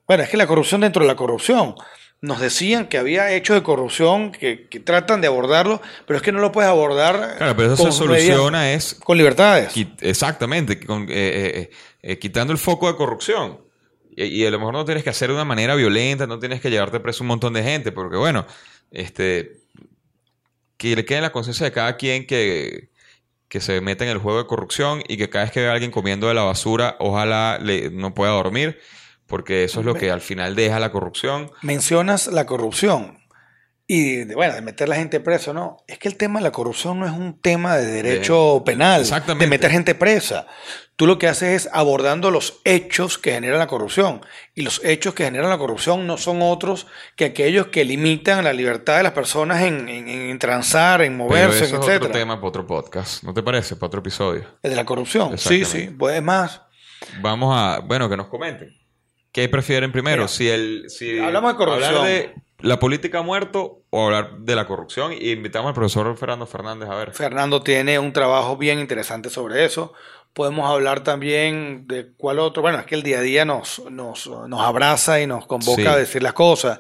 Bueno, 0.08 0.24
es 0.24 0.30
que 0.30 0.38
la 0.38 0.48
corrupción 0.48 0.82
dentro 0.82 1.02
de 1.04 1.08
la 1.08 1.16
corrupción. 1.16 1.76
Nos 2.24 2.40
decían 2.40 2.86
que 2.88 3.00
había 3.00 3.32
hechos 3.32 3.56
de 3.56 3.64
corrupción 3.64 4.32
que, 4.32 4.68
que 4.68 4.80
tratan 4.80 5.22
de 5.22 5.28
abordarlo, 5.28 5.82
pero 6.06 6.18
es 6.18 6.24
que 6.24 6.32
no 6.32 6.40
lo 6.40 6.52
puedes 6.52 6.70
abordar 6.70 7.36
Claro, 7.38 7.56
pero 7.56 7.74
eso 7.74 7.82
con 7.84 7.92
se 7.92 7.98
soluciona 7.98 8.74
es 8.74 8.94
con 8.94 9.18
libertades. 9.18 9.74
exactamente 10.02 10.80
con- 10.86 11.04
eh, 11.04 11.08
eh, 11.10 11.70
eh, 12.04 12.20
quitando 12.20 12.54
el 12.54 12.60
foco 12.60 12.88
de 12.92 12.96
corrupción. 12.96 13.60
Y, 14.16 14.46
a 14.46 14.52
lo 14.52 14.60
mejor 14.60 14.74
no 14.74 14.86
tienes 14.86 15.04
que 15.04 15.10
hacer 15.10 15.30
de 15.30 15.36
una 15.36 15.46
manera 15.46 15.76
violenta, 15.76 16.28
no 16.28 16.40
tienes 16.40 16.62
que 16.62 16.70
llevarte 16.70 17.00
preso 17.00 17.24
un 17.24 17.30
montón 17.30 17.54
de 17.54 17.64
gente, 17.64 17.92
porque 17.92 18.18
bueno, 18.18 18.46
este, 18.92 19.62
que 20.78 20.96
le 20.96 21.06
quede 21.06 21.20
en 21.20 21.24
la 21.24 21.32
conciencia 21.32 21.66
de 21.66 21.72
cada 21.72 21.96
quien 21.96 22.28
que, 22.28 22.90
que 23.48 23.62
se 23.62 23.80
mete 23.80 24.04
en 24.04 24.10
el 24.10 24.18
juego 24.18 24.40
de 24.40 24.48
corrupción 24.48 25.02
y 25.08 25.18
que 25.18 25.30
cada 25.30 25.46
vez 25.46 25.54
que 25.54 25.62
ve 25.62 25.70
a 25.70 25.74
alguien 25.74 25.92
comiendo 25.92 26.28
de 26.28 26.34
la 26.34 26.44
basura, 26.44 26.98
ojalá 27.00 27.58
le, 27.62 27.90
no 27.90 28.14
pueda 28.14 28.32
dormir, 28.32 28.80
porque 29.28 29.64
eso 29.64 29.80
es 29.80 29.86
lo 29.86 29.96
que 29.96 30.12
al 30.12 30.22
final 30.22 30.56
deja 30.56 30.80
la 30.80 30.92
corrupción. 30.92 31.52
Mencionas 31.62 32.28
la 32.28 32.46
corrupción 32.46 33.21
y 33.94 34.24
de, 34.24 34.36
bueno, 34.36 34.54
de 34.54 34.62
meter 34.62 34.86
a 34.88 34.90
la 34.92 34.96
gente 34.96 35.20
preso, 35.20 35.54
¿no? 35.54 35.84
Es 35.86 35.98
que 36.00 36.08
el 36.08 36.16
tema 36.16 36.40
de 36.40 36.44
la 36.46 36.52
corrupción 36.52 36.98
no 37.00 37.06
es 37.06 37.12
un 37.12 37.42
tema 37.42 37.76
de 37.76 37.86
derecho 37.88 38.64
penal, 38.66 39.02
Exactamente. 39.02 39.44
de 39.46 39.50
meter 39.50 39.70
gente 39.72 39.96
presa. 39.96 40.48
Tú 40.96 41.08
lo 41.08 41.18
que 41.20 41.28
haces 41.28 41.66
es 41.66 41.70
abordando 41.74 42.32
los 42.32 42.62
hechos 42.64 43.18
que 43.18 43.34
generan 43.34 43.60
la 43.60 43.68
corrupción. 43.68 44.22
Y 44.56 44.62
los 44.62 44.80
hechos 44.86 45.14
que 45.14 45.26
generan 45.26 45.50
la 45.50 45.58
corrupción 45.58 46.08
no 46.08 46.16
son 46.18 46.42
otros 46.42 46.88
que 47.18 47.26
aquellos 47.26 47.68
que 47.68 47.84
limitan 47.84 48.44
la 48.46 48.54
libertad 48.54 48.98
de 48.98 49.04
las 49.04 49.12
personas 49.12 49.62
en, 49.64 49.90
en- 49.90 50.08
en 50.08 50.40
transar, 50.40 51.02
en 51.02 51.18
Pero 51.18 51.28
moverse, 51.28 51.66
eso 51.66 51.82
es 51.82 51.88
etc. 51.88 51.98
otro 52.04 52.12
tema 52.12 52.36
para 52.38 52.48
otro 52.48 52.66
podcast, 52.68 53.24
¿no 53.24 53.34
te 53.34 53.44
parece? 53.44 53.76
Para 53.76 53.88
otro 53.88 54.00
episodio. 54.00 54.46
El 54.64 54.70
de 54.70 54.76
la 54.78 54.86
corrupción. 54.86 55.38
Sí, 55.38 55.66
sí. 55.66 55.90
Pues 56.00 56.16
es 56.16 56.24
más, 56.24 56.62
Vamos 57.20 57.54
a, 57.58 57.80
bueno, 57.80 58.08
que 58.10 58.16
nos 58.16 58.28
comenten. 58.28 58.70
¿Qué 59.34 59.50
prefieren 59.50 59.92
primero? 59.92 60.18
Mira, 60.24 60.28
si 60.28 60.50
el, 60.50 60.86
si 60.90 61.18
hablamos 61.20 61.54
de 61.54 61.58
corrupción. 61.58 61.96
Hablar 61.96 62.06
de 62.06 62.36
la 62.62 62.80
política 62.80 63.20
ha 63.20 63.22
muerto 63.24 63.84
o 63.90 64.06
hablar 64.06 64.38
de 64.40 64.56
la 64.56 64.66
corrupción. 64.68 65.14
Y 65.14 65.32
invitamos 65.32 65.70
al 65.70 65.74
profesor 65.76 66.16
Fernando 66.18 66.46
Fernández 66.48 66.90
a 66.90 66.96
ver. 66.96 67.12
Fernando 67.14 67.62
tiene 67.62 68.00
un 68.00 68.14
trabajo 68.14 68.58
bien 68.58 68.80
interesante 68.80 69.30
sobre 69.30 69.66
eso. 69.66 69.94
Podemos 70.34 70.70
hablar 70.70 71.04
también 71.04 71.86
de 71.88 72.14
cuál 72.16 72.40
otro. 72.40 72.62
Bueno, 72.62 72.80
es 72.80 72.86
que 72.86 72.96
el 72.96 73.04
día 73.04 73.20
a 73.20 73.22
día 73.22 73.44
nos, 73.46 73.82
nos, 73.92 74.28
nos 74.28 74.62
abraza 74.62 75.20
y 75.22 75.28
nos 75.28 75.46
convoca 75.46 75.82
Sí. 75.82 75.88
a 75.88 75.98
decir 75.98 76.24
las 76.24 76.34
cosas. 76.34 76.80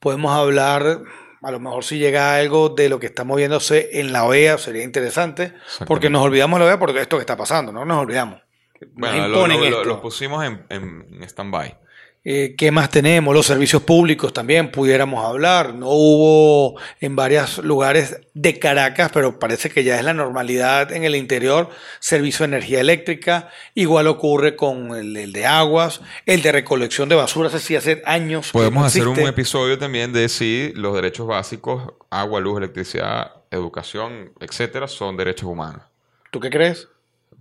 Podemos 0.00 0.32
hablar, 0.32 1.00
a 1.42 1.50
lo 1.50 1.60
mejor 1.60 1.82
si 1.84 1.98
llega 1.98 2.34
algo 2.36 2.68
de 2.68 2.88
lo 2.90 3.00
que 3.00 3.06
está 3.06 3.24
moviéndose 3.24 3.88
en 4.00 4.12
la 4.12 4.24
OEA, 4.24 4.58
sería 4.58 4.82
interesante, 4.84 5.54
porque 5.86 6.10
nos 6.10 6.22
olvidamos 6.22 6.58
de 6.58 6.64
la 6.66 6.70
OEA 6.72 6.78
por 6.78 6.96
esto 6.96 7.16
que 7.16 7.22
está 7.22 7.36
pasando, 7.36 7.72
no 7.72 7.84
nos 7.86 7.98
olvidamos. 8.02 8.40
Nos 8.80 8.90
Bueno, 8.94 9.28
lo, 9.28 9.34
imponen 9.36 9.60
lo- 9.60 9.70
lo- 9.70 9.76
esto. 9.78 9.88
lo 9.88 10.02
pusimos 10.02 10.44
en, 10.44 10.66
en 10.70 11.22
stand-by. 11.24 11.78
Eh, 12.22 12.54
¿Qué 12.58 12.70
más 12.70 12.90
tenemos? 12.90 13.34
Los 13.34 13.46
servicios 13.46 13.82
públicos 13.82 14.34
también 14.34 14.70
pudiéramos 14.70 15.24
hablar. 15.24 15.74
No 15.74 15.86
hubo 15.88 16.78
en 17.00 17.16
varios 17.16 17.58
lugares 17.64 18.20
de 18.34 18.58
Caracas, 18.58 19.10
pero 19.14 19.38
parece 19.38 19.70
que 19.70 19.84
ya 19.84 19.96
es 19.98 20.04
la 20.04 20.12
normalidad 20.12 20.92
en 20.92 21.04
el 21.04 21.16
interior, 21.16 21.70
servicio 21.98 22.46
de 22.46 22.56
energía 22.56 22.80
eléctrica. 22.80 23.48
Igual 23.74 24.06
ocurre 24.06 24.54
con 24.54 24.94
el, 24.94 25.16
el 25.16 25.32
de 25.32 25.46
aguas, 25.46 26.02
el 26.26 26.42
de 26.42 26.52
recolección 26.52 27.08
de 27.08 27.14
basura, 27.14 27.48
ese 27.48 27.58
sí 27.58 27.74
hace 27.74 28.02
años. 28.04 28.50
Podemos 28.52 28.82
no 28.82 28.86
hacer 28.86 29.08
un 29.08 29.18
episodio 29.20 29.78
también 29.78 30.12
de 30.12 30.28
si 30.28 30.72
los 30.76 30.94
derechos 30.94 31.26
básicos, 31.26 31.94
agua, 32.10 32.38
luz, 32.40 32.58
electricidad, 32.58 33.32
educación, 33.50 34.32
etcétera, 34.40 34.88
son 34.88 35.16
derechos 35.16 35.48
humanos. 35.48 35.82
¿Tú 36.30 36.38
qué 36.38 36.50
crees? 36.50 36.86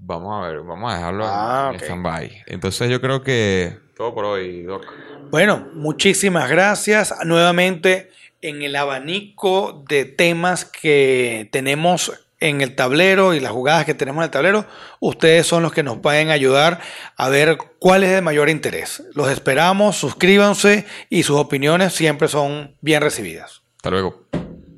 Vamos 0.01 0.33
a 0.41 0.47
ver, 0.47 0.61
vamos 0.61 0.89
a 0.89 0.95
dejarlo 0.95 1.25
en- 1.25 1.29
Ah, 1.33 1.67
en 1.71 1.75
ok. 1.75 1.81
stand-by. 1.83 2.43
Entonces 2.47 2.89
yo 2.89 3.01
creo 3.01 3.21
que 3.21 3.77
todo 3.99 4.13
por 4.13 4.23
hoy, 4.23 4.63
Doc. 4.63 4.85
Bueno, 5.29 5.67
muchísimas 5.73 6.49
gracias. 6.49 7.13
Nuevamente 7.25 8.09
en 8.41 8.61
el 8.61 8.77
abanico 8.77 9.83
de 9.89 10.05
temas 10.05 10.63
que 10.63 11.49
tenemos 11.51 12.13
en 12.39 12.61
el 12.61 12.75
tablero 12.75 13.33
y 13.33 13.41
las 13.41 13.51
jugadas 13.51 13.85
que 13.85 13.93
tenemos 13.93 14.21
en 14.21 14.27
el 14.27 14.31
tablero, 14.31 14.65
ustedes 15.01 15.45
son 15.45 15.63
los 15.63 15.73
que 15.73 15.83
nos 15.83 15.97
pueden 15.97 16.29
ayudar 16.29 16.79
a 17.17 17.27
ver 17.27 17.57
cuál 17.79 18.05
es 18.05 18.11
de 18.11 18.21
mayor 18.21 18.47
interés. 18.47 19.03
Los 19.15 19.29
esperamos, 19.29 19.97
suscríbanse 19.97 20.85
y 21.09 21.23
sus 21.23 21.35
opiniones 21.35 21.91
siempre 21.91 22.29
son 22.29 22.73
bien 22.79 23.01
recibidas. 23.01 23.63
Hasta 23.75 23.89
luego. 23.89 24.23